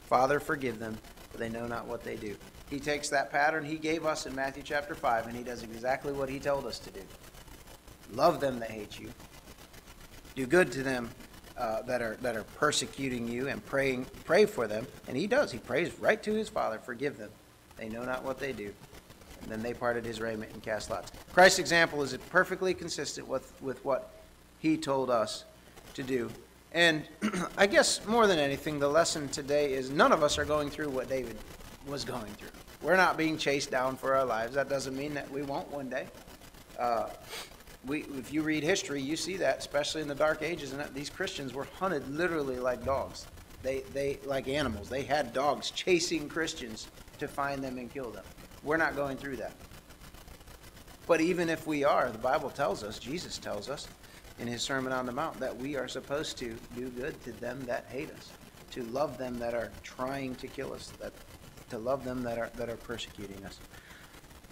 Father, 0.05 0.39
forgive 0.39 0.77
them, 0.77 0.97
for 1.31 1.37
they 1.37 1.49
know 1.49 1.65
not 1.65 1.87
what 1.87 2.03
they 2.03 2.15
do. 2.15 2.35
He 2.69 2.79
takes 2.79 3.09
that 3.09 3.31
pattern 3.31 3.65
he 3.65 3.77
gave 3.77 4.05
us 4.05 4.25
in 4.25 4.35
Matthew 4.35 4.61
chapter 4.63 4.93
5, 4.93 5.27
and 5.27 5.35
he 5.35 5.43
does 5.43 5.63
exactly 5.63 6.11
what 6.11 6.29
he 6.29 6.39
told 6.39 6.65
us 6.65 6.79
to 6.79 6.91
do 6.91 7.01
love 8.13 8.39
them 8.39 8.59
that 8.59 8.71
hate 8.71 8.99
you, 8.99 9.09
do 10.35 10.45
good 10.45 10.71
to 10.73 10.83
them 10.83 11.09
uh, 11.57 11.81
that 11.83 12.01
are 12.01 12.15
that 12.21 12.35
are 12.35 12.43
persecuting 12.43 13.27
you, 13.27 13.47
and 13.47 13.65
praying 13.65 14.05
pray 14.23 14.45
for 14.45 14.67
them. 14.67 14.87
And 15.07 15.17
he 15.17 15.27
does. 15.27 15.51
He 15.51 15.59
prays 15.59 15.91
right 15.99 16.21
to 16.23 16.33
his 16.33 16.49
Father, 16.49 16.79
forgive 16.79 17.17
them. 17.17 17.29
They 17.77 17.89
know 17.89 18.03
not 18.03 18.23
what 18.23 18.39
they 18.39 18.53
do. 18.53 18.73
And 19.41 19.51
then 19.51 19.61
they 19.61 19.73
parted 19.73 20.05
his 20.05 20.19
raiment 20.19 20.51
and 20.53 20.61
cast 20.61 20.89
lots. 20.89 21.11
Christ's 21.33 21.59
example 21.59 22.01
is 22.03 22.15
perfectly 22.29 22.73
consistent 22.73 23.27
with, 23.27 23.53
with 23.61 23.83
what 23.85 24.11
he 24.59 24.77
told 24.77 25.09
us 25.09 25.45
to 25.93 26.03
do. 26.03 26.29
And 26.73 27.07
I 27.57 27.65
guess 27.65 28.05
more 28.05 28.27
than 28.27 28.37
anything, 28.37 28.79
the 28.79 28.87
lesson 28.87 29.29
today 29.29 29.73
is 29.73 29.89
none 29.89 30.11
of 30.11 30.23
us 30.23 30.37
are 30.37 30.45
going 30.45 30.69
through 30.69 30.89
what 30.89 31.09
David 31.09 31.37
was 31.87 32.03
going 32.03 32.31
through. 32.33 32.49
We're 32.81 32.97
not 32.97 33.17
being 33.17 33.37
chased 33.37 33.71
down 33.71 33.95
for 33.95 34.15
our 34.15 34.25
lives. 34.25 34.55
That 34.55 34.69
doesn't 34.69 34.95
mean 34.95 35.13
that 35.13 35.29
we 35.31 35.41
won't 35.41 35.69
one 35.71 35.89
day. 35.89 36.07
Uh, 36.77 37.07
we, 37.85 38.01
if 38.17 38.33
you 38.33 38.41
read 38.41 38.63
history, 38.63 39.01
you 39.01 39.15
see 39.15 39.37
that, 39.37 39.59
especially 39.59 40.01
in 40.01 40.07
the 40.07 40.15
Dark 40.15 40.41
Ages, 40.41 40.73
and 40.73 40.93
these 40.93 41.09
Christians 41.09 41.53
were 41.53 41.67
hunted 41.79 42.07
literally 42.13 42.59
like 42.59 42.83
dogs. 42.83 43.25
They, 43.63 43.81
they 43.93 44.19
like 44.25 44.47
animals. 44.47 44.89
They 44.89 45.03
had 45.03 45.33
dogs 45.33 45.71
chasing 45.71 46.29
Christians 46.29 46.87
to 47.19 47.27
find 47.27 47.63
them 47.63 47.77
and 47.77 47.91
kill 47.91 48.11
them. 48.11 48.23
We're 48.63 48.77
not 48.77 48.95
going 48.95 49.17
through 49.17 49.37
that. 49.37 49.53
But 51.07 51.21
even 51.21 51.49
if 51.49 51.65
we 51.65 51.83
are, 51.83 52.09
the 52.11 52.17
Bible 52.17 52.49
tells 52.49 52.83
us, 52.83 52.99
Jesus 52.99 53.37
tells 53.37 53.69
us 53.69 53.87
in 54.39 54.47
his 54.47 54.61
Sermon 54.61 54.93
on 54.93 55.05
the 55.05 55.11
Mount, 55.11 55.39
that 55.39 55.55
we 55.55 55.75
are 55.75 55.87
supposed 55.87 56.37
to 56.37 56.55
do 56.75 56.89
good 56.89 57.21
to 57.23 57.31
them 57.33 57.59
that 57.61 57.85
hate 57.89 58.11
us, 58.11 58.31
to 58.71 58.83
love 58.83 59.17
them 59.17 59.39
that 59.39 59.53
are 59.53 59.71
trying 59.83 60.35
to 60.35 60.47
kill 60.47 60.73
us, 60.73 60.91
that, 60.99 61.11
to 61.69 61.77
love 61.77 62.03
them 62.03 62.21
that 62.23 62.37
are, 62.37 62.49
that 62.55 62.69
are 62.69 62.77
persecuting 62.77 63.43
us. 63.45 63.59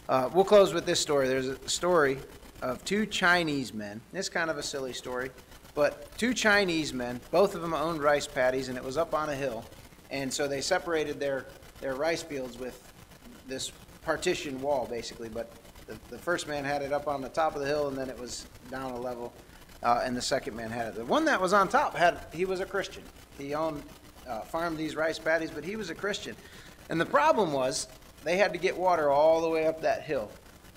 Uh, 0.09 0.29
we'll 0.33 0.43
close 0.43 0.73
with 0.73 0.85
this 0.85 0.99
story. 0.99 1.27
There's 1.27 1.47
a 1.47 1.69
story 1.69 2.17
of 2.61 2.83
two 2.85 3.05
Chinese 3.05 3.73
men. 3.73 4.01
It's 4.13 4.29
kind 4.29 4.49
of 4.49 4.57
a 4.57 4.63
silly 4.63 4.93
story, 4.93 5.31
but 5.75 6.15
two 6.17 6.33
Chinese 6.33 6.93
men, 6.93 7.21
both 7.31 7.55
of 7.55 7.61
them 7.61 7.73
owned 7.73 8.01
rice 8.01 8.27
paddies, 8.27 8.69
and 8.69 8.77
it 8.77 8.83
was 8.83 8.97
up 8.97 9.13
on 9.13 9.29
a 9.29 9.35
hill. 9.35 9.63
And 10.09 10.33
so 10.33 10.47
they 10.47 10.61
separated 10.61 11.19
their 11.19 11.45
their 11.81 11.95
rice 11.95 12.23
fields 12.23 12.57
with 12.57 12.81
this 13.47 13.71
partition 14.03 14.59
wall, 14.61 14.87
basically. 14.89 15.29
But 15.29 15.51
the, 15.85 15.97
the 16.09 16.17
first 16.17 16.47
man 16.47 16.63
had 16.63 16.81
it 16.81 16.91
up 16.91 17.07
on 17.07 17.21
the 17.21 17.29
top 17.29 17.55
of 17.55 17.61
the 17.61 17.67
hill, 17.67 17.87
and 17.87 17.97
then 17.97 18.09
it 18.09 18.19
was 18.19 18.47
down 18.71 18.91
a 18.91 18.99
level, 18.99 19.33
uh, 19.83 20.01
and 20.03 20.15
the 20.15 20.21
second 20.21 20.55
man 20.55 20.71
had 20.71 20.87
it. 20.87 20.95
The 20.95 21.05
one 21.05 21.25
that 21.25 21.39
was 21.39 21.53
on 21.53 21.67
top 21.67 21.95
had 21.95 22.25
he 22.33 22.45
was 22.45 22.59
a 22.59 22.65
Christian. 22.65 23.03
He 23.37 23.53
owned 23.53 23.83
uh, 24.27 24.41
farmed 24.41 24.77
these 24.77 24.95
rice 24.95 25.19
paddies, 25.19 25.51
but 25.51 25.63
he 25.63 25.75
was 25.75 25.89
a 25.89 25.95
Christian. 25.95 26.35
And 26.89 26.99
the 26.99 27.05
problem 27.05 27.51
was 27.51 27.87
they 28.23 28.37
had 28.37 28.53
to 28.53 28.59
get 28.59 28.75
water 28.75 29.09
all 29.09 29.41
the 29.41 29.49
way 29.49 29.67
up 29.67 29.81
that 29.81 30.03
hill 30.03 30.31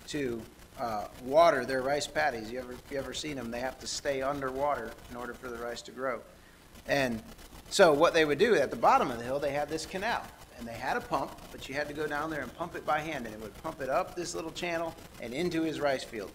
to 0.09 0.43
uh, 0.81 1.09
water 1.25 1.65
their 1.65 1.83
rice 1.83 2.07
paddies. 2.07 2.51
You 2.51 2.61
ever 2.61 2.75
you 2.91 2.99
ever 2.99 3.13
seen 3.13 3.37
them? 3.37 3.51
They 3.51 3.61
have 3.61 3.79
to 3.81 3.87
stay 3.87 4.23
underwater 4.23 4.91
in 5.11 5.17
order 5.17 5.35
for 5.35 5.49
the 5.49 5.59
rice 5.59 5.83
to 5.83 5.91
grow. 5.91 6.21
And 6.89 7.23
so 7.69 7.93
what 7.93 8.15
they 8.15 8.25
would 8.25 8.39
do 8.39 8.55
at 8.55 8.71
the 8.71 8.77
bottom 8.77 9.11
of 9.11 9.19
the 9.19 9.25
hill, 9.25 9.39
they 9.39 9.53
had 9.53 9.69
this 9.69 9.87
canal 9.87 10.23
and 10.59 10.67
they 10.69 10.75
had 10.75 10.97
a 10.97 11.01
pump, 11.01 11.33
but 11.53 11.69
you 11.69 11.75
had 11.75 11.89
to 11.89 11.95
go 11.95 12.07
down 12.07 12.31
there 12.31 12.43
and 12.43 12.55
pump 12.57 12.77
it 12.77 12.85
by 12.85 13.01
hand, 13.01 13.25
and 13.25 13.35
it 13.35 13.41
would 13.41 13.57
pump 13.63 13.81
it 13.81 13.89
up 13.89 14.15
this 14.15 14.35
little 14.35 14.51
channel 14.51 14.95
and 15.23 15.33
into 15.33 15.63
his 15.63 15.81
rice 15.81 16.05
field. 16.05 16.31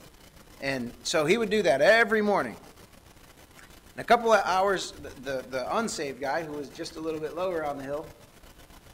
And 0.62 0.92
so 1.04 1.26
he 1.26 1.38
would 1.38 1.52
do 1.52 1.62
that 1.62 1.80
every 1.82 2.24
morning. 2.24 2.56
In 3.94 4.02
a 4.02 4.04
couple 4.04 4.34
of 4.34 4.44
hours, 4.44 4.92
the, 4.92 5.10
the, 5.22 5.46
the 5.50 5.78
unsaved 5.78 6.20
guy, 6.20 6.43
who 6.43 6.54
was 6.54 6.70
just 6.70 6.96
a 6.96 7.00
little 7.00 7.20
bit 7.20 7.36
lower 7.36 7.64
on 7.64 7.78
the 7.78 7.84
hill, 7.84 8.08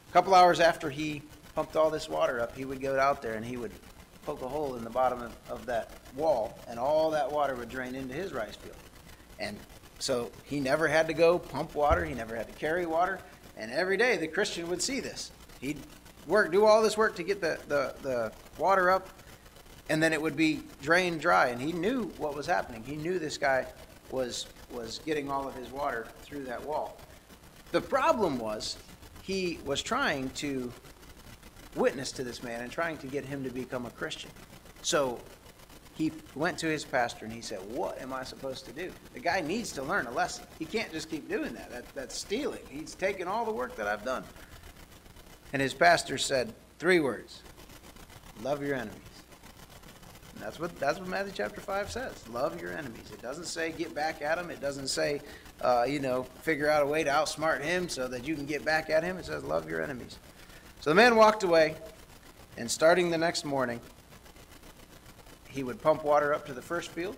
a 0.10 0.12
couple 0.12 0.36
hours 0.36 0.60
after 0.60 0.90
he 0.90 1.22
pumped 1.56 1.78
all 1.78 1.90
this 1.90 2.10
water 2.10 2.42
up, 2.42 2.56
he 2.56 2.66
would 2.66 2.82
go 2.82 3.00
out 3.00 3.22
there 3.22 3.36
and 3.36 3.46
he 3.46 3.56
would 3.56 3.72
poke 4.32 4.44
a 4.44 4.48
hole 4.48 4.76
in 4.76 4.84
the 4.86 4.90
bottom 4.90 5.22
of, 5.22 5.36
of 5.50 5.66
that 5.66 5.92
wall, 6.16 6.58
and 6.70 6.80
all 6.80 7.12
that 7.12 7.30
water 7.30 7.54
would 7.56 7.68
drain 7.68 7.96
into 7.96 8.14
his 8.14 8.32
rice 8.32 8.56
field. 8.56 8.78
And 9.40 9.58
so 10.00 10.32
he 10.46 10.62
never 10.62 10.88
had 10.88 11.08
to 11.08 11.14
go 11.14 11.38
pump 11.38 11.76
water, 11.76 12.06
he 12.06 12.14
never 12.14 12.34
had 12.34 12.48
to 12.48 12.54
carry 12.54 12.86
water. 12.86 13.20
And 13.58 13.72
every 13.72 13.98
day 13.98 14.16
the 14.16 14.28
Christian 14.28 14.70
would 14.70 14.82
see 14.82 15.02
this. 15.02 15.32
He'd 15.60 15.80
work, 16.28 16.50
do 16.52 16.66
all 16.66 16.82
this 16.82 16.96
work 16.96 17.16
to 17.18 17.24
get 17.24 17.42
the, 17.42 17.60
the, 17.68 17.94
the 18.04 18.32
water 18.58 18.90
up, 18.90 19.10
and 19.90 20.02
then 20.02 20.14
it 20.14 20.22
would 20.22 20.38
be 20.38 20.62
drained 20.82 21.20
dry. 21.20 21.48
And 21.48 21.62
he 21.62 21.74
knew 21.74 22.06
what 22.18 22.34
was 22.34 22.46
happening. 22.46 22.84
He 22.86 22.96
knew 22.96 23.20
this 23.20 23.38
guy 23.38 23.68
was, 24.12 24.46
was 24.72 25.02
getting 25.06 25.30
all 25.30 25.46
of 25.46 25.56
his 25.56 25.70
water 25.72 26.08
through 26.22 26.46
that 26.46 26.66
wall. 26.66 26.98
The 27.74 27.82
problem 27.82 28.40
was 28.40 28.78
he 29.24 29.60
was 29.66 29.82
trying 29.82 30.30
to 30.32 30.72
witness 31.76 32.12
to 32.14 32.24
this 32.24 32.44
man 32.44 32.62
and 32.62 32.72
trying 32.72 32.98
to 32.98 33.08
get 33.08 33.26
him 33.26 33.44
to 33.44 33.50
become 33.50 33.86
a 33.86 33.92
Christian. 33.92 34.32
So 34.82 35.20
he 35.94 36.12
went 36.36 36.58
to 36.60 36.68
his 36.68 36.84
pastor 36.84 37.26
and 37.26 37.34
he 37.34 37.42
said, 37.42 37.60
What 37.74 38.02
am 38.02 38.14
I 38.14 38.24
supposed 38.24 38.66
to 38.66 38.72
do? 38.72 38.92
The 39.14 39.20
guy 39.20 39.42
needs 39.42 39.72
to 39.74 39.84
learn 39.84 40.08
a 40.08 40.12
lesson. 40.12 40.46
He 40.58 40.66
can't 40.66 40.92
just 40.92 41.10
keep 41.10 41.30
doing 41.30 41.54
that. 41.54 41.70
that 41.72 41.86
that's 41.94 42.18
stealing. 42.18 42.62
He's 42.70 42.96
taking 42.96 43.28
all 43.28 43.46
the 43.46 43.52
work 43.52 43.76
that 43.76 43.88
I've 43.88 44.04
done. 44.04 44.24
And 45.54 45.62
his 45.62 45.74
pastor 45.74 46.18
said 46.18 46.54
three 46.80 47.00
words 47.00 47.42
love 48.42 48.64
your 48.64 48.76
enemies. 48.76 48.98
And 50.34 50.44
that's 50.44 50.60
what 50.60 50.78
that's 50.80 50.98
what 50.98 51.08
Matthew 51.08 51.34
chapter 51.36 51.62
five 51.62 51.92
says. 51.92 52.28
Love 52.30 52.60
your 52.62 52.72
enemies. 52.72 53.12
It 53.12 53.22
doesn't 53.22 53.46
say 53.46 53.72
get 53.72 53.94
back 53.94 54.22
at 54.22 54.38
them. 54.38 54.50
It 54.50 54.62
doesn't 54.62 54.88
say, 54.88 55.22
uh, 55.62 55.86
you 55.88 56.00
know, 56.00 56.24
figure 56.42 56.70
out 56.70 56.82
a 56.82 56.86
way 56.86 57.04
to 57.04 57.12
outsmart 57.12 57.62
him 57.62 57.90
so 57.90 58.08
that 58.08 58.26
you 58.26 58.36
can 58.36 58.46
get 58.46 58.66
back 58.66 58.90
at 58.90 59.04
him. 59.04 59.18
It 59.18 59.26
says 59.26 59.44
love 59.44 59.70
your 59.70 59.84
enemies. 59.84 60.18
So 60.82 60.90
the 60.90 60.96
man 60.96 61.16
walked 61.16 61.44
away, 61.44 61.76
and 62.58 62.70
starting 62.70 63.12
the 63.12 63.18
next 63.18 63.46
morning, 63.46 63.80
he 65.48 65.62
would 65.62 65.80
pump 65.80 66.04
water 66.04 66.34
up 66.34 66.48
to 66.48 66.54
the 66.54 66.62
first 66.62 66.90
field, 66.90 67.16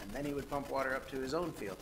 and 0.00 0.12
then 0.12 0.24
he 0.24 0.32
would 0.32 0.48
pump 0.48 0.70
water 0.70 0.94
up 0.94 1.10
to 1.10 1.16
his 1.16 1.34
own 1.34 1.50
field. 1.50 1.76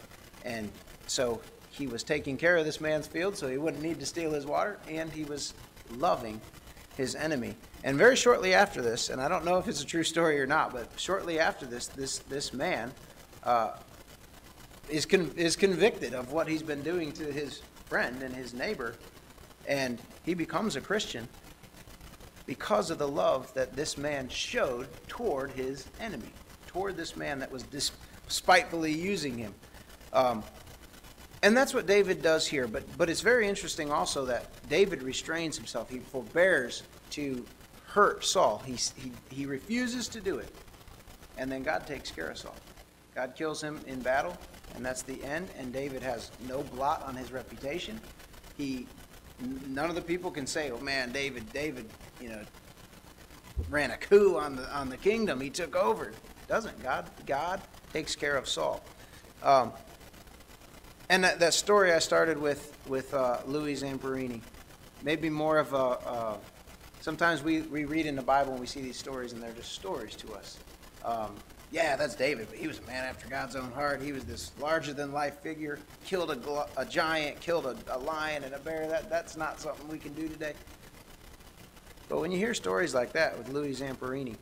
And 0.47 0.71
so 1.07 1.43
he 1.69 1.87
was 1.87 2.03
taking 2.03 2.39
care 2.39 2.57
of 2.57 2.65
this 2.65 2.81
man's 2.81 3.07
field 3.07 3.37
so 3.37 3.47
he 3.47 3.59
wouldn't 3.59 3.83
need 3.83 4.01
to 4.01 4.07
steal 4.07 4.33
his 4.33 4.47
water, 4.47 4.79
and 4.89 5.13
he 5.13 5.25
was 5.25 5.53
loving 5.91 6.41
his 6.97 7.15
enemy. 7.15 7.57
And 7.85 7.99
very 7.99 8.17
shortly 8.17 8.55
after 8.55 8.81
this, 8.81 9.11
and 9.11 9.21
I 9.21 9.29
don't 9.29 9.45
know 9.45 9.59
if 9.59 9.69
it's 9.69 9.83
a 9.83 9.87
true 9.87 10.05
story 10.05 10.41
or 10.41 10.47
not, 10.47 10.73
but 10.73 10.89
shortly 10.97 11.39
after 11.39 11.67
this, 11.67 11.89
this, 11.89 12.21
this 12.21 12.55
man 12.55 12.91
uh, 13.45 13.73
is, 14.89 15.05
con- 15.05 15.35
is 15.37 15.57
convicted 15.57 16.15
of 16.15 16.33
what 16.33 16.49
he's 16.49 16.63
been 16.63 16.83
doing 16.83 17.13
to 17.13 17.31
his 17.31 17.61
friend 17.85 18.23
and 18.23 18.35
his 18.35 18.55
neighbor, 18.55 18.95
and 19.67 20.01
he 20.25 20.35
becomes 20.35 20.77
a 20.77 20.81
Christian 20.81 21.29
because 22.47 22.91
of 22.91 22.99
the 22.99 23.09
love 23.09 23.53
that 23.55 23.75
this 23.75 23.97
man 23.97 24.29
showed 24.29 24.89
toward 25.09 25.51
his 25.53 25.87
enemy, 26.01 26.33
toward 26.67 26.97
this 26.97 27.17
man 27.17 27.39
that 27.39 27.51
was 27.51 27.63
despitefully 27.65 28.93
using 28.93 29.39
him. 29.39 29.55
Um, 30.13 30.43
and 31.43 31.57
that's 31.57 31.75
what 31.75 31.87
David 31.87 32.23
does 32.23 32.47
here. 32.47 32.67
But, 32.69 32.85
but 32.97 33.11
it's 33.11 33.21
very 33.21 33.49
interesting 33.49 33.91
also 33.91 34.25
that 34.27 34.47
David 34.69 35.03
restrains 35.03 35.57
himself. 35.57 35.91
He 35.91 35.99
forbears 35.99 36.85
to 37.11 37.45
hurt 37.87 38.25
Saul. 38.25 38.63
He, 38.65 38.73
he, 38.73 39.13
he 39.31 39.47
refuses 39.47 40.09
to 40.09 40.21
do 40.21 40.39
it. 40.39 40.49
And 41.39 41.51
then 41.51 41.63
God 41.63 41.87
takes 41.87 42.11
care 42.11 42.29
of 42.29 42.39
Saul. 42.39 42.55
God 43.15 43.35
kills 43.37 43.63
him 43.63 43.81
in 43.87 44.01
battle, 44.01 44.37
and 44.75 44.85
that's 44.85 45.03
the 45.03 45.23
end. 45.25 45.49
And 45.59 45.73
David 45.73 46.03
has 46.03 46.31
no 46.49 46.63
blot 46.63 47.03
on 47.07 47.15
his 47.15 47.33
reputation. 47.33 48.01
He, 48.57 48.87
none 49.69 49.89
of 49.89 49.95
the 49.95 50.03
people 50.03 50.31
can 50.31 50.47
say, 50.47 50.71
"Oh 50.71 50.79
man, 50.79 51.13
David, 51.13 51.53
David, 51.53 51.89
you 52.21 52.29
know, 52.29 52.41
ran 53.71 53.91
a 53.91 53.97
coup 53.97 54.37
on 54.37 54.57
the 54.57 54.75
on 54.75 54.89
the 54.89 54.97
kingdom. 54.97 55.41
He 55.41 55.51
took 55.51 55.77
over." 55.77 56.13
Doesn't 56.49 56.83
God? 56.83 57.09
God 57.27 57.63
takes 57.93 58.15
care 58.15 58.37
of 58.37 58.49
Saul. 58.49 58.85
Um, 59.43 59.73
and 61.09 61.25
that, 61.25 61.41
that 61.41 61.55
story 61.55 61.93
I 61.93 61.99
started 61.99 62.39
with 62.39 62.77
with 62.87 63.13
uh, 63.15 63.39
Louis 63.47 63.81
Zamperini, 63.83 64.41
maybe 65.03 65.31
more 65.31 65.59
of 65.59 65.73
a. 65.73 66.39
Sometimes 67.03 67.43
we, 67.43 67.63
we 67.63 67.85
read 67.85 68.07
in 68.07 68.15
the 68.15 68.23
Bible 68.23 68.53
and 68.53 68.61
we 68.61 68.67
see 68.67 68.81
these 68.81 68.97
stories 68.97 69.33
and 69.33 69.43
they're 69.43 69.51
just 69.55 69.73
stories 69.73 70.15
to 70.15 70.33
us. 70.35 70.59
Um, 71.05 71.35
yeah, 71.73 71.97
that's 71.97 72.15
David, 72.15 72.49
but 72.51 72.59
he 72.59 72.69
was 72.69 72.79
a 72.79 72.83
man 72.83 73.05
after 73.05 73.27
God's 73.29 73.57
own 73.57 73.73
heart. 73.73 74.03
He 74.03 74.13
was 74.13 74.25
this 74.25 74.53
larger 74.61 74.93
than 74.93 75.11
life 75.13 75.41
figure, 75.41 75.79
killed 76.05 76.31
a, 76.31 76.67
a 76.77 76.85
giant, 76.85 77.41
killed 77.41 77.65
a, 77.65 77.77
a 77.89 77.99
lion 77.99 78.45
and 78.45 78.53
a 78.55 78.59
bear. 78.59 78.87
That, 78.87 79.09
that's 79.09 79.39
not 79.39 79.59
something 79.59 79.89
we 79.89 79.99
can 79.99 80.13
do 80.13 80.29
today. 80.29 80.53
But 82.11 82.21
when 82.21 82.31
you 82.31 82.37
hear 82.37 82.53
stories 82.53 82.95
like 82.95 83.13
that 83.13 83.39
with 83.39 83.49
Louis 83.49 83.75
Zamperini, 83.81 84.37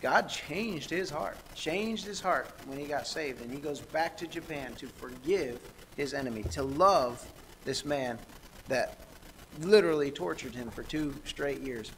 God 0.00 0.28
changed 0.28 0.88
his 0.88 1.10
heart, 1.10 1.36
changed 1.56 2.06
his 2.06 2.20
heart 2.20 2.48
when 2.66 2.78
he 2.78 2.84
got 2.84 3.08
saved, 3.08 3.42
and 3.42 3.50
he 3.50 3.58
goes 3.58 3.80
back 3.80 4.16
to 4.18 4.28
Japan 4.28 4.72
to 4.74 4.86
forgive 4.86 5.58
his 5.96 6.14
enemy, 6.14 6.44
to 6.52 6.62
love 6.62 7.26
this 7.64 7.84
man 7.84 8.20
that 8.68 8.98
literally 9.62 10.12
tortured 10.12 10.54
him 10.54 10.70
for 10.70 10.84
two 10.84 11.12
straight 11.24 11.60
years. 11.60 11.90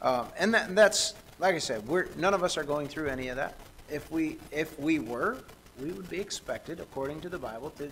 Um, 0.00 0.28
and 0.38 0.54
that, 0.54 0.76
that's, 0.76 1.14
like 1.38 1.54
I 1.54 1.58
said, 1.58 1.86
we're, 1.86 2.08
none 2.16 2.34
of 2.34 2.42
us 2.42 2.56
are 2.56 2.64
going 2.64 2.88
through 2.88 3.08
any 3.08 3.28
of 3.28 3.36
that. 3.36 3.56
If 3.90 4.10
we, 4.10 4.38
if 4.50 4.78
we 4.78 4.98
were, 4.98 5.38
we 5.80 5.90
would 5.90 6.08
be 6.08 6.20
expected, 6.20 6.80
according 6.80 7.20
to 7.22 7.28
the 7.28 7.38
Bible, 7.38 7.70
to 7.70 7.90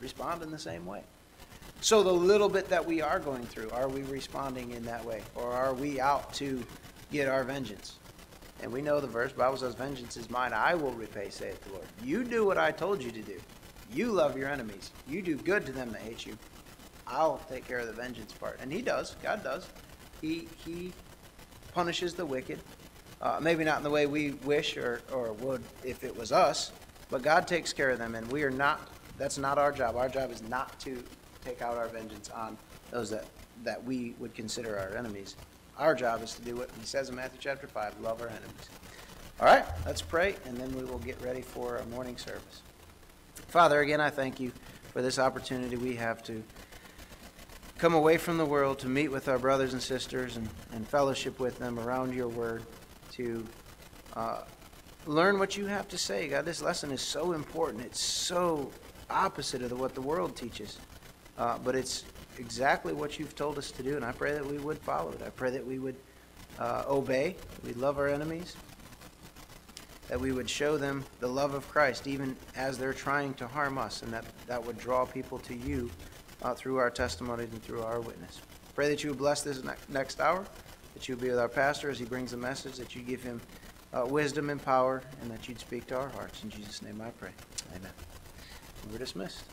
respond 0.00 0.42
in 0.42 0.50
the 0.50 0.58
same 0.58 0.86
way. 0.86 1.02
So 1.80 2.02
the 2.02 2.12
little 2.12 2.48
bit 2.48 2.68
that 2.68 2.84
we 2.84 3.02
are 3.02 3.18
going 3.18 3.44
through, 3.44 3.70
are 3.70 3.88
we 3.88 4.02
responding 4.02 4.70
in 4.70 4.84
that 4.84 5.04
way? 5.04 5.22
Or 5.34 5.52
are 5.52 5.74
we 5.74 6.00
out 6.00 6.32
to 6.34 6.64
get 7.12 7.28
our 7.28 7.44
vengeance? 7.44 7.98
And 8.62 8.72
we 8.72 8.80
know 8.80 9.00
the 9.00 9.06
verse, 9.06 9.32
Bible 9.32 9.58
says, 9.58 9.74
Vengeance 9.74 10.16
is 10.16 10.30
mine, 10.30 10.52
I 10.54 10.74
will 10.74 10.92
repay, 10.92 11.28
saith 11.28 11.62
the 11.64 11.72
Lord. 11.72 11.84
You 12.02 12.24
do 12.24 12.46
what 12.46 12.56
I 12.56 12.70
told 12.70 13.02
you 13.02 13.10
to 13.10 13.20
do. 13.20 13.38
You 13.92 14.10
love 14.10 14.38
your 14.38 14.48
enemies. 14.48 14.92
You 15.06 15.20
do 15.20 15.36
good 15.36 15.66
to 15.66 15.72
them 15.72 15.92
that 15.92 16.00
hate 16.00 16.24
you. 16.24 16.38
I'll 17.06 17.40
take 17.50 17.66
care 17.68 17.78
of 17.78 17.86
the 17.86 17.92
vengeance 17.92 18.32
part. 18.32 18.58
And 18.62 18.72
he 18.72 18.80
does. 18.80 19.16
God 19.22 19.44
does. 19.44 19.68
He, 20.22 20.48
he 20.64 20.92
punishes 21.74 22.14
the 22.14 22.24
wicked. 22.24 22.60
Uh, 23.24 23.38
maybe 23.40 23.64
not 23.64 23.78
in 23.78 23.82
the 23.82 23.90
way 23.90 24.04
we 24.06 24.32
wish 24.44 24.76
or, 24.76 25.00
or 25.10 25.32
would 25.32 25.62
if 25.82 26.04
it 26.04 26.14
was 26.14 26.30
us, 26.30 26.72
but 27.08 27.22
God 27.22 27.48
takes 27.48 27.72
care 27.72 27.88
of 27.90 27.98
them, 27.98 28.14
and 28.14 28.30
we 28.30 28.42
are 28.42 28.50
not, 28.50 28.86
that's 29.16 29.38
not 29.38 29.56
our 29.56 29.72
job. 29.72 29.96
Our 29.96 30.10
job 30.10 30.30
is 30.30 30.42
not 30.42 30.78
to 30.80 31.02
take 31.42 31.62
out 31.62 31.78
our 31.78 31.88
vengeance 31.88 32.28
on 32.28 32.58
those 32.90 33.08
that, 33.08 33.24
that 33.62 33.82
we 33.82 34.14
would 34.18 34.34
consider 34.34 34.78
our 34.78 34.94
enemies. 34.94 35.36
Our 35.78 35.94
job 35.94 36.22
is 36.22 36.34
to 36.34 36.42
do 36.42 36.54
what 36.54 36.68
he 36.78 36.84
says 36.84 37.08
in 37.08 37.16
Matthew 37.16 37.38
chapter 37.40 37.66
5 37.66 38.00
love 38.00 38.20
our 38.20 38.28
enemies. 38.28 38.68
All 39.40 39.46
right, 39.46 39.64
let's 39.86 40.02
pray, 40.02 40.36
and 40.44 40.58
then 40.58 40.70
we 40.76 40.84
will 40.84 40.98
get 40.98 41.20
ready 41.22 41.40
for 41.40 41.78
a 41.78 41.86
morning 41.86 42.18
service. 42.18 42.60
Father, 43.48 43.80
again, 43.80 44.02
I 44.02 44.10
thank 44.10 44.38
you 44.38 44.52
for 44.92 45.00
this 45.00 45.18
opportunity 45.18 45.76
we 45.76 45.96
have 45.96 46.22
to 46.24 46.42
come 47.78 47.94
away 47.94 48.18
from 48.18 48.36
the 48.36 48.44
world 48.44 48.78
to 48.80 48.88
meet 48.88 49.08
with 49.08 49.28
our 49.28 49.38
brothers 49.38 49.72
and 49.72 49.82
sisters 49.82 50.36
and, 50.36 50.48
and 50.72 50.86
fellowship 50.86 51.40
with 51.40 51.58
them 51.58 51.80
around 51.80 52.14
your 52.14 52.28
word, 52.28 52.62
to 53.16 53.46
uh, 54.14 54.42
learn 55.06 55.38
what 55.38 55.56
you 55.56 55.66
have 55.66 55.88
to 55.88 55.98
say. 55.98 56.28
God, 56.28 56.44
this 56.44 56.62
lesson 56.62 56.90
is 56.90 57.00
so 57.00 57.32
important. 57.32 57.84
It's 57.84 58.00
so 58.00 58.70
opposite 59.10 59.62
of 59.62 59.78
what 59.78 59.94
the 59.94 60.00
world 60.00 60.36
teaches, 60.36 60.78
uh, 61.38 61.58
but 61.58 61.74
it's 61.74 62.04
exactly 62.38 62.92
what 62.92 63.18
you've 63.18 63.36
told 63.36 63.58
us 63.58 63.70
to 63.70 63.82
do, 63.82 63.96
and 63.96 64.04
I 64.04 64.12
pray 64.12 64.32
that 64.32 64.44
we 64.44 64.58
would 64.58 64.78
follow 64.78 65.12
it. 65.12 65.22
I 65.24 65.30
pray 65.30 65.50
that 65.50 65.64
we 65.64 65.78
would 65.78 65.96
uh, 66.58 66.84
obey, 66.88 67.36
we 67.64 67.72
love 67.74 67.98
our 67.98 68.08
enemies, 68.08 68.56
that 70.08 70.20
we 70.20 70.32
would 70.32 70.50
show 70.50 70.76
them 70.76 71.04
the 71.20 71.28
love 71.28 71.54
of 71.54 71.68
Christ 71.68 72.06
even 72.06 72.36
as 72.56 72.78
they're 72.78 72.92
trying 72.92 73.34
to 73.34 73.46
harm 73.46 73.78
us, 73.78 74.02
and 74.02 74.12
that 74.12 74.24
that 74.46 74.64
would 74.64 74.78
draw 74.78 75.04
people 75.04 75.38
to 75.40 75.54
you 75.54 75.90
uh, 76.42 76.54
through 76.54 76.78
our 76.78 76.90
testimonies 76.90 77.48
and 77.52 77.62
through 77.62 77.82
our 77.82 78.00
witness. 78.00 78.40
Pray 78.74 78.88
that 78.88 79.04
you 79.04 79.10
would 79.10 79.18
bless 79.18 79.42
this 79.42 79.62
ne- 79.62 79.72
next 79.88 80.20
hour, 80.20 80.44
that 80.94 81.08
you'll 81.08 81.18
be 81.18 81.28
with 81.28 81.38
our 81.38 81.48
pastor 81.48 81.90
as 81.90 81.98
he 81.98 82.04
brings 82.04 82.30
the 82.30 82.36
message, 82.36 82.76
that 82.76 82.94
you 82.94 83.02
give 83.02 83.22
him 83.22 83.40
uh, 83.92 84.06
wisdom 84.06 84.50
and 84.50 84.64
power, 84.64 85.02
and 85.20 85.30
that 85.30 85.48
you'd 85.48 85.60
speak 85.60 85.86
to 85.88 85.96
our 85.96 86.08
hearts. 86.08 86.42
In 86.42 86.50
Jesus' 86.50 86.82
name 86.82 87.00
I 87.00 87.10
pray. 87.10 87.30
Amen. 87.76 87.92
We're 88.90 88.98
dismissed. 88.98 89.44